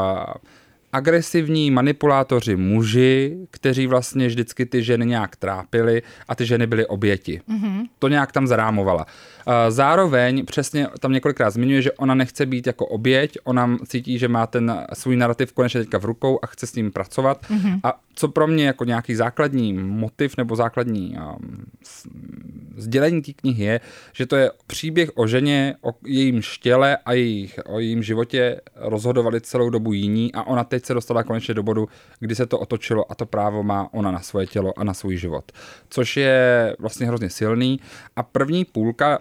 agresivní 0.93 1.71
manipulátoři 1.71 2.57
muži, 2.57 3.37
kteří 3.51 3.87
vlastně 3.87 4.27
vždycky 4.27 4.67
ty 4.67 4.83
ženy 4.83 5.07
nějak 5.07 5.37
trápili 5.37 6.03
a 6.29 6.35
ty 6.35 6.47
ženy 6.47 6.67
byly 6.67 6.87
oběti. 6.87 7.41
Mm-hmm. 7.49 7.87
To 7.99 8.09
nějak 8.09 8.33
tam 8.33 8.47
zarámovala. 8.47 9.07
Zároveň 9.69 10.47
přesně 10.47 10.87
tam 11.01 11.13
několikrát 11.13 11.51
zmiňuje, 11.51 11.83
že 11.83 11.93
ona 11.93 12.15
nechce 12.15 12.47
být 12.47 12.67
jako 12.67 12.87
oběť, 12.87 13.39
ona 13.45 13.77
cítí, 13.87 14.19
že 14.19 14.29
má 14.29 14.47
ten 14.47 14.87
svůj 14.93 15.17
narrativ 15.17 15.53
konečně 15.53 15.81
teďka 15.81 15.99
v 15.99 16.05
rukou 16.05 16.39
a 16.43 16.47
chce 16.47 16.67
s 16.67 16.75
ním 16.75 16.93
pracovat. 16.93 17.43
Mm-hmm. 17.43 17.81
A 17.85 18.01
co 18.15 18.29
pro 18.29 18.47
mě 18.47 18.67
jako 18.67 18.85
nějaký 18.85 19.15
základní 19.15 19.73
motiv 19.73 20.37
nebo 20.37 20.57
základní 20.57 21.17
um, 21.19 21.65
sdělení 22.77 23.23
té 23.23 23.33
knihy 23.33 23.65
je, 23.65 23.81
že 24.13 24.27
to 24.27 24.37
je 24.37 24.51
příběh 24.67 25.11
o 25.15 25.27
ženě, 25.27 25.75
o 25.83 25.93
jejím 26.07 26.43
štěle 26.43 26.97
a 26.97 27.13
jejich, 27.13 27.59
o 27.67 27.81
jejím 27.81 28.03
životě 28.03 28.61
rozhodovali 28.77 29.41
celou 29.41 29.71
dobu 29.71 29.93
jiní 29.93 30.33
a 30.33 30.43
ona 30.43 30.65
teď 30.65 30.85
se 30.85 30.95
dostala 30.95 31.23
konečně 31.23 31.55
do 31.55 31.63
bodu, 31.63 31.89
kdy 32.21 32.35
se 32.35 32.47
to 32.47 32.59
otočilo 32.59 33.13
a 33.13 33.15
to 33.15 33.27
právo 33.27 33.63
má 33.63 33.89
ona 33.93 34.11
na 34.11 34.21
svoje 34.21 34.47
tělo 34.47 34.79
a 34.79 34.85
na 34.85 34.95
svůj 34.95 35.17
život. 35.17 35.53
Což 35.91 36.17
je 36.17 36.77
vlastně 36.79 37.07
hrozně 37.07 37.31
silný. 37.31 37.81
A 38.17 38.23
první 38.23 38.65
půlka 38.65 39.19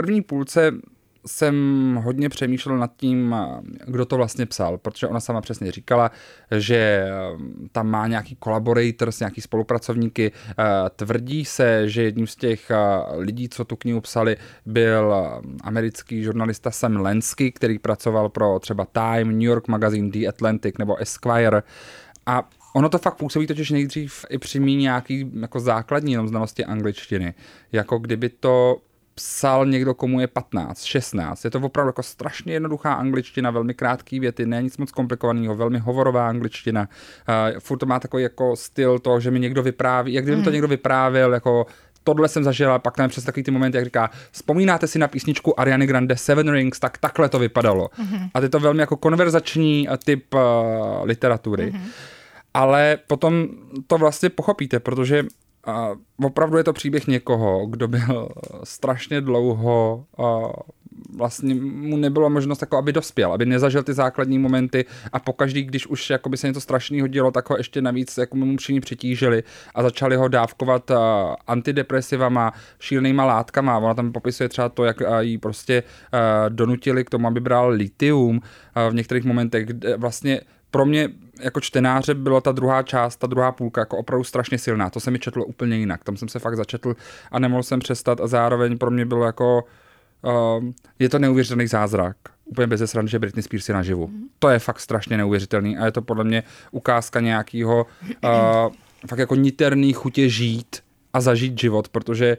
první 0.00 0.22
půlce 0.22 0.72
jsem 1.26 1.54
hodně 2.04 2.28
přemýšlel 2.28 2.78
nad 2.78 2.90
tím, 2.96 3.36
kdo 3.86 4.06
to 4.06 4.16
vlastně 4.16 4.46
psal, 4.46 4.78
protože 4.78 5.06
ona 5.06 5.20
sama 5.20 5.40
přesně 5.40 5.72
říkala, 5.72 6.10
že 6.56 7.06
tam 7.72 7.88
má 7.88 8.06
nějaký 8.06 8.36
collaborators, 8.44 9.20
nějaký 9.20 9.40
spolupracovníky. 9.40 10.32
Tvrdí 10.96 11.44
se, 11.44 11.88
že 11.88 12.02
jedním 12.02 12.26
z 12.26 12.36
těch 12.36 12.70
lidí, 13.16 13.48
co 13.48 13.64
tu 13.64 13.76
knihu 13.76 14.00
psali, 14.00 14.36
byl 14.66 15.14
americký 15.62 16.22
žurnalista 16.22 16.70
Sam 16.70 16.96
Lensky, 16.96 17.52
který 17.52 17.78
pracoval 17.78 18.28
pro 18.28 18.58
třeba 18.58 18.84
Time, 18.84 19.28
New 19.30 19.48
York 19.48 19.68
Magazine, 19.68 20.10
The 20.10 20.28
Atlantic 20.28 20.74
nebo 20.78 20.96
Esquire. 20.96 21.62
A 22.26 22.48
Ono 22.72 22.88
to 22.88 22.98
fakt 22.98 23.14
působí 23.14 23.46
totiž 23.46 23.70
nejdřív 23.70 24.24
i 24.28 24.38
při 24.38 24.60
mý 24.60 24.76
nějaký 24.76 25.30
jako 25.40 25.60
základní 25.60 26.12
jenom 26.12 26.28
znalosti 26.28 26.64
angličtiny. 26.64 27.34
Jako 27.72 27.98
kdyby 27.98 28.28
to 28.28 28.76
psal 29.20 29.66
někdo, 29.66 29.94
komu 29.94 30.20
je 30.20 30.26
15, 30.26 30.84
16. 30.84 31.44
Je 31.44 31.50
to 31.50 31.60
opravdu 31.60 31.88
jako 31.88 32.02
strašně 32.02 32.52
jednoduchá 32.52 32.92
angličtina, 32.92 33.50
velmi 33.50 33.74
krátký 33.74 34.20
věty, 34.20 34.46
ne 34.46 34.62
nic 34.62 34.78
moc 34.78 34.92
komplikovaného, 34.92 35.54
velmi 35.54 35.78
hovorová 35.78 36.28
angličtina. 36.28 36.88
Uh, 37.28 37.58
furt 37.58 37.78
to 37.78 37.86
má 37.86 38.00
takový 38.00 38.22
jako 38.22 38.56
styl 38.56 38.98
to, 38.98 39.20
že 39.20 39.30
mi 39.30 39.40
někdo 39.40 39.62
vypráví, 39.62 40.12
jak 40.12 40.24
kdyby 40.24 40.38
mm. 40.38 40.44
to 40.44 40.50
někdo 40.50 40.68
vyprávěl, 40.68 41.34
jako 41.34 41.66
tohle 42.04 42.28
jsem 42.28 42.44
zažila, 42.44 42.78
pak 42.78 42.96
tam 42.96 43.08
přes 43.08 43.24
takový 43.24 43.44
ty 43.44 43.50
momenty, 43.50 43.76
jak 43.76 43.84
říká, 43.84 44.10
vzpomínáte 44.30 44.86
si 44.86 44.98
na 44.98 45.08
písničku 45.08 45.60
Ariany 45.60 45.86
Grande 45.86 46.16
Seven 46.16 46.50
Rings, 46.50 46.80
tak 46.80 46.98
takhle 46.98 47.28
to 47.28 47.38
vypadalo. 47.38 47.88
Mm-hmm. 47.88 48.30
A 48.34 48.40
je 48.40 48.48
to 48.48 48.60
velmi 48.60 48.80
jako 48.80 48.96
konverzační 48.96 49.88
typ 50.04 50.34
uh, 50.34 50.40
literatury. 51.04 51.72
Mm-hmm. 51.72 51.90
Ale 52.54 52.98
potom 53.06 53.48
to 53.86 53.98
vlastně 53.98 54.28
pochopíte, 54.30 54.80
protože 54.80 55.24
a 55.66 55.90
opravdu 56.24 56.56
je 56.56 56.64
to 56.64 56.72
příběh 56.72 57.06
někoho, 57.06 57.66
kdo 57.66 57.88
byl 57.88 58.28
strašně 58.64 59.20
dlouho 59.20 60.04
a 60.18 60.52
vlastně 61.16 61.54
mu 61.54 61.96
nebylo 61.96 62.30
možnost 62.30 62.60
jako, 62.60 62.76
aby 62.76 62.92
dospěl, 62.92 63.32
aby 63.32 63.46
nezažil 63.46 63.82
ty 63.82 63.92
základní 63.92 64.38
momenty 64.38 64.84
a 65.12 65.18
pokaždý, 65.18 65.62
když 65.62 65.86
už 65.86 66.10
jako 66.10 66.28
by 66.28 66.36
se 66.36 66.46
něco 66.46 66.60
strašného 66.60 67.06
dělo, 67.06 67.30
tak 67.30 67.50
ho 67.50 67.56
ještě 67.56 67.82
navíc 67.82 68.18
jako 68.18 68.36
mu 68.36 68.56
všichni 68.56 68.80
přitížili 68.80 69.42
a 69.74 69.82
začali 69.82 70.16
ho 70.16 70.28
dávkovat 70.28 70.90
antidepresivama, 71.46 72.52
šílenýma 72.78 73.24
látkama. 73.24 73.78
Ona 73.78 73.94
tam 73.94 74.12
popisuje 74.12 74.48
třeba 74.48 74.68
to, 74.68 74.84
jak 74.84 74.96
jí 75.20 75.38
prostě 75.38 75.82
donutili 76.48 77.04
k 77.04 77.10
tomu, 77.10 77.26
aby 77.26 77.40
bral 77.40 77.68
litium 77.68 78.40
v 78.90 78.94
některých 78.94 79.24
momentech, 79.24 79.66
kde 79.66 79.96
vlastně 79.96 80.40
pro 80.70 80.86
mě 80.86 81.08
jako 81.40 81.60
čtenáře 81.60 82.14
byla 82.14 82.40
ta 82.40 82.52
druhá 82.52 82.82
část, 82.82 83.16
ta 83.16 83.26
druhá 83.26 83.52
půlka 83.52 83.80
jako 83.80 83.96
opravdu 83.96 84.24
strašně 84.24 84.58
silná. 84.58 84.90
To 84.90 85.00
se 85.00 85.10
mi 85.10 85.18
četlo 85.18 85.44
úplně 85.44 85.76
jinak. 85.76 86.04
Tam 86.04 86.16
jsem 86.16 86.28
se 86.28 86.38
fakt 86.38 86.56
začetl 86.56 86.96
a 87.30 87.38
nemohl 87.38 87.62
jsem 87.62 87.80
přestat 87.80 88.20
a 88.20 88.26
zároveň 88.26 88.78
pro 88.78 88.90
mě 88.90 89.06
bylo 89.06 89.24
jako 89.24 89.64
uh, 90.22 90.64
je 90.98 91.08
to 91.08 91.18
neuvěřitelný 91.18 91.66
zázrak. 91.66 92.16
Úplně 92.44 92.66
bez 92.66 92.90
srandy, 92.90 93.10
že 93.10 93.18
Britney 93.18 93.42
Spears 93.42 93.68
je 93.68 93.74
naživu. 93.74 94.06
Mm. 94.06 94.22
To 94.38 94.48
je 94.48 94.58
fakt 94.58 94.80
strašně 94.80 95.16
neuvěřitelný 95.16 95.78
a 95.78 95.84
je 95.84 95.92
to 95.92 96.02
podle 96.02 96.24
mě 96.24 96.42
ukázka 96.70 97.20
nějakého 97.20 97.86
uh, 98.24 98.30
fakt 99.08 99.18
jako 99.18 99.34
niterný 99.34 99.92
chutě 99.92 100.28
žít 100.28 100.76
a 101.12 101.20
zažít 101.20 101.60
život, 101.60 101.88
protože 101.88 102.36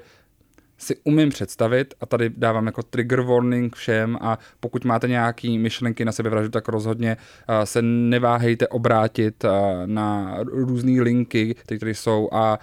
si 0.82 0.96
umím 1.04 1.30
představit, 1.30 1.94
a 2.02 2.06
tady 2.06 2.30
dávám 2.38 2.65
jako 2.65 2.84
trigger 2.84 3.22
warning 3.22 3.76
všem 3.76 4.17
a 4.22 4.39
pokud 4.60 4.86
máte 4.86 5.08
nějaký 5.08 5.60
myšlenky 5.60 6.06
na 6.06 6.12
sebevraždu, 6.12 6.50
tak 6.50 6.67
rozhodně 6.67 7.17
uh, 7.50 7.56
se 7.63 7.82
neváhejte 7.82 8.67
obrátit 8.67 9.44
uh, 9.44 9.52
na 9.86 10.38
různé 10.41 11.02
linky, 11.02 11.56
které 11.65 11.91
jsou 11.91 12.30
a 12.32 12.60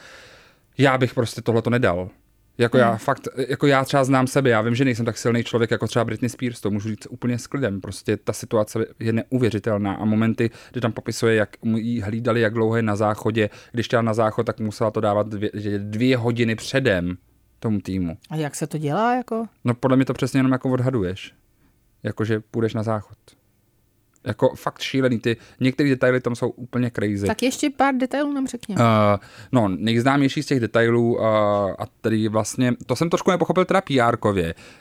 já 0.78 0.98
bych 0.98 1.14
prostě 1.14 1.42
tohle 1.42 1.62
to 1.62 1.70
nedal. 1.70 2.11
Jako 2.59 2.76
hmm. 2.76 2.87
já 2.87 2.96
fakt, 2.96 3.28
jako 3.48 3.66
já 3.66 3.85
třeba 3.85 4.04
znám 4.04 4.26
sebe, 4.26 4.50
já 4.50 4.61
vím, 4.61 4.74
že 4.74 4.85
nejsem 4.85 5.07
tak 5.07 5.18
silný 5.18 5.44
člověk 5.44 5.70
jako 5.70 5.87
třeba 5.87 6.04
Britney 6.04 6.28
Spears, 6.28 6.61
to 6.61 6.70
můžu 6.70 6.88
říct 6.88 7.07
úplně 7.11 7.38
s 7.38 7.46
klidem. 7.46 7.81
Prostě 7.81 8.16
ta 8.16 8.33
situace 8.33 8.87
je 8.98 9.12
neuvěřitelná 9.12 9.94
a 9.94 10.04
momenty, 10.04 10.50
kdy 10.72 10.81
tam 10.81 10.92
popisuje, 10.92 11.35
jak 11.35 11.57
jí 11.76 12.00
hlídali, 12.00 12.40
jak 12.40 12.54
dlouho 12.54 12.76
je 12.76 12.83
na 12.83 12.96
záchodě, 12.96 13.50
když 13.72 13.87
chtěla 13.87 14.02
na 14.02 14.14
záchod, 14.14 14.46
tak 14.46 14.61
musela 14.61 14.90
to 14.90 15.00
dávat 15.00 15.28
dvě, 15.28 15.50
dvě 15.78 16.16
hodiny 16.16 16.54
předem 16.54 17.16
tomu 17.58 17.80
týmu. 17.80 18.18
A 18.30 18.36
jak 18.36 18.54
se 18.54 18.66
to 18.66 18.78
dělá? 18.78 19.14
Jako? 19.14 19.46
No 19.64 19.74
podle 19.74 19.96
mě 19.96 20.06
to 20.06 20.14
přesně 20.14 20.38
jenom 20.38 20.52
jako 20.52 20.70
odhaduješ. 20.70 21.34
Jakože 22.02 22.40
půjdeš 22.40 22.74
na 22.74 22.82
záchod. 22.82 23.18
Jako 24.28 24.54
fakt 24.54 24.80
šílený. 24.80 25.18
Ty, 25.18 25.36
některé 25.60 25.88
detaily 25.88 26.20
tam 26.20 26.34
jsou 26.34 26.48
úplně 26.48 26.90
crazy. 26.90 27.26
Tak 27.26 27.42
ještě 27.42 27.70
pár 27.70 27.94
detailů 27.94 28.32
nám 28.32 28.46
řekni. 28.46 28.74
Uh, 28.74 28.82
no, 29.52 29.68
nejznámější 29.68 30.42
z 30.42 30.46
těch 30.46 30.60
detailů, 30.60 31.14
uh, 31.14 31.24
a 31.78 31.86
tedy 32.00 32.28
vlastně, 32.28 32.74
to 32.86 32.96
jsem 32.96 33.10
trošku 33.10 33.30
nepochopil 33.30 33.64
teda 33.64 33.80
pr 33.80 34.18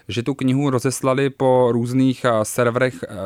že 0.07 0.23
tu 0.23 0.33
knihu 0.33 0.69
rozeslali 0.69 1.29
po 1.29 1.69
různých 1.71 2.25
uh, 2.25 2.43
serverech 2.43 3.05
uh, 3.10 3.17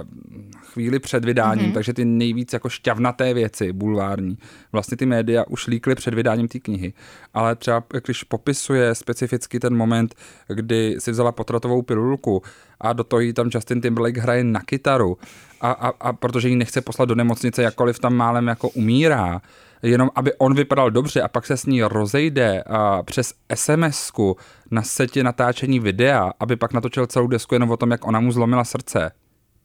chvíli 0.61 0.99
před 0.99 1.25
vydáním, 1.25 1.69
mm-hmm. 1.69 1.73
takže 1.73 1.93
ty 1.93 2.05
nejvíc 2.05 2.53
jako 2.53 2.69
šťavnaté 2.69 3.33
věci, 3.33 3.73
bulvární, 3.73 4.37
vlastně 4.71 4.97
ty 4.97 5.05
média 5.05 5.43
už 5.47 5.67
líkly 5.67 5.95
před 5.95 6.13
vydáním 6.13 6.47
té 6.47 6.59
knihy. 6.59 6.93
Ale 7.33 7.55
třeba, 7.55 7.83
když 8.05 8.23
popisuje 8.23 8.95
specificky 8.95 9.59
ten 9.59 9.77
moment, 9.77 10.15
kdy 10.47 10.95
si 10.99 11.11
vzala 11.11 11.31
potratovou 11.31 11.81
pilulku, 11.81 12.41
a 12.81 12.93
do 12.93 13.03
toho 13.03 13.19
jí 13.19 13.33
tam 13.33 13.49
Justin 13.53 13.81
Timberlake 13.81 14.17
hraje 14.17 14.43
na 14.43 14.59
kytaru. 14.59 15.17
A, 15.61 15.71
a, 15.71 15.87
a 15.99 16.13
protože 16.13 16.49
ji 16.49 16.55
nechce 16.55 16.81
poslat 16.81 17.09
do 17.09 17.15
nemocnice, 17.15 17.63
jakkoliv 17.63 17.99
tam 17.99 18.13
málem 18.13 18.47
jako 18.47 18.69
umírá, 18.69 19.41
jenom 19.83 20.09
aby 20.15 20.33
on 20.37 20.53
vypadal 20.53 20.91
dobře 20.91 21.21
a 21.21 21.27
pak 21.27 21.45
se 21.45 21.57
s 21.57 21.65
ní 21.65 21.83
rozejde 21.83 22.63
a 22.63 23.03
přes 23.03 23.33
sms 23.55 24.11
na 24.71 24.81
setě 24.81 25.23
natáčení 25.23 25.79
videa, 25.79 26.33
aby 26.39 26.55
pak 26.55 26.73
natočil 26.73 27.07
celou 27.07 27.27
desku 27.27 27.55
jenom 27.55 27.71
o 27.71 27.77
tom, 27.77 27.91
jak 27.91 28.07
ona 28.07 28.19
mu 28.19 28.31
zlomila 28.31 28.63
srdce 28.63 29.11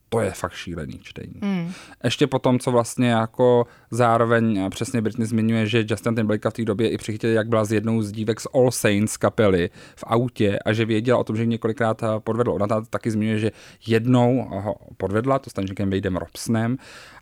to 0.08 0.20
je 0.20 0.30
fakt 0.30 0.52
šílený 0.52 0.98
čtení. 1.02 1.34
Mm. 1.42 1.72
Ještě 2.04 2.26
potom, 2.26 2.58
co 2.58 2.70
vlastně 2.70 3.10
jako 3.10 3.66
zároveň 3.90 4.70
přesně 4.70 5.00
Britney 5.00 5.26
zmiňuje, 5.26 5.66
že 5.66 5.84
Justin 5.88 6.14
Timberlake 6.14 6.50
v 6.50 6.52
té 6.52 6.64
době 6.64 6.90
i 6.90 6.98
přichytil, 6.98 7.30
jak 7.30 7.48
byla 7.48 7.64
z 7.64 7.72
jednou 7.72 8.02
z 8.02 8.12
dívek 8.12 8.40
z 8.40 8.46
All 8.54 8.70
Saints 8.70 9.16
kapely 9.16 9.70
v 9.96 10.04
autě 10.06 10.58
a 10.64 10.72
že 10.72 10.84
věděla 10.84 11.18
o 11.18 11.24
tom, 11.24 11.36
že 11.36 11.46
několikrát 11.46 12.02
podvedl. 12.18 12.52
Ona 12.52 12.66
taky 12.90 13.10
zmiňuje, 13.10 13.38
že 13.38 13.52
jednou 13.86 14.48
ho 14.50 14.74
podvedla, 14.96 15.38
to 15.38 15.50
s 15.50 15.52
tančníkem 15.52 15.90
Wadeem 15.90 16.16
Robsonem, 16.16 16.76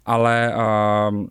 ale 0.07 0.55
uh, 0.57 1.27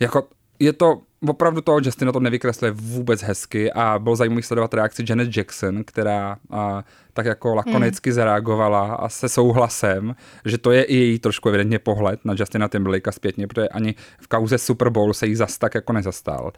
jako 0.00 0.28
je 0.64 0.72
to 0.72 1.00
opravdu 1.28 1.60
toho 1.60 1.80
Justin 1.84 2.12
to 2.12 2.20
nevykresluje 2.20 2.72
vůbec 2.72 3.22
hezky 3.22 3.72
a 3.72 3.98
bylo 3.98 4.16
zajímavé 4.16 4.42
sledovat 4.42 4.74
reakci 4.74 5.04
Janet 5.08 5.36
Jackson, 5.36 5.84
která 5.84 6.36
a, 6.50 6.84
tak 7.12 7.26
jako 7.26 7.54
lakonicky 7.54 8.10
hmm. 8.10 8.14
zareagovala 8.14 8.94
a 8.94 9.08
se 9.08 9.28
souhlasem, 9.28 10.16
že 10.44 10.58
to 10.58 10.70
je 10.70 10.82
i 10.82 10.96
její 10.96 11.18
trošku 11.18 11.48
evidentně 11.48 11.78
pohled 11.78 12.24
na 12.24 12.34
Justina 12.38 12.68
Timberlakea 12.68 13.12
zpětně, 13.12 13.46
protože 13.46 13.68
ani 13.68 13.94
v 14.20 14.28
kauze 14.28 14.58
Super 14.58 14.90
Bowl 14.90 15.14
se 15.14 15.26
jí 15.26 15.34
zas 15.34 15.58
tak 15.58 15.74
jako 15.74 15.92
nezastal. 15.92 16.52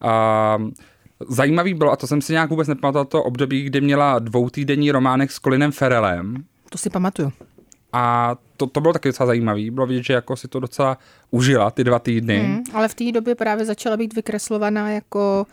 A, 0.00 0.58
Zajímavý 1.28 1.74
bylo, 1.74 1.92
a 1.92 1.96
to 1.96 2.06
jsem 2.06 2.22
si 2.22 2.32
nějak 2.32 2.50
vůbec 2.50 2.68
nepamatoval, 2.68 3.04
to 3.04 3.22
období, 3.22 3.62
kdy 3.62 3.80
měla 3.80 4.18
dvoutýdenní 4.18 4.90
románek 4.90 5.32
s 5.32 5.40
Colinem 5.40 5.72
Ferelem. 5.72 6.44
To 6.70 6.78
si 6.78 6.90
pamatuju. 6.90 7.32
A 7.96 8.36
to, 8.56 8.66
to 8.66 8.80
bylo 8.80 8.92
taky 8.92 9.08
docela 9.08 9.26
zajímavé. 9.26 9.70
Bylo 9.70 9.86
vidět, 9.86 10.02
že 10.02 10.12
jako 10.12 10.36
si 10.36 10.48
to 10.48 10.60
docela 10.60 10.98
užila 11.30 11.70
ty 11.70 11.84
dva 11.84 11.98
týdny. 11.98 12.38
Hmm, 12.38 12.62
ale 12.72 12.88
v 12.88 12.94
té 12.94 13.12
době 13.12 13.34
právě 13.34 13.64
začala 13.64 13.96
být 13.96 14.14
vykreslovaná 14.14 14.90
jako 14.90 15.46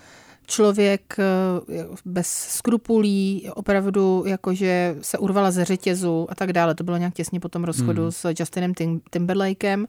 člověk 0.48 1.16
eh, 1.20 1.86
bez 2.06 2.28
skrupulí, 2.28 3.50
opravdu 3.56 4.24
jakože 4.28 4.96
se 5.02 5.18
urvala 5.18 5.52
ze 5.52 5.66
řetězu 5.66 6.28
a 6.30 6.36
tak 6.36 6.54
dále. 6.54 6.76
To 6.76 6.84
bylo 6.84 6.98
nějak 6.98 7.14
těsně 7.14 7.40
po 7.40 7.50
tom 7.50 7.64
rozchodu 7.64 8.02
hmm. 8.02 8.12
s 8.12 8.34
Justinem 8.40 8.74
Tim- 8.74 9.02
Timberlakem 9.10 9.88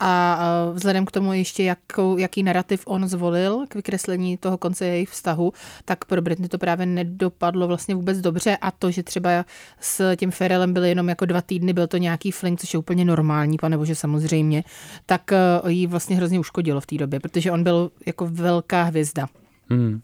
a 0.00 0.40
vzhledem 0.72 1.04
k 1.04 1.10
tomu 1.10 1.32
ještě, 1.32 1.62
jakou, 1.62 2.16
jaký 2.16 2.42
narrativ 2.42 2.82
on 2.86 3.08
zvolil 3.08 3.64
k 3.68 3.74
vykreslení 3.74 4.36
toho 4.36 4.58
konce 4.58 4.86
jejich 4.86 5.08
vztahu, 5.08 5.52
tak 5.84 6.04
pro 6.04 6.22
Britney 6.22 6.48
to 6.48 6.58
právě 6.58 6.86
nedopadlo 6.86 7.68
vlastně 7.68 7.94
vůbec 7.94 8.18
dobře 8.20 8.56
a 8.56 8.70
to, 8.70 8.90
že 8.90 9.02
třeba 9.02 9.44
s 9.80 10.16
tím 10.16 10.30
Ferelem 10.30 10.72
byly 10.72 10.88
jenom 10.88 11.08
jako 11.08 11.24
dva 11.24 11.42
týdny, 11.42 11.72
byl 11.72 11.86
to 11.86 11.96
nějaký 11.96 12.30
fling, 12.30 12.60
což 12.60 12.74
je 12.74 12.78
úplně 12.78 13.04
normální, 13.04 13.58
pane 13.58 13.78
bože, 13.78 13.94
samozřejmě, 13.94 14.64
tak 15.06 15.32
eh, 15.32 15.36
jí 15.68 15.86
vlastně 15.86 16.16
hrozně 16.16 16.40
uškodilo 16.40 16.80
v 16.80 16.86
té 16.86 16.96
době, 16.96 17.20
protože 17.20 17.52
on 17.52 17.64
byl 17.64 17.90
jako 18.06 18.26
velká 18.26 18.82
hvězda. 18.82 19.28
Hmm. 19.70 20.00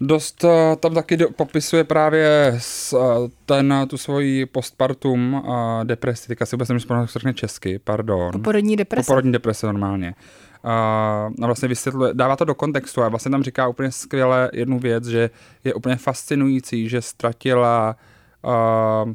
Dost 0.00 0.44
uh, 0.44 0.50
tam 0.80 0.94
taky 0.94 1.16
do, 1.16 1.30
popisuje 1.30 1.84
právě 1.84 2.54
s, 2.58 2.92
uh, 2.92 3.28
ten, 3.46 3.74
tu 3.88 3.98
svoji 3.98 4.46
postpartum 4.46 5.34
uh, 5.34 5.84
depresi, 5.84 6.28
teďka 6.28 6.46
si 6.46 6.56
vůbec 6.56 6.68
nemůžu 6.68 6.86
řekne 7.06 7.34
česky, 7.34 7.78
pardon. 7.78 8.32
Poporodní 8.32 8.76
deprese. 8.76 9.06
Poporodní 9.06 9.32
deprese 9.32 9.66
normálně. 9.66 10.14
A 10.64 11.28
vlastně 11.46 11.68
vysvětluje, 11.68 12.14
dává 12.14 12.36
to 12.36 12.44
do 12.44 12.54
kontextu 12.54 13.02
a 13.02 13.08
vlastně 13.08 13.30
tam 13.30 13.42
říká 13.42 13.68
úplně 13.68 13.92
skvěle 13.92 14.50
jednu 14.52 14.78
věc, 14.78 15.06
že 15.06 15.30
je 15.64 15.74
úplně 15.74 15.96
fascinující, 15.96 16.88
že 16.88 17.02
ztratila 17.02 17.96
uh, 18.42 19.12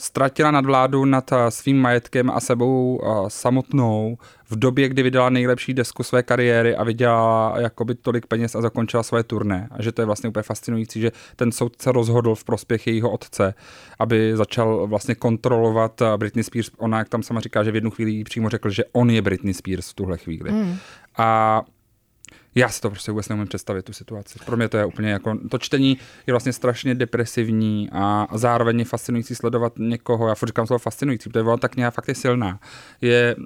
ztratila 0.00 0.50
nadvládu 0.50 1.04
nad 1.04 1.32
eh, 1.32 1.50
svým 1.50 1.78
majetkem 1.78 2.30
a 2.30 2.40
sebou 2.40 2.96
uh, 2.96 3.28
samotnou 3.28 4.18
v 4.50 4.58
době, 4.58 4.88
kdy 4.88 5.02
vydala 5.02 5.30
nejlepší 5.30 5.74
desku 5.74 6.02
své 6.02 6.22
kariéry 6.22 6.76
a 6.76 6.84
vydělala 6.84 7.60
jakoby 7.60 7.94
tolik 7.94 8.26
peněz 8.26 8.54
a 8.54 8.60
zakončila 8.60 9.02
své 9.02 9.22
turné. 9.22 9.68
A 9.70 9.82
že 9.82 9.92
to 9.92 10.02
je 10.02 10.06
vlastně 10.06 10.28
úplně 10.28 10.42
fascinující, 10.42 11.00
že 11.00 11.12
ten 11.36 11.52
soudce 11.52 11.92
rozhodl 11.92 12.34
v 12.34 12.44
prospěch 12.44 12.86
jejího 12.86 13.10
otce, 13.10 13.54
aby 13.98 14.36
začal 14.36 14.86
vlastně 14.86 15.14
kontrolovat 15.14 16.02
Britney 16.16 16.44
Spears. 16.44 16.70
Ona, 16.78 16.98
jak 16.98 17.08
tam 17.08 17.22
sama 17.22 17.40
říká, 17.40 17.64
že 17.64 17.70
v 17.70 17.74
jednu 17.74 17.90
chvíli 17.90 18.10
jí 18.10 18.24
přímo 18.24 18.48
řekl, 18.48 18.70
že 18.70 18.84
on 18.92 19.10
je 19.10 19.22
Britney 19.22 19.54
Spears 19.54 19.90
v 19.90 19.94
tuhle 19.94 20.18
chvíli. 20.18 20.50
Mm. 20.50 20.76
A 21.18 21.62
já 22.54 22.68
si 22.68 22.80
to 22.80 22.90
prostě 22.90 23.12
vůbec 23.12 23.28
neumím 23.28 23.46
představit, 23.46 23.84
tu 23.84 23.92
situaci. 23.92 24.38
Pro 24.44 24.56
mě 24.56 24.68
to 24.68 24.76
je 24.76 24.84
úplně 24.84 25.10
jako, 25.10 25.38
to 25.50 25.58
čtení 25.58 25.98
je 26.26 26.32
vlastně 26.32 26.52
strašně 26.52 26.94
depresivní 26.94 27.88
a 27.92 28.26
zároveň 28.34 28.78
je 28.78 28.84
fascinující 28.84 29.34
sledovat 29.34 29.72
někoho, 29.78 30.28
já 30.28 30.34
furt 30.34 30.48
říkám 30.48 30.66
slovo 30.66 30.78
fascinující, 30.78 31.30
protože 31.30 31.42
ona 31.42 31.56
tak 31.56 31.76
nějak 31.76 31.94
fakt 31.94 32.08
je 32.08 32.14
silná. 32.14 32.60
Je, 33.00 33.36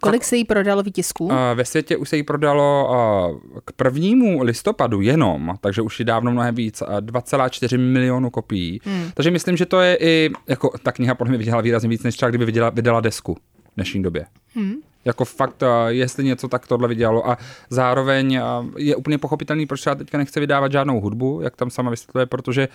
Kolik 0.00 0.22
fakt, 0.22 0.28
se 0.28 0.36
jí 0.36 0.44
prodalo 0.44 0.82
výtisků? 0.82 1.30
Ve 1.54 1.64
světě 1.64 1.96
už 1.96 2.08
se 2.08 2.16
jí 2.16 2.22
prodalo 2.22 2.88
k 3.64 3.72
prvnímu 3.72 4.42
listopadu 4.42 5.00
jenom, 5.00 5.54
takže 5.60 5.82
už 5.82 5.98
je 5.98 6.04
dávno 6.04 6.32
mnohem 6.32 6.54
víc, 6.54 6.82
2,4 6.82 7.78
milionu 7.78 8.30
kopií. 8.30 8.80
Hmm. 8.84 9.10
Takže 9.14 9.30
myslím, 9.30 9.56
že 9.56 9.66
to 9.66 9.80
je 9.80 9.96
i, 10.00 10.30
jako 10.48 10.70
ta 10.82 10.92
kniha 10.92 11.14
podle 11.14 11.28
mě 11.28 11.38
vydělala 11.38 11.62
výrazně 11.62 11.88
víc, 11.88 12.02
než 12.02 12.16
třeba 12.16 12.28
kdyby 12.28 12.44
vydala, 12.44 12.70
vydala 12.70 13.00
desku 13.00 13.34
v 13.34 13.74
dnešní 13.76 14.02
době. 14.02 14.26
Hmm. 14.54 14.74
Jako 15.04 15.24
fakt, 15.24 15.62
jestli 15.88 16.24
něco, 16.24 16.48
tak 16.48 16.66
tohle 16.66 16.88
vydělalo. 16.88 17.30
A 17.30 17.38
zároveň 17.70 18.40
je 18.76 18.96
úplně 18.96 19.18
pochopitelný, 19.18 19.66
proč 19.66 19.80
třeba 19.80 19.94
teďka 19.94 20.18
nechce 20.18 20.40
vydávat 20.40 20.72
žádnou 20.72 21.00
hudbu, 21.00 21.40
jak 21.42 21.56
tam 21.56 21.70
sama 21.70 21.90
vysvětluje, 21.90 22.26
protože 22.26 22.68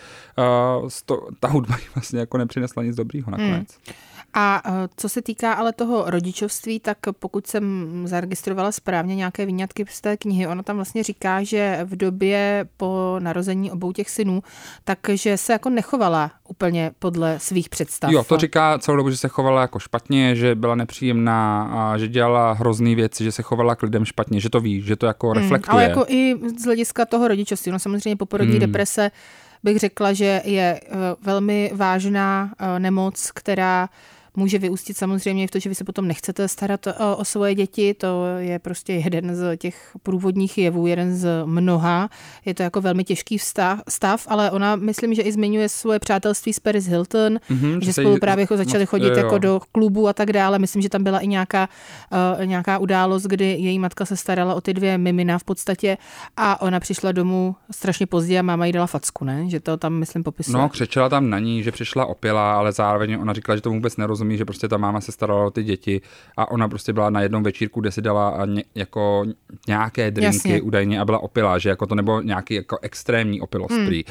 uh, 0.82 0.88
sto, 0.88 1.28
ta 1.40 1.48
hudba 1.48 1.76
vlastně 1.96 2.20
jako 2.20 2.38
nepřinesla 2.38 2.84
nic 2.84 2.96
dobrýho 2.96 3.32
nakonec. 3.32 3.78
Hmm. 3.88 4.09
A 4.34 4.62
eh, 4.66 4.72
co 4.98 5.10
se 5.10 5.22
týká 5.22 5.54
ale 5.54 5.74
toho 5.74 6.04
rodičovství, 6.10 6.80
tak 6.80 6.98
pokud 7.20 7.48
jsem 7.48 7.64
zaregistrovala 8.06 8.72
správně 8.72 9.16
nějaké 9.16 9.46
výňatky 9.46 9.86
z 9.90 10.02
té 10.02 10.18
knihy, 10.18 10.48
ono 10.48 10.64
tam 10.64 10.76
vlastně 10.76 11.04
říká, 11.04 11.44
že 11.44 11.80
v 11.84 11.96
době 11.96 12.68
po 12.78 13.16
narození 13.20 13.72
obou 13.72 13.92
těch 13.92 14.10
synů, 14.10 14.44
takže 14.84 15.38
se 15.38 15.54
jako 15.54 15.70
nechovala 15.70 16.32
úplně 16.48 16.92
podle 17.00 17.40
svých 17.40 17.70
představ. 17.70 18.12
Jo, 18.12 18.24
to 18.24 18.38
říká 18.38 18.80
celou 18.80 18.98
dobu, 18.98 19.10
že 19.10 19.18
se 19.18 19.28
chovala 19.28 19.62
jako 19.62 19.80
špatně, 19.80 20.36
že 20.36 20.56
byla 20.56 20.76
nepříjemná, 20.76 21.64
a 21.64 21.98
že 21.98 22.08
dělala 22.08 22.54
hrozný 22.54 22.96
věci, 22.96 23.24
že 23.24 23.32
se 23.32 23.42
chovala 23.42 23.76
k 23.76 23.84
lidem 23.84 24.06
špatně, 24.06 24.40
že 24.40 24.50
to 24.50 24.60
ví, 24.60 24.82
že 24.82 24.96
to 24.96 25.06
jako 25.06 25.34
reflektuje. 25.34 25.74
Hmm, 25.74 25.80
ale 25.80 25.84
jako 25.84 26.06
i 26.08 26.36
z 26.60 26.66
hlediska 26.66 27.06
toho 27.06 27.28
rodičovství, 27.28 27.72
no 27.72 27.80
samozřejmě 27.80 28.16
poporodní 28.16 28.52
hmm. 28.52 28.60
deprese 28.60 29.12
bych 29.64 29.78
řekla, 29.78 30.14
že 30.14 30.42
je 30.46 30.80
eh, 30.84 30.96
velmi 31.22 31.72
vážná 31.76 32.52
eh, 32.60 32.80
nemoc, 32.80 33.32
která 33.32 33.90
může 34.36 34.60
vyústit 34.60 34.98
samozřejmě 34.98 35.48
v 35.48 35.52
to, 35.52 35.60
že 35.60 35.70
vy 35.70 35.76
se 35.76 35.84
potom 35.84 36.08
nechcete 36.08 36.48
starat 36.48 36.88
o, 36.88 37.18
o 37.18 37.26
svoje 37.26 37.56
děti. 37.56 37.94
To 37.94 38.26
je 38.38 38.60
prostě 38.60 38.94
jeden 38.94 39.36
z 39.36 39.58
těch 39.58 39.92
průvodních 40.04 40.58
jevů, 40.58 40.88
jeden 40.88 41.16
z 41.16 41.46
mnoha. 41.46 42.10
Je 42.46 42.54
to 42.54 42.64
jako 42.64 42.82
velmi 42.82 43.04
těžký 43.04 43.38
vztah, 43.38 43.82
stav, 43.90 44.28
ale 44.30 44.52
ona 44.52 44.76
myslím, 44.76 45.14
že 45.14 45.22
i 45.22 45.32
zmiňuje 45.32 45.70
svoje 45.70 46.00
přátelství 46.00 46.54
s 46.54 46.60
Paris 46.60 46.88
Hilton, 46.88 47.40
mm-hmm, 47.50 47.80
že 47.80 47.94
spolu 47.94 48.18
právě 48.20 48.44
jako 48.44 48.58
začali 48.58 48.86
chodit 48.86 49.08
jo. 49.08 49.18
jako 49.18 49.38
do 49.38 49.62
klubu 49.72 50.08
a 50.08 50.14
tak 50.14 50.34
dále. 50.34 50.60
Myslím, 50.60 50.82
že 50.82 50.90
tam 50.90 51.04
byla 51.04 51.20
i 51.20 51.28
nějaká, 51.28 51.70
uh, 52.38 52.46
nějaká 52.46 52.78
událost, 52.78 53.24
kdy 53.24 53.46
její 53.46 53.80
matka 53.80 54.06
se 54.06 54.18
starala 54.18 54.56
o 54.56 54.62
ty 54.62 54.74
dvě 54.74 54.98
mimina 54.98 55.40
v 55.40 55.44
podstatě 55.44 55.98
a 56.38 56.62
ona 56.62 56.80
přišla 56.80 57.12
domů 57.12 57.56
strašně 57.72 58.06
pozdě 58.06 58.40
a 58.40 58.42
máma 58.42 58.66
jí 58.66 58.72
dala 58.72 58.88
facku, 58.88 59.26
ne? 59.26 59.50
Že 59.50 59.60
to 59.60 59.78
tam, 59.78 59.94
myslím, 59.94 60.24
popisuje. 60.24 60.62
No, 60.62 60.70
křičela 60.70 61.10
tam 61.10 61.30
na 61.30 61.40
ní, 61.40 61.64
že 61.64 61.72
přišla 61.72 62.06
opila, 62.06 62.58
ale 62.58 62.72
zároveň 62.72 63.18
ona 63.22 63.34
říkala, 63.34 63.56
že 63.56 63.62
to 63.62 63.70
vůbec 63.70 63.98
nerozumí 63.98 64.19
rozumí, 64.20 64.38
že 64.38 64.46
prostě 64.46 64.68
ta 64.68 64.78
máma 64.78 65.02
se 65.02 65.12
starala 65.12 65.46
o 65.46 65.52
ty 65.52 65.64
děti 65.64 66.02
a 66.38 66.52
ona 66.52 66.68
prostě 66.68 66.94
byla 66.94 67.10
na 67.10 67.22
jednom 67.22 67.44
večírku, 67.44 67.82
kde 67.82 67.92
si 67.92 68.02
dala 68.02 68.46
ně, 68.46 68.64
jako 68.76 69.26
nějaké 69.68 70.12
drinky 70.12 70.36
Jasně. 70.36 70.62
údajně 70.62 71.00
a 71.00 71.06
byla 71.06 71.24
opilá, 71.24 71.58
že 71.58 71.70
jako 71.70 71.86
to 71.86 71.96
nebo 71.96 72.22
nějaký 72.22 72.54
jako 72.54 72.78
extrémní 72.82 73.42
opilost 73.42 73.72
hmm. 73.72 73.86
prý. 73.86 74.04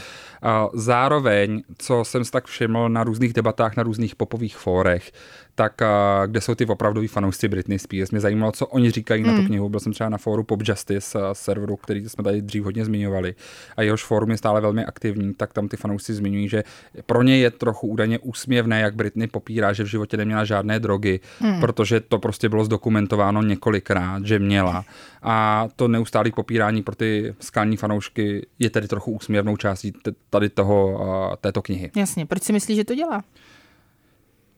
Zároveň, 0.74 1.62
co 1.78 2.04
jsem 2.04 2.24
si 2.24 2.30
tak 2.30 2.46
všiml 2.46 2.88
na 2.88 3.04
různých 3.04 3.32
debatách, 3.32 3.76
na 3.76 3.82
různých 3.82 4.16
popových 4.16 4.56
fórech, 4.56 5.12
tak 5.58 5.80
kde 6.26 6.40
jsou 6.40 6.54
ty 6.54 6.66
opravdoví 6.66 7.08
fanoušci 7.08 7.48
Britney 7.48 7.78
Spears. 7.78 8.10
Mě 8.10 8.20
zajímalo, 8.20 8.52
co 8.52 8.66
oni 8.66 8.90
říkají 8.90 9.22
hmm. 9.22 9.30
na 9.30 9.36
tu 9.36 9.40
hmm. 9.40 9.46
knihu. 9.46 9.68
Byl 9.68 9.80
jsem 9.80 9.92
třeba 9.92 10.08
na 10.08 10.18
fóru 10.18 10.44
Pop 10.44 10.60
Justice 10.64 11.18
serveru, 11.32 11.76
který 11.76 12.08
jsme 12.08 12.24
tady 12.24 12.42
dřív 12.42 12.64
hodně 12.64 12.84
zmiňovali 12.84 13.34
a 13.76 13.82
jehož 13.82 14.04
fórum 14.04 14.30
je 14.30 14.36
stále 14.36 14.60
velmi 14.60 14.84
aktivní, 14.84 15.34
tak 15.34 15.52
tam 15.52 15.68
ty 15.68 15.76
fanoušci 15.76 16.14
zmiňují, 16.14 16.48
že 16.48 16.64
pro 17.06 17.22
ně 17.22 17.38
je 17.38 17.50
trochu 17.50 17.86
údajně 17.86 18.18
úsměvné, 18.18 18.80
jak 18.80 18.94
Britney 18.94 19.26
popírá, 19.26 19.72
že 19.72 19.84
v 19.84 19.86
životě 19.86 20.16
neměla 20.16 20.44
žádné 20.44 20.80
drogy, 20.80 21.20
hmm. 21.40 21.60
protože 21.60 22.00
to 22.00 22.18
prostě 22.18 22.48
bylo 22.48 22.64
zdokumentováno 22.64 23.42
několikrát, 23.42 24.26
že 24.26 24.38
měla. 24.38 24.84
A 25.22 25.68
to 25.76 25.88
neustálé 25.88 26.30
popírání 26.30 26.82
pro 26.82 26.94
ty 26.94 27.34
skalní 27.40 27.76
fanoušky 27.76 28.46
je 28.58 28.70
tedy 28.70 28.88
trochu 28.88 29.12
úsměvnou 29.12 29.56
částí 29.56 29.92
tady 30.30 30.48
toho, 30.48 31.00
této 31.40 31.62
knihy. 31.62 31.90
Jasně, 31.96 32.26
proč 32.26 32.42
si 32.42 32.52
myslíš, 32.52 32.76
že 32.76 32.84
to 32.84 32.94
dělá? 32.94 33.24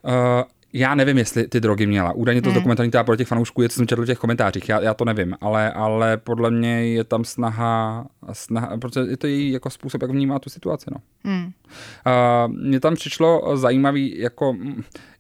Uh, 0.05 0.43
já 0.73 0.95
nevím, 0.95 1.19
jestli 1.19 1.49
ty 1.49 1.61
drogy 1.61 1.87
měla. 1.87 2.13
Údajně 2.13 2.43
to 2.43 2.49
hmm. 2.49 2.55
zdokumentovaný 2.55 2.91
teda 2.91 3.05
pro 3.05 3.17
těch 3.17 3.29
fanoušků 3.29 3.63
je, 3.63 3.69
co 3.69 3.77
jsem 3.77 3.87
četl 3.87 4.03
v 4.03 4.07
těch 4.07 4.19
komentářích. 4.19 4.69
Já, 4.69 4.81
já 4.81 4.95
to 4.95 5.05
nevím, 5.05 5.37
ale, 5.41 5.73
ale 5.73 6.17
podle 6.17 6.51
mě 6.51 6.87
je 6.87 7.05
tam 7.05 7.25
snaha, 7.25 8.07
snaha, 8.33 8.77
protože 8.77 9.01
je 9.01 9.17
to 9.17 9.27
její 9.27 9.53
jako 9.53 9.71
způsob, 9.71 10.03
jak 10.03 10.11
vnímá 10.11 10.39
tu 10.39 10.51
situaci. 10.51 10.87
No. 10.91 11.01
Hmm. 11.25 11.45
Uh, 11.45 12.53
mně 12.55 12.81
tam 12.81 12.95
přišlo 12.95 13.57
zajímavý, 13.57 14.19
jako 14.19 14.57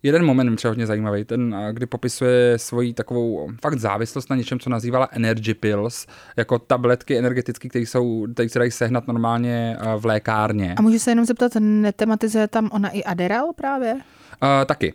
jeden 0.02 0.26
moment 0.26 0.56
třeba 0.56 0.70
hodně 0.70 0.86
zajímavý, 0.86 1.24
ten, 1.24 1.56
kdy 1.72 1.86
popisuje 1.86 2.58
svoji 2.58 2.94
takovou 2.94 3.50
fakt 3.62 3.78
závislost 3.78 4.30
na 4.30 4.36
něčem, 4.36 4.58
co 4.58 4.70
nazývala 4.70 5.08
energy 5.12 5.54
pills, 5.54 6.06
jako 6.36 6.58
tabletky 6.58 7.18
energetické, 7.18 7.68
které 7.68 7.86
jsou, 7.86 8.26
které 8.34 8.48
se 8.48 8.58
dají 8.58 8.70
sehnat 8.70 9.06
normálně 9.06 9.76
v 9.98 10.06
lékárně. 10.06 10.74
A 10.78 10.82
můžu 10.82 10.98
se 10.98 11.10
jenom 11.10 11.24
zeptat, 11.24 11.52
netematizuje 11.60 12.48
tam 12.48 12.70
ona 12.72 12.88
i 12.88 13.04
Adderall 13.04 13.52
právě? 13.52 13.94
Uh, 13.94 14.00
taky. 14.66 14.94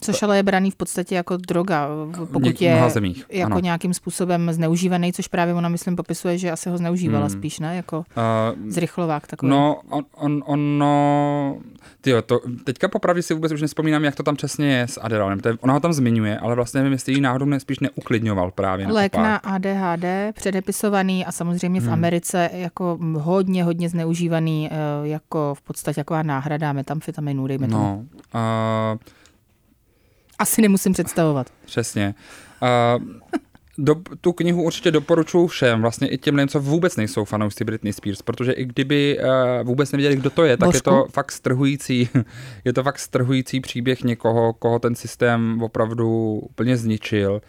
Což 0.00 0.22
ale 0.22 0.36
je 0.36 0.42
braný 0.42 0.70
v 0.70 0.76
podstatě 0.76 1.14
jako 1.14 1.36
droga, 1.36 1.88
pokud 2.32 2.60
je 2.60 2.84
zemích, 2.88 3.24
jako 3.30 3.52
ano. 3.52 3.60
nějakým 3.60 3.94
způsobem 3.94 4.52
zneužívaný, 4.52 5.12
což 5.12 5.28
právě 5.28 5.54
ona, 5.54 5.68
myslím, 5.68 5.96
popisuje, 5.96 6.38
že 6.38 6.50
asi 6.50 6.70
ho 6.70 6.78
zneužívala 6.78 7.26
hmm. 7.26 7.38
spíš, 7.38 7.60
ne? 7.60 7.76
Jako 7.76 7.98
uh, 7.98 8.70
zrychlovák 8.70 9.26
takový. 9.26 9.50
No, 9.50 9.80
on, 9.88 10.04
on, 10.14 10.42
ono, 10.46 11.56
tyjo, 12.00 12.22
to, 12.22 12.40
teďka 12.64 12.88
popravdě 12.88 13.22
si 13.22 13.34
vůbec 13.34 13.52
už 13.52 13.62
nespomínám, 13.62 14.04
jak 14.04 14.14
to 14.14 14.22
tam 14.22 14.36
přesně 14.36 14.72
je 14.72 14.82
s 14.82 15.00
Adderallem. 15.00 15.40
To 15.40 15.48
je, 15.48 15.54
ona 15.60 15.74
ho 15.74 15.80
tam 15.80 15.92
zmiňuje, 15.92 16.38
ale 16.38 16.54
vlastně 16.54 16.78
nevím, 16.78 16.92
jestli 16.92 17.12
ji 17.12 17.20
náhodou 17.20 17.44
ne, 17.44 17.60
spíš 17.60 17.78
neuklidňoval 17.80 18.50
právě. 18.50 18.86
Lék 18.86 19.16
na 19.16 19.36
ADHD, 19.36 20.04
předepisovaný 20.34 21.26
a 21.26 21.32
samozřejmě 21.32 21.80
v 21.80 21.84
hmm. 21.84 21.92
Americe 21.92 22.50
jako 22.52 22.98
hodně, 23.14 23.64
hodně 23.64 23.88
zneužívaný, 23.88 24.68
eh, 24.72 24.74
jako 25.02 25.54
v 25.54 25.62
podstatě 25.62 26.00
jako 26.00 26.22
náhrada 26.22 26.72
metamfetaminu, 26.72 27.46
dejme 27.46 27.66
no, 27.66 27.78
tomu. 27.78 28.08
Uh, 28.34 28.98
asi 30.40 30.62
nemusím 30.62 30.92
představovat. 30.92 31.46
Přesně. 31.66 32.14
Uh, 32.62 33.04
do, 33.78 33.94
tu 34.20 34.32
knihu 34.32 34.62
určitě 34.62 34.90
doporučuji 34.90 35.46
všem, 35.46 35.80
vlastně 35.80 36.08
i 36.08 36.18
těm 36.18 36.34
lidem, 36.34 36.48
co 36.48 36.60
vůbec 36.60 36.96
nejsou 36.96 37.24
fanoušci 37.24 37.64
Britney 37.64 37.92
Spears, 37.92 38.22
protože 38.22 38.52
i 38.52 38.64
kdyby 38.64 39.18
uh, 39.18 39.66
vůbec 39.66 39.92
nevěděli, 39.92 40.16
kdo 40.16 40.30
to 40.30 40.44
je, 40.44 40.56
tak 40.56 40.66
Božku? 40.66 40.76
je 40.76 40.82
to 40.82 41.06
fakt 41.12 41.32
strhující, 41.32 42.08
je 42.64 42.72
to 42.72 42.82
fakt 42.82 42.98
strhující 42.98 43.60
příběh 43.60 44.02
někoho, 44.02 44.52
koho 44.52 44.78
ten 44.78 44.94
systém 44.94 45.62
opravdu 45.62 46.08
úplně 46.34 46.76
zničil 46.76 47.40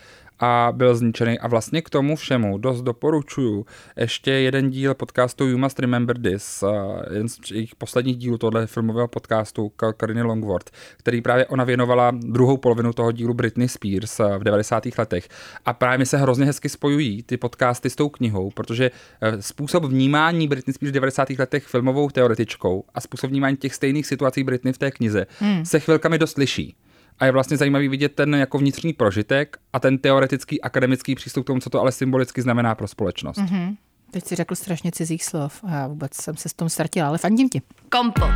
a 0.41 0.71
byl 0.75 0.95
zničený. 0.95 1.39
A 1.39 1.47
vlastně 1.47 1.81
k 1.81 1.89
tomu 1.89 2.15
všemu 2.15 2.57
dost 2.57 2.81
doporučuju 2.81 3.65
ještě 3.97 4.31
jeden 4.31 4.69
díl 4.69 4.93
podcastu 4.93 5.47
You 5.47 5.57
Must 5.57 5.79
Remember 5.79 6.21
This, 6.21 6.63
jeden 7.09 7.29
z 7.29 7.51
jejich 7.51 7.75
posledních 7.75 8.17
dílů 8.17 8.37
tohle 8.37 8.67
filmového 8.67 9.07
podcastu 9.07 9.71
Kariny 9.97 10.21
Longworth, 10.21 10.71
který 10.97 11.21
právě 11.21 11.45
ona 11.45 11.63
věnovala 11.63 12.11
druhou 12.11 12.57
polovinu 12.57 12.93
toho 12.93 13.11
dílu 13.11 13.33
Britney 13.33 13.67
Spears 13.67 14.19
v 14.37 14.43
90. 14.43 14.83
letech. 14.97 15.29
A 15.65 15.73
právě 15.73 15.97
mi 15.97 16.05
se 16.05 16.17
hrozně 16.17 16.45
hezky 16.45 16.69
spojují 16.69 17.23
ty 17.23 17.37
podcasty 17.37 17.89
s 17.89 17.95
tou 17.95 18.09
knihou, 18.09 18.51
protože 18.51 18.91
e, 19.21 19.41
způsob 19.41 19.83
vnímání 19.83 20.47
Britney 20.47 20.73
Spears 20.73 20.91
v 20.91 20.93
90. 20.93 21.29
letech 21.29 21.67
filmovou 21.67 22.09
teoretičkou 22.09 22.83
a 22.93 23.01
způsob 23.01 23.29
vnímání 23.29 23.57
těch 23.57 23.75
stejných 23.75 24.07
situací 24.07 24.43
Britney 24.43 24.73
v 24.73 24.77
té 24.77 24.91
knize 24.91 25.27
hmm. 25.39 25.65
se 25.65 25.79
chvilkami 25.79 26.17
dost 26.19 26.37
liší 26.37 26.75
a 27.21 27.25
je 27.25 27.31
vlastně 27.31 27.57
zajímavý 27.57 27.87
vidět 27.87 28.15
ten 28.15 28.35
jako 28.35 28.57
vnitřní 28.57 28.93
prožitek 28.93 29.57
a 29.73 29.79
ten 29.79 29.97
teoretický 29.97 30.61
akademický 30.61 31.15
přístup 31.15 31.43
k 31.43 31.47
tomu, 31.47 31.59
co 31.59 31.69
to 31.69 31.79
ale 31.81 31.91
symbolicky 31.91 32.41
znamená 32.41 32.75
pro 32.75 32.87
společnost. 32.87 33.37
Mm-hmm. 33.37 33.75
Teď 34.11 34.25
si 34.25 34.35
řekl 34.35 34.55
strašně 34.55 34.91
cizích 34.91 35.25
slov 35.25 35.63
a 35.63 35.71
já 35.71 35.87
vůbec 35.87 36.13
jsem 36.13 36.37
se 36.37 36.49
s 36.49 36.53
tom 36.53 36.69
ztratila, 36.69 37.07
ale 37.07 37.17
fandím 37.17 37.49
ti. 37.49 37.61
Kompot. 37.89 38.29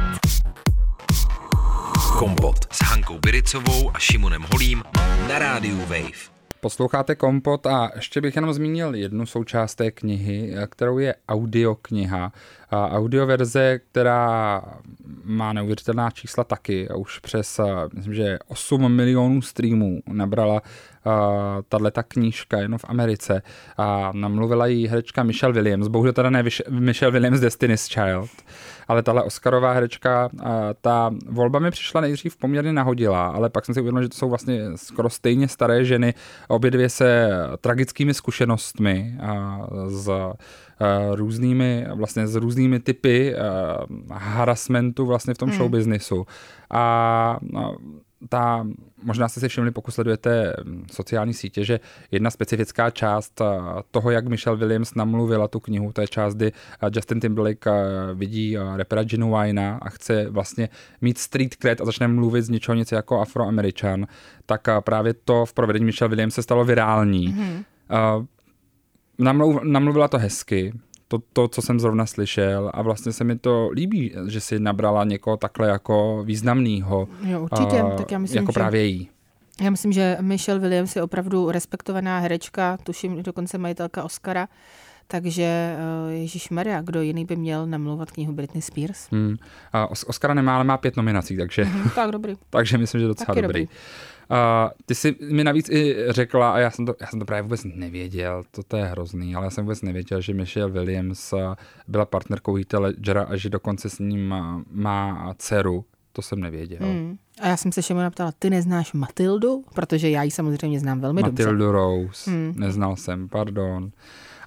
Kompot 2.20 2.74
s 2.74 2.80
Hankou 2.84 3.20
Biricovou 3.20 3.92
a 3.96 4.00
Šimonem 4.00 4.46
Holím 4.52 4.84
na 5.30 5.40
rádiu 5.40 5.80
Wave. 5.80 6.36
Posloucháte 6.60 7.16
Kompot 7.16 7.68
a 7.68 7.92
ještě 7.96 8.22
bych 8.22 8.36
jenom 8.36 8.54
zmínil 8.54 8.96
jednu 8.96 9.26
součást 9.26 9.76
té 9.76 9.92
knihy, 9.92 10.54
kterou 10.70 10.98
je 10.98 11.16
audiokniha. 11.30 12.32
A 12.76 12.90
audioverze, 12.90 13.80
která 13.80 14.62
má 15.24 15.54
neuvěřitelná 15.54 16.12
čísla 16.12 16.44
taky, 16.44 16.90
a 16.90 16.96
už 16.96 17.20
přes, 17.20 17.60
myslím, 17.94 18.14
že 18.14 18.38
8 18.48 18.92
milionů 18.92 19.42
streamů 19.42 20.00
nabrala 20.08 20.62
tahle 21.70 21.92
ta 21.92 22.04
knížka 22.04 22.58
jenom 22.58 22.78
v 22.78 22.86
Americe. 22.88 23.42
A 23.78 24.12
namluvila 24.16 24.66
ji 24.68 24.88
herečka 24.88 25.24
Michelle 25.24 25.54
Williams, 25.54 25.88
bohužel 25.88 26.14
teda 26.14 26.30
ne 26.30 26.44
Michelle 26.70 27.12
Williams 27.12 27.40
Destiny's 27.40 27.88
Child, 27.88 28.30
ale 28.88 29.04
tahle 29.04 29.24
Oscarová 29.24 29.74
herečka, 29.74 30.30
ta 30.82 31.12
volba 31.30 31.60
mi 31.60 31.72
přišla 31.72 32.02
nejdřív 32.02 32.38
poměrně 32.38 32.74
nahodila, 32.74 33.28
ale 33.28 33.50
pak 33.50 33.66
jsem 33.66 33.74
si 33.74 33.82
uvědomil, 33.82 34.04
že 34.04 34.10
to 34.10 34.18
jsou 34.18 34.30
vlastně 34.30 34.62
skoro 34.76 35.10
stejně 35.10 35.48
staré 35.48 35.86
ženy, 35.86 36.14
obě 36.48 36.72
dvě 36.72 36.90
se 36.90 37.30
tragickými 37.62 38.14
zkušenostmi 38.14 39.18
s 39.88 40.10
různými, 41.14 41.88
vlastně 41.94 42.28
s 42.28 42.36
různými 42.36 42.80
typy 42.80 43.36
harassmentu 44.12 45.06
vlastně 45.06 45.34
v 45.34 45.38
tom 45.38 45.50
hmm. 45.50 45.58
show 45.58 45.72
businessu. 45.72 46.28
A 46.72 47.38
ta, 48.30 48.68
možná 49.04 49.28
jste 49.28 49.40
si 49.40 49.48
všimli, 49.48 49.72
pokud 49.72 49.92
sledujete 49.92 50.54
mm, 50.64 50.86
sociální 50.92 51.34
sítě, 51.34 51.64
že 51.64 51.80
jedna 52.12 52.30
specifická 52.30 52.90
část 52.90 53.42
toho, 53.92 54.12
jak 54.12 54.28
Michelle 54.28 54.58
Williams 54.58 54.96
namluvila 54.96 55.48
tu 55.48 55.60
knihu, 55.60 55.92
to 55.92 56.02
je 56.02 56.08
část, 56.08 56.36
kdy 56.36 56.52
Justin 56.96 57.20
Timberlake 57.20 57.66
vidí 58.14 58.58
repera 58.76 59.04
Ginu 59.04 59.36
Wina 59.38 59.80
a 59.82 59.90
chce 59.90 60.30
vlastně 60.30 60.70
mít 61.02 61.18
street 61.18 61.54
cred 61.54 61.82
a 61.82 61.86
začne 61.86 62.08
mluvit 62.08 62.42
z 62.42 62.50
něčeho 62.50 62.76
něco 62.76 62.96
jako 62.96 63.20
afroameričan, 63.20 64.08
tak 64.46 64.68
právě 64.80 65.14
to 65.14 65.46
v 65.46 65.54
provedení 65.54 65.86
Michelle 65.86 66.10
Williams 66.10 66.34
se 66.34 66.44
stalo 66.44 66.66
virální. 66.66 67.34
Mm-hmm. 67.34 67.64
Namluvila 69.64 70.08
to 70.08 70.18
hezky, 70.18 70.74
to, 71.08 71.20
to, 71.34 71.48
co 71.48 71.62
jsem 71.62 71.80
zrovna 71.80 72.06
slyšel 72.06 72.72
a 72.74 72.82
vlastně 72.82 73.12
se 73.12 73.24
mi 73.24 73.38
to 73.38 73.70
líbí, 73.74 74.14
že 74.28 74.42
si 74.42 74.60
nabrala 74.60 75.04
někoho 75.04 75.38
takhle 75.38 75.68
jako 75.68 76.24
významného. 76.24 77.08
Jo, 77.24 77.42
určitě, 77.42 77.84
uh, 77.84 77.96
tak 77.96 78.12
já 78.12 78.20
myslím, 78.20 78.42
Jako 78.42 78.52
že... 78.52 78.54
právě 78.54 78.86
jí. 78.86 79.10
Já 79.62 79.70
myslím, 79.70 79.92
že 79.92 80.18
Michelle 80.22 80.60
Williams 80.60 80.96
je 80.96 81.04
opravdu 81.04 81.52
respektovaná 81.52 82.20
herečka, 82.20 82.78
tuším 82.84 83.24
dokonce 83.24 83.58
majitelka 83.58 84.04
Oscara, 84.04 84.48
takže 85.08 85.76
uh, 86.06 86.12
Ježíš 86.12 86.50
Maria, 86.50 86.82
kdo 86.82 87.02
jiný 87.02 87.26
by 87.26 87.36
měl 87.36 87.68
namlouvat 87.68 88.12
knihu 88.12 88.34
Britney 88.34 88.62
Spears? 88.62 89.08
Hmm. 89.12 89.36
A 89.74 89.88
Oscara 89.88 90.34
nemá, 90.34 90.56
ale 90.56 90.64
má 90.64 90.78
pět 90.78 90.98
nominací, 90.98 91.38
takže, 91.38 91.64
mm-hmm, 91.64 91.90
tak 91.96 92.12
dobrý. 92.12 92.36
takže 92.50 92.78
myslím, 92.78 93.02
že 93.02 93.08
docela 93.08 93.26
Taky 93.26 93.42
dobrý. 93.42 93.62
dobrý. 93.62 93.76
Uh, 94.32 94.72
ty 94.86 94.96
jsi 94.96 95.16
mi 95.32 95.44
navíc 95.44 95.70
i 95.70 95.96
řekla, 96.10 96.52
a 96.52 96.60
já 96.60 96.72
jsem, 96.72 96.86
to, 96.86 96.96
já 97.02 97.08
jsem 97.08 97.20
to 97.20 97.26
právě 97.26 97.42
vůbec 97.42 97.64
nevěděl, 97.64 98.44
to, 98.52 98.64
to 98.64 98.78
je 98.78 98.84
hrozný, 98.86 99.36
ale 99.36 99.46
já 99.46 99.50
jsem 99.50 99.64
vůbec 99.64 99.82
nevěděl, 99.82 100.22
že 100.22 100.34
Michelle 100.34 100.72
Williams 100.72 101.34
byla 101.88 102.06
partnerkou 102.06 102.56
Heath 102.56 102.74
Ledgera 102.74 103.24
a 103.24 103.36
že 103.36 103.50
dokonce 103.50 103.90
s 103.90 104.00
ním 104.00 104.28
má, 104.28 104.64
má 104.72 105.34
dceru. 105.38 105.86
To 106.14 106.22
jsem 106.22 106.40
nevěděl. 106.40 106.80
Hmm. 106.82 107.18
A 107.42 107.48
já 107.48 107.58
jsem 107.58 107.72
se 107.72 107.84
Šimona 107.84 108.10
ptala, 108.10 108.32
ty 108.40 108.50
neznáš 108.50 108.94
Matildu? 108.94 109.64
Protože 109.74 110.10
já 110.10 110.24
ji 110.24 110.32
samozřejmě 110.32 110.80
znám 110.80 111.00
velmi 111.00 111.22
Matildu 111.22 111.36
dobře. 111.38 111.44
Matildu 111.46 111.72
Rose, 111.72 112.32
hmm. 112.32 112.54
neznal 112.58 112.96
jsem, 112.96 113.30
pardon. 113.30 113.92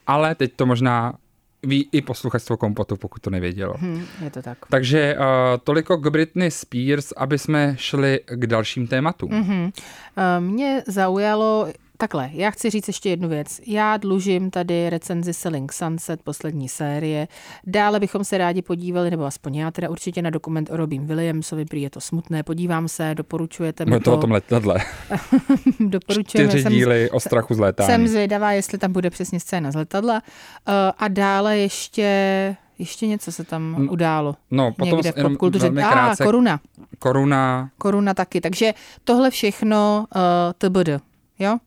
Ale 0.06 0.34
teď 0.34 0.52
to 0.56 0.66
možná 0.66 1.14
ví 1.62 1.88
i 1.92 2.02
posluchačstvo 2.02 2.56
kompotu, 2.56 2.96
pokud 2.96 3.22
to 3.22 3.30
nevědělo. 3.30 3.74
Hmm, 3.78 4.04
je 4.24 4.30
to 4.30 4.42
tak. 4.42 4.58
Takže 4.70 5.16
uh, 5.18 5.24
toliko 5.64 5.96
k 5.96 6.10
Britney 6.10 6.50
Spears, 6.50 7.12
aby 7.12 7.38
jsme 7.38 7.74
šli 7.78 8.20
k 8.26 8.46
dalším 8.46 8.86
tématům. 8.86 9.30
Mm-hmm. 9.30 9.64
Uh, 9.64 10.44
mě 10.44 10.82
zaujalo 10.86 11.68
Takhle, 12.00 12.30
já 12.32 12.50
chci 12.50 12.70
říct 12.70 12.88
ještě 12.88 13.10
jednu 13.10 13.28
věc. 13.28 13.60
Já 13.66 13.96
dlužím 13.96 14.50
tady 14.50 14.90
recenzi 14.90 15.34
Selling 15.34 15.72
Sunset, 15.72 16.22
poslední 16.22 16.68
série. 16.68 17.28
Dále 17.66 18.00
bychom 18.00 18.24
se 18.24 18.38
rádi 18.38 18.62
podívali, 18.62 19.10
nebo 19.10 19.24
aspoň 19.24 19.54
já 19.54 19.70
teda 19.70 19.90
určitě 19.90 20.22
na 20.22 20.30
dokument 20.30 20.70
o 20.70 20.76
Robin 20.76 21.06
Williamsovi, 21.06 21.64
prý 21.64 21.82
je 21.82 21.90
to 21.90 22.00
smutné, 22.00 22.42
podívám 22.42 22.88
se, 22.88 23.14
doporučujete 23.14 23.84
mi 23.84 23.90
to. 23.90 24.00
to 24.00 24.14
o 24.14 24.20
tom 24.20 24.30
letadle. 24.30 24.76
Doporučujeme. 25.80 26.50
Čtyři 26.50 26.68
díly 26.68 27.10
o 27.10 27.20
strachu 27.20 27.54
z 27.54 27.58
létání. 27.58 27.86
Jsem 27.86 28.08
zvědavá, 28.08 28.52
jestli 28.52 28.78
tam 28.78 28.92
bude 28.92 29.10
přesně 29.10 29.40
scéna 29.40 29.70
z 29.70 29.74
letadla. 29.74 30.14
Uh, 30.14 30.74
a 30.98 31.08
dále 31.08 31.58
ještě 31.58 32.56
ještě 32.78 33.06
něco 33.06 33.32
se 33.32 33.44
tam 33.44 33.88
událo. 33.90 34.34
No, 34.50 34.72
potom 34.72 34.96
Někde 34.98 35.12
v 35.12 35.22
popkultuře. 35.22 35.68
A, 35.68 35.90
krátce, 35.92 36.24
koruna. 36.24 36.60
Koruna. 36.98 37.70
Koruna 37.78 38.14
taky. 38.14 38.40
Takže 38.40 38.74
tohle 39.04 39.30
všechno 39.30 40.06
uh, 40.14 40.22
TBD. 40.58 40.88
Jo? 41.38 41.58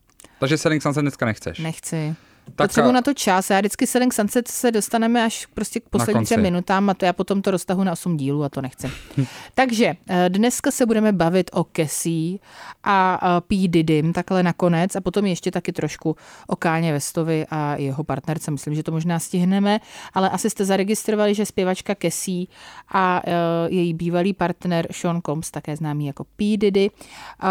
Takže 0.41 0.57
Selling 0.57 0.83
Sunset 0.83 1.01
dneska 1.01 1.25
nechceš? 1.25 1.59
Nechci. 1.59 2.15
Tak 2.45 2.55
Potřebuji 2.55 2.89
a... 2.89 2.91
na 2.91 3.01
to 3.01 3.13
čas. 3.13 3.49
Já 3.49 3.59
vždycky 3.59 3.87
Selling 3.87 4.13
Sunset 4.13 4.47
se 4.47 4.71
dostaneme 4.71 5.25
až 5.25 5.45
prostě 5.45 5.79
k 5.79 5.89
posledním 5.89 6.25
třem 6.25 6.41
minutám 6.41 6.89
a 6.89 6.93
to 6.93 7.05
já 7.05 7.13
potom 7.13 7.41
to 7.41 7.51
roztahu 7.51 7.83
na 7.83 7.91
8 7.91 8.17
dílů 8.17 8.43
a 8.43 8.49
to 8.49 8.61
nechci. 8.61 8.91
Takže 9.53 9.93
eh, 10.09 10.29
dneska 10.29 10.71
se 10.71 10.85
budeme 10.85 11.11
bavit 11.11 11.49
o 11.53 11.65
Cassie 11.75 12.39
a 12.83 13.19
P. 13.47 13.67
Didym 13.67 14.13
takhle 14.13 14.43
nakonec 14.43 14.95
a 14.95 15.01
potom 15.01 15.25
ještě 15.25 15.51
taky 15.51 15.71
trošku 15.71 16.15
o 16.47 16.55
Káně 16.55 16.93
Vestovi 16.93 17.45
a 17.49 17.75
jeho 17.75 18.03
partnerce. 18.03 18.51
Myslím, 18.51 18.75
že 18.75 18.83
to 18.83 18.91
možná 18.91 19.19
stihneme, 19.19 19.79
ale 20.13 20.29
asi 20.29 20.49
jste 20.49 20.65
zaregistrovali, 20.65 21.35
že 21.35 21.45
zpěvačka 21.45 21.95
Cassie 22.01 22.45
a 22.93 23.21
eh, 23.25 23.31
její 23.67 23.93
bývalý 23.93 24.33
partner 24.33 24.87
Sean 24.91 25.21
Combs, 25.25 25.51
také 25.51 25.75
známý 25.75 26.07
jako 26.07 26.23
P. 26.35 26.57
Diddy, 26.57 26.89
eh, 26.89 27.47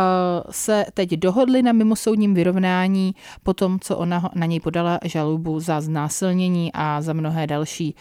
se 0.51 0.87
teď 0.95 1.11
dohodli 1.11 1.63
na 1.63 1.73
mimosoudním 1.73 2.35
vyrovnání 2.35 3.15
po 3.43 3.55
tom, 3.55 3.79
co 3.81 3.97
ona 3.97 4.31
na 4.35 4.47
něj 4.47 4.61
podala 4.61 4.80
žalobu 5.05 5.61
za 5.61 5.81
znásilnění 5.81 6.71
a 6.75 7.03
za 7.03 7.13
mnohé 7.13 7.47
další 7.47 7.95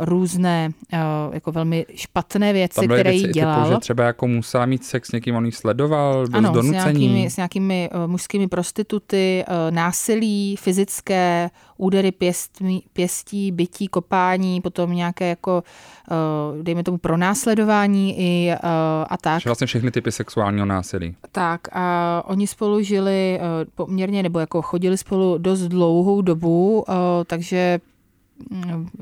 různé 0.00 0.70
uh, 0.92 1.34
jako 1.34 1.52
velmi 1.52 1.86
špatné 1.94 2.52
věci, 2.52 2.88
které 2.88 3.12
jí 3.12 3.28
dělal. 3.28 3.62
Typu, 3.64 3.74
že 3.74 3.80
třeba 3.80 4.04
jako 4.04 4.26
musela 4.26 4.66
mít 4.66 4.84
sex 4.84 5.08
s 5.08 5.12
někým, 5.12 5.36
on 5.36 5.46
jí 5.46 5.52
sledoval, 5.52 6.26
byl 6.28 6.38
ano, 6.38 6.52
donucení. 6.52 6.80
S 6.80 6.84
nějakými, 6.84 7.30
s 7.30 7.36
nějakými 7.36 7.90
uh, 7.94 8.10
mužskými 8.10 8.48
prostituty, 8.48 9.44
uh, 9.48 9.74
násilí 9.74 10.56
fyzické, 10.56 11.50
údery 11.76 12.12
pěstí, 12.12 12.84
pěstí, 12.92 13.52
bytí, 13.52 13.88
kopání, 13.88 14.60
potom 14.60 14.92
nějaké 14.92 15.28
jako, 15.28 15.62
uh, 16.10 16.62
dejme 16.62 16.82
tomu, 16.82 16.98
pronásledování 16.98 18.20
i, 18.20 18.52
uh, 18.52 18.68
a 19.08 19.16
tak. 19.20 19.42
Že 19.42 19.48
vlastně 19.48 19.66
všechny 19.66 19.90
typy 19.90 20.12
sexuálního 20.12 20.66
násilí. 20.66 21.14
Tak 21.32 21.60
a 21.72 22.22
oni 22.26 22.46
spolu 22.46 22.82
žili 22.82 23.40
uh, 23.40 23.70
poměrně, 23.74 24.22
nebo 24.22 24.38
jako 24.38 24.62
chodili 24.62 24.98
spolu 24.98 25.38
dost 25.38 25.62
dlouhou 25.62 26.22
dobu, 26.22 26.84
uh, 26.88 26.94
takže 27.26 27.78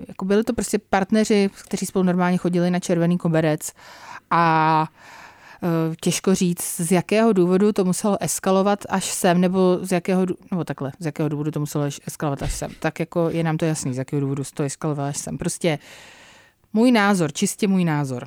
jako 0.08 0.24
byli 0.24 0.44
to 0.44 0.52
prostě 0.52 0.78
partneři, 0.78 1.50
kteří 1.64 1.86
spolu 1.86 2.02
normálně 2.02 2.36
chodili 2.38 2.70
na 2.70 2.80
červený 2.80 3.18
koberec 3.18 3.72
a 4.30 4.86
těžko 6.00 6.34
říct, 6.34 6.80
z 6.80 6.92
jakého 6.92 7.32
důvodu 7.32 7.72
to 7.72 7.84
muselo 7.84 8.16
eskalovat 8.20 8.78
až 8.88 9.04
sem, 9.04 9.40
nebo 9.40 9.78
z 9.82 9.92
jakého, 9.92 10.26
nebo 10.50 10.64
takhle, 10.64 10.92
z 10.98 11.06
jakého 11.06 11.28
důvodu 11.28 11.50
to 11.50 11.60
muselo 11.60 11.84
eskalovat 12.06 12.42
až 12.42 12.52
sem. 12.52 12.70
Tak 12.80 13.00
jako 13.00 13.30
je 13.30 13.44
nám 13.44 13.56
to 13.56 13.64
jasný, 13.64 13.94
z 13.94 13.98
jakého 13.98 14.20
důvodu 14.20 14.42
to 14.54 14.62
eskaloval 14.62 15.06
až 15.06 15.16
sem. 15.16 15.38
Prostě 15.38 15.78
můj 16.72 16.92
názor, 16.92 17.32
čistě 17.32 17.68
můj 17.68 17.84
názor. 17.84 18.26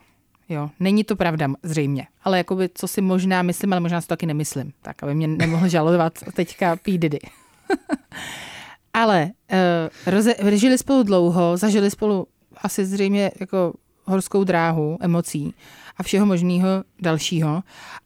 Jo, 0.49 0.70
není 0.80 1.03
to 1.03 1.16
pravda 1.16 1.47
zřejmě, 1.64 2.08
ale 2.24 2.38
jakoby, 2.38 2.70
co 2.74 2.88
si 2.88 3.01
možná 3.01 3.41
myslím, 3.41 3.74
ale 3.74 3.80
možná 3.80 4.01
si 4.01 4.08
to 4.08 4.12
taky 4.12 4.26
nemyslím, 4.26 4.74
tak 4.82 5.03
aby 5.03 5.16
mě 5.16 5.28
nemohl 5.28 5.68
žalovat 5.68 6.14
teďka 6.34 6.76
P. 6.76 6.99
Ale 8.98 9.32
uh, 9.54 10.14
roze, 10.14 10.36
žili 10.52 10.78
spolu 10.78 11.04
dlouho, 11.04 11.58
zažili 11.58 11.91
spolu 11.91 12.28
asi 12.58 12.86
zřejmě 12.86 13.32
jako 13.39 13.74
horskou 14.06 14.43
dráhu 14.43 14.98
emocí 15.02 15.54
a 15.98 16.04
všeho 16.04 16.26
možného 16.26 16.68
dalšího. 17.02 17.64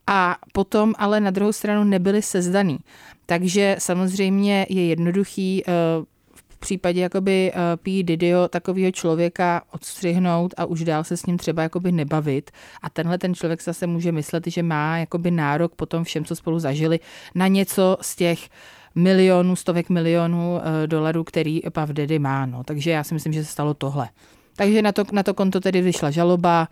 A 0.07 0.37
potom 0.51 0.93
ale 0.97 1.19
na 1.19 1.31
druhou 1.31 1.51
stranu 1.51 1.83
nebyli 1.83 2.21
sezdaný. 2.21 2.79
Takže 3.25 3.75
samozřejmě 3.79 4.65
je 4.69 4.85
jednoduchý 4.87 5.63
uh, 5.63 6.05
v 6.35 6.57
případě 6.59 7.01
jakoby 7.01 7.51
uh, 7.55 7.61
P. 7.83 8.03
Didio 8.03 8.47
takového 8.47 8.91
člověka 8.91 9.61
odstřihnout 9.71 10.53
a 10.57 10.65
už 10.65 10.83
dál 10.83 11.03
se 11.03 11.17
s 11.17 11.25
ním 11.25 11.37
třeba 11.37 11.63
jakoby 11.63 11.91
nebavit. 11.91 12.51
A 12.81 12.89
tenhle 12.89 13.17
ten 13.17 13.35
člověk 13.35 13.63
zase 13.63 13.87
může 13.87 14.11
myslet, 14.11 14.47
že 14.47 14.63
má 14.63 14.97
jakoby 14.97 15.31
nárok 15.31 15.75
po 15.75 15.85
tom 15.85 16.03
všem, 16.03 16.25
co 16.25 16.35
spolu 16.35 16.59
zažili, 16.59 16.99
na 17.35 17.47
něco 17.47 17.97
z 18.01 18.15
těch 18.15 18.49
milionů, 18.95 19.55
stovek 19.55 19.89
milionů 19.89 20.53
uh, 20.53 20.61
dolarů, 20.85 21.23
který 21.23 21.61
Pav 21.73 21.89
Diddy 21.89 22.19
má. 22.19 22.45
No. 22.45 22.63
Takže 22.63 22.91
já 22.91 23.03
si 23.03 23.13
myslím, 23.13 23.33
že 23.33 23.45
se 23.45 23.51
stalo 23.51 23.73
tohle. 23.73 24.09
Takže 24.55 24.81
na 24.81 24.91
to, 24.91 25.03
na 25.11 25.23
to 25.23 25.33
konto 25.33 25.59
tedy 25.59 25.81
vyšla 25.81 26.11
žaloba, 26.11 26.67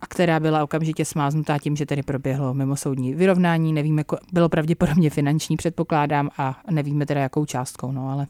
a 0.00 0.06
která 0.06 0.40
byla 0.40 0.64
okamžitě 0.64 1.04
smáznutá 1.04 1.58
tím, 1.58 1.76
že 1.76 1.86
tedy 1.86 2.02
proběhlo 2.02 2.54
mimosoudní 2.54 3.14
vyrovnání. 3.14 3.72
Nevíme, 3.72 4.02
bylo 4.32 4.48
pravděpodobně 4.48 5.10
finanční, 5.10 5.56
předpokládám, 5.56 6.30
a 6.38 6.60
nevíme 6.70 7.06
teda 7.06 7.20
jakou 7.20 7.44
částkou, 7.44 7.92
no 7.92 8.10
ale 8.10 8.26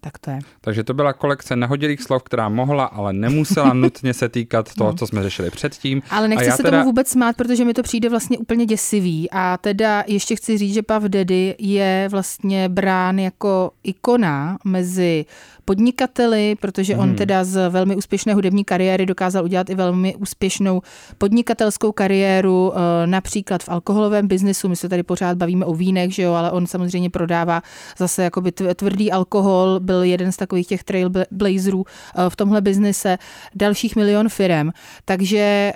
Tak 0.00 0.18
to 0.18 0.30
je. 0.30 0.38
Takže 0.60 0.84
to 0.84 0.94
byla 0.94 1.12
kolekce 1.12 1.56
nahodilých 1.56 2.02
slov, 2.02 2.22
která 2.22 2.48
mohla, 2.48 2.84
ale 2.84 3.12
nemusela 3.12 3.72
nutně 3.74 4.14
se 4.14 4.28
týkat 4.28 4.74
toho, 4.74 4.92
co 4.94 5.06
jsme 5.06 5.22
řešili 5.22 5.50
předtím. 5.50 6.02
Ale 6.10 6.28
nechci 6.28 6.50
se 6.50 6.56
teda... 6.62 6.70
tomu 6.70 6.84
vůbec 6.84 7.08
smát, 7.08 7.36
protože 7.36 7.64
mi 7.64 7.74
to 7.74 7.82
přijde 7.82 8.08
vlastně 8.08 8.38
úplně 8.38 8.66
děsivý. 8.66 9.30
A 9.30 9.56
teda 9.60 10.04
ještě 10.06 10.36
chci 10.36 10.58
říct, 10.58 10.74
že 10.74 10.82
Puff 10.82 11.04
Daddy 11.08 11.54
je 11.58 12.08
vlastně 12.10 12.68
brán 12.68 13.18
jako 13.18 13.70
ikona 13.84 14.58
mezi 14.64 15.24
podnikateli, 15.64 16.54
protože 16.60 16.96
on 16.96 17.08
Hmm. 17.08 17.16
teda 17.16 17.44
z 17.44 17.68
velmi 17.70 17.96
úspěšné 17.96 18.34
hudební 18.34 18.64
kariéry 18.64 19.06
dokázal 19.06 19.44
udělat 19.44 19.70
i 19.70 19.74
velmi 19.74 20.16
úspěšnou 20.16 20.80
podnikatelskou 21.18 21.92
kariéru, 21.92 22.72
eh, 22.74 23.06
například 23.06 23.62
v 23.62 23.68
alkoholovém 23.68 24.28
biznesu. 24.28 24.68
My 24.68 24.76
se 24.76 24.88
tady 24.88 25.02
pořád 25.02 25.36
bavíme 25.38 25.64
o 25.64 25.74
vínech, 25.74 26.14
že 26.14 26.22
jo, 26.22 26.32
ale 26.32 26.50
on 26.50 26.66
samozřejmě 26.66 27.10
prodává 27.10 27.62
zase 27.98 28.22
jakoby 28.22 28.50
tv- 28.50 28.74
tvrdý 28.74 29.12
alkohol, 29.12 29.80
byl 29.88 30.02
jeden 30.02 30.32
z 30.32 30.36
takových 30.36 30.66
těch 30.66 30.84
trailblazerů 30.84 31.84
eh, 31.84 32.30
v 32.30 32.36
tomhle 32.36 32.60
biznise, 32.60 33.18
dalších 33.54 33.96
milion 33.96 34.28
firem, 34.28 34.72
takže 35.04 35.38
eh, 35.38 35.74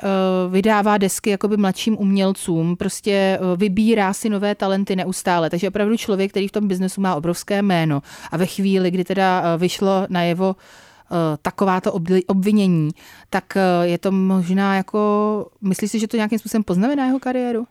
vydává 0.51 0.99
desky 0.99 1.31
jakoby 1.31 1.57
mladším 1.57 1.97
umělcům, 1.99 2.77
prostě 2.77 3.13
eh, 3.13 3.57
vybírá 3.57 4.13
si 4.13 4.29
nové 4.29 4.55
talenty 4.55 4.97
neustále, 4.97 5.51
takže 5.51 5.69
opravdu 5.69 5.97
člověk, 5.97 6.31
který 6.31 6.49
v 6.49 6.53
tom 6.53 6.69
biznesu 6.69 7.01
má 7.01 7.15
obrovské 7.15 7.63
jméno. 7.63 8.03
A 8.31 8.37
ve 8.37 8.47
chvíli, 8.47 8.91
kdy 8.91 9.05
teda 9.05 9.57
vyšlo 9.57 10.07
najevo 10.09 10.57
takováto 11.43 11.93
obvinění, 12.27 12.91
tak 13.31 13.45
je 13.83 13.99
to 13.99 14.13
možná 14.13 14.77
jako, 14.77 15.01
myslíš 15.61 15.91
si, 15.91 15.99
že 15.99 16.09
to 16.09 16.17
nějakým 16.17 16.39
způsobem 16.39 16.65
poznamená 16.65 17.07
jeho 17.07 17.19
kariéru? 17.19 17.67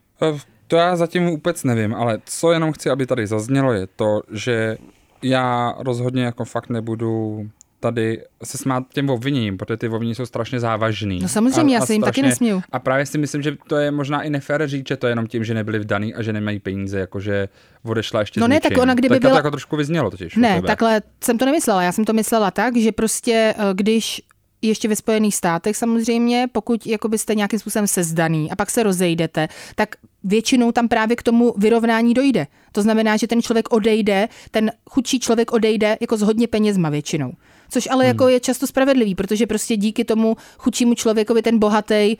To 0.67 0.75
já 0.75 0.95
zatím 0.95 1.25
vůbec 1.25 1.63
nevím, 1.63 1.95
ale 1.95 2.19
co 2.25 2.51
jenom 2.51 2.71
chci, 2.73 2.89
aby 2.89 3.05
tady 3.05 3.27
zaznělo, 3.27 3.73
je 3.73 3.87
to, 3.87 4.21
že 4.31 4.77
já 5.23 5.75
rozhodně 5.79 6.23
jako 6.23 6.45
fakt 6.45 6.69
nebudu 6.69 7.45
tady 7.79 8.23
se 8.43 8.57
smát 8.57 8.83
těm 8.93 9.09
obviněním, 9.09 9.57
protože 9.57 9.77
ty 9.77 9.89
obvinění 9.89 10.15
jsou 10.15 10.25
strašně 10.25 10.59
závažný. 10.59 11.19
No 11.19 11.27
samozřejmě, 11.27 11.75
já 11.75 11.85
se 11.85 11.93
jim 11.93 12.01
taky 12.01 12.21
nesměju. 12.21 12.61
A 12.71 12.79
právě 12.79 13.05
si 13.05 13.17
myslím, 13.17 13.41
že 13.41 13.57
to 13.67 13.75
je 13.77 13.91
možná 13.91 14.21
i 14.21 14.29
nefér 14.29 14.67
říct, 14.67 14.87
že 14.87 14.97
to 14.97 15.07
je 15.07 15.11
jenom 15.11 15.27
tím, 15.27 15.43
že 15.43 15.53
nebyli 15.53 15.79
vdaný 15.79 16.15
a 16.15 16.21
že 16.21 16.33
nemají 16.33 16.59
peníze, 16.59 16.99
jakože 16.99 17.49
odešla 17.83 18.19
ještě 18.19 18.39
No 18.39 18.47
ne, 18.47 18.59
tak 18.59 18.77
ona 18.77 18.93
kdyby 18.93 19.15
tak 19.15 19.21
byla- 19.21 19.31
to 19.33 19.37
jako 19.37 19.51
trošku 19.51 19.75
vyznělo 19.77 20.11
totiž. 20.11 20.35
Ne, 20.35 20.61
takhle 20.61 21.01
jsem 21.23 21.37
to 21.37 21.45
nemyslela. 21.45 21.83
Já 21.83 21.91
jsem 21.91 22.05
to 22.05 22.13
myslela 22.13 22.51
tak, 22.51 22.77
že 22.77 22.91
prostě 22.91 23.53
eh, 23.57 23.63
když 23.73 24.21
ještě 24.61 24.87
ve 24.87 24.95
Spojených 24.95 25.35
státech 25.35 25.77
samozřejmě, 25.77 26.47
pokud 26.51 26.87
jako 26.87 27.07
byste 27.07 27.35
nějakým 27.35 27.59
způsobem 27.59 27.87
sezdaný 27.87 28.51
a 28.51 28.55
pak 28.55 28.71
se 28.71 28.83
rozejdete, 28.83 29.47
tak 29.75 29.95
většinou 30.23 30.71
tam 30.71 30.87
právě 30.87 31.15
k 31.15 31.23
tomu 31.23 31.53
vyrovnání 31.57 32.13
dojde. 32.13 32.47
To 32.71 32.81
znamená, 32.81 33.17
že 33.17 33.27
ten 33.27 33.41
člověk 33.41 33.73
odejde, 33.73 34.29
ten 34.51 34.71
chudší 34.89 35.19
člověk 35.19 35.51
odejde 35.51 35.97
jako 36.01 36.17
s 36.17 36.21
hodně 36.21 36.47
penězma 36.47 36.89
většinou. 36.89 37.33
Což 37.73 37.87
ale 37.91 38.05
jako 38.07 38.27
je 38.27 38.39
často 38.39 38.67
spravedlivý, 38.67 39.15
protože 39.15 39.47
prostě 39.47 39.77
díky 39.77 40.05
tomu 40.05 40.35
chudšímu 40.57 40.93
člověkovi 40.93 41.41
ten 41.41 41.59
bohatý 41.59 42.17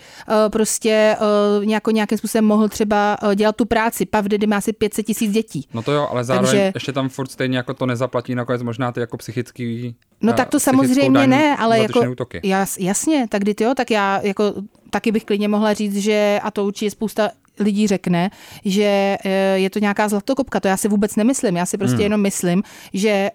prostě 0.49 1.15
eh, 1.61 1.65
nějako, 1.65 1.91
nějakým 1.91 2.17
způsobem 2.17 2.45
mohl 2.45 2.69
třeba 2.69 3.17
eh, 3.31 3.35
dělat 3.35 3.55
tu 3.55 3.65
práci. 3.65 4.05
Puff 4.05 4.23
Daddy 4.27 4.47
má 4.47 4.57
asi 4.57 4.73
500 4.73 5.05
tisíc 5.05 5.31
dětí. 5.31 5.67
No 5.73 5.81
to 5.81 5.91
jo, 5.91 6.07
ale 6.11 6.23
zároveň 6.23 6.51
Takže- 6.51 6.71
ještě 6.75 6.91
tam 6.93 7.09
furt 7.09 7.31
stejně 7.31 7.57
jako 7.57 7.73
to 7.73 7.85
nezaplatí 7.85 8.35
nakonec 8.35 8.61
možná 8.63 8.91
ty 8.91 8.99
jako 8.99 9.17
psychický 9.17 9.95
No 10.21 10.31
eh, 10.33 10.35
tak 10.35 10.49
to 10.49 10.59
samozřejmě 10.59 11.27
ne, 11.27 11.57
ale 11.57 11.79
jako, 11.79 12.11
útoky. 12.11 12.39
jas, 12.43 12.77
jasně, 12.77 13.25
tak 13.29 13.41
ty 13.55 13.63
jo, 13.63 13.73
tak 13.75 13.91
já 13.91 14.19
jako 14.23 14.53
taky 14.89 15.11
bych 15.11 15.25
klidně 15.25 15.47
mohla 15.47 15.73
říct, 15.73 15.95
že, 15.97 16.39
a 16.43 16.51
to 16.51 16.65
určitě 16.65 16.91
spousta 16.91 17.29
lidí 17.59 17.87
řekne, 17.87 18.29
že 18.65 19.17
eh, 19.25 19.29
je 19.55 19.69
to 19.69 19.79
nějaká 19.79 20.09
zlatokopka, 20.09 20.59
to 20.59 20.67
já 20.67 20.77
si 20.77 20.87
vůbec 20.87 21.15
nemyslím, 21.15 21.57
já 21.57 21.65
si 21.65 21.77
prostě 21.77 21.95
Hmm. 21.95 22.03
jenom 22.03 22.21
myslím, 22.21 22.63
že 22.93 23.09
eh, 23.09 23.31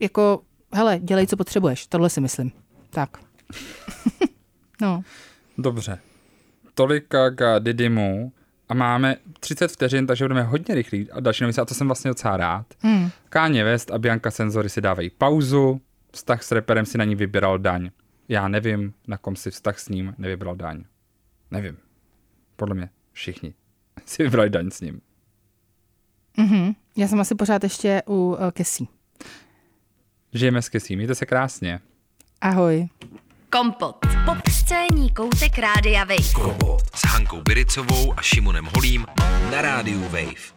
jako, 0.00 0.40
hele, 0.74 0.98
dělej, 1.02 1.26
co 1.26 1.36
potřebuješ, 1.36 1.86
tohle 1.86 2.10
si 2.10 2.20
myslím. 2.20 2.52
Tak. 2.90 3.10
no. 4.80 5.02
Dobře. 5.58 5.98
Tolika 6.74 7.30
k 7.30 7.60
Didymu 7.60 8.32
a 8.68 8.74
máme 8.74 9.16
30 9.40 9.68
vteřin, 9.68 10.06
takže 10.06 10.24
budeme 10.24 10.42
hodně 10.42 10.74
rychlí 10.74 11.10
a 11.10 11.20
další 11.20 11.44
novice, 11.44 11.60
a 11.60 11.64
to 11.64 11.74
jsem 11.74 11.86
vlastně 11.86 12.08
docela 12.08 12.36
rád. 12.36 12.66
Hmm. 12.80 13.10
Káně 13.28 13.64
West 13.64 13.90
a 13.90 13.98
Bianca 13.98 14.30
Senzory 14.30 14.68
si 14.68 14.80
dávají 14.80 15.10
pauzu, 15.10 15.80
vztah 16.12 16.42
s 16.42 16.52
reperem 16.52 16.86
si 16.86 16.98
na 16.98 17.04
ní 17.04 17.14
vybíral 17.14 17.58
daň. 17.58 17.90
Já 18.28 18.48
nevím, 18.48 18.94
na 19.08 19.18
kom 19.18 19.36
si 19.36 19.50
vztah 19.50 19.78
s 19.78 19.88
ním 19.88 20.14
nevybral 20.18 20.56
daň. 20.56 20.84
Nevím. 21.50 21.76
Podle 22.56 22.74
mě 22.74 22.90
všichni 23.12 23.54
si 24.06 24.22
vybrali 24.22 24.50
daň 24.50 24.70
s 24.70 24.80
ním. 24.80 25.00
Mhm. 26.36 26.74
Já 26.96 27.08
jsem 27.08 27.20
asi 27.20 27.34
pořád 27.34 27.62
ještě 27.62 28.02
u 28.06 28.12
uh, 28.12 28.50
Kesí. 28.50 28.88
Žijeme 30.32 30.62
s 30.62 30.68
Kesí, 30.68 30.96
mějte 30.96 31.14
se 31.14 31.26
krásně. 31.26 31.80
Ahoj. 32.40 32.88
Kompot. 33.50 33.96
Pop 34.24 34.38
scéní 34.50 35.10
koutek 35.10 35.58
Rádia 35.58 36.04
Wave. 36.04 36.32
Kompot 36.34 36.96
s 36.96 37.06
Hankou 37.06 37.40
Biricovou 37.42 38.14
a 38.18 38.22
Šimonem 38.22 38.68
Holím 38.74 39.06
na 39.50 39.62
rádiu 39.62 40.02
Wave. 40.02 40.55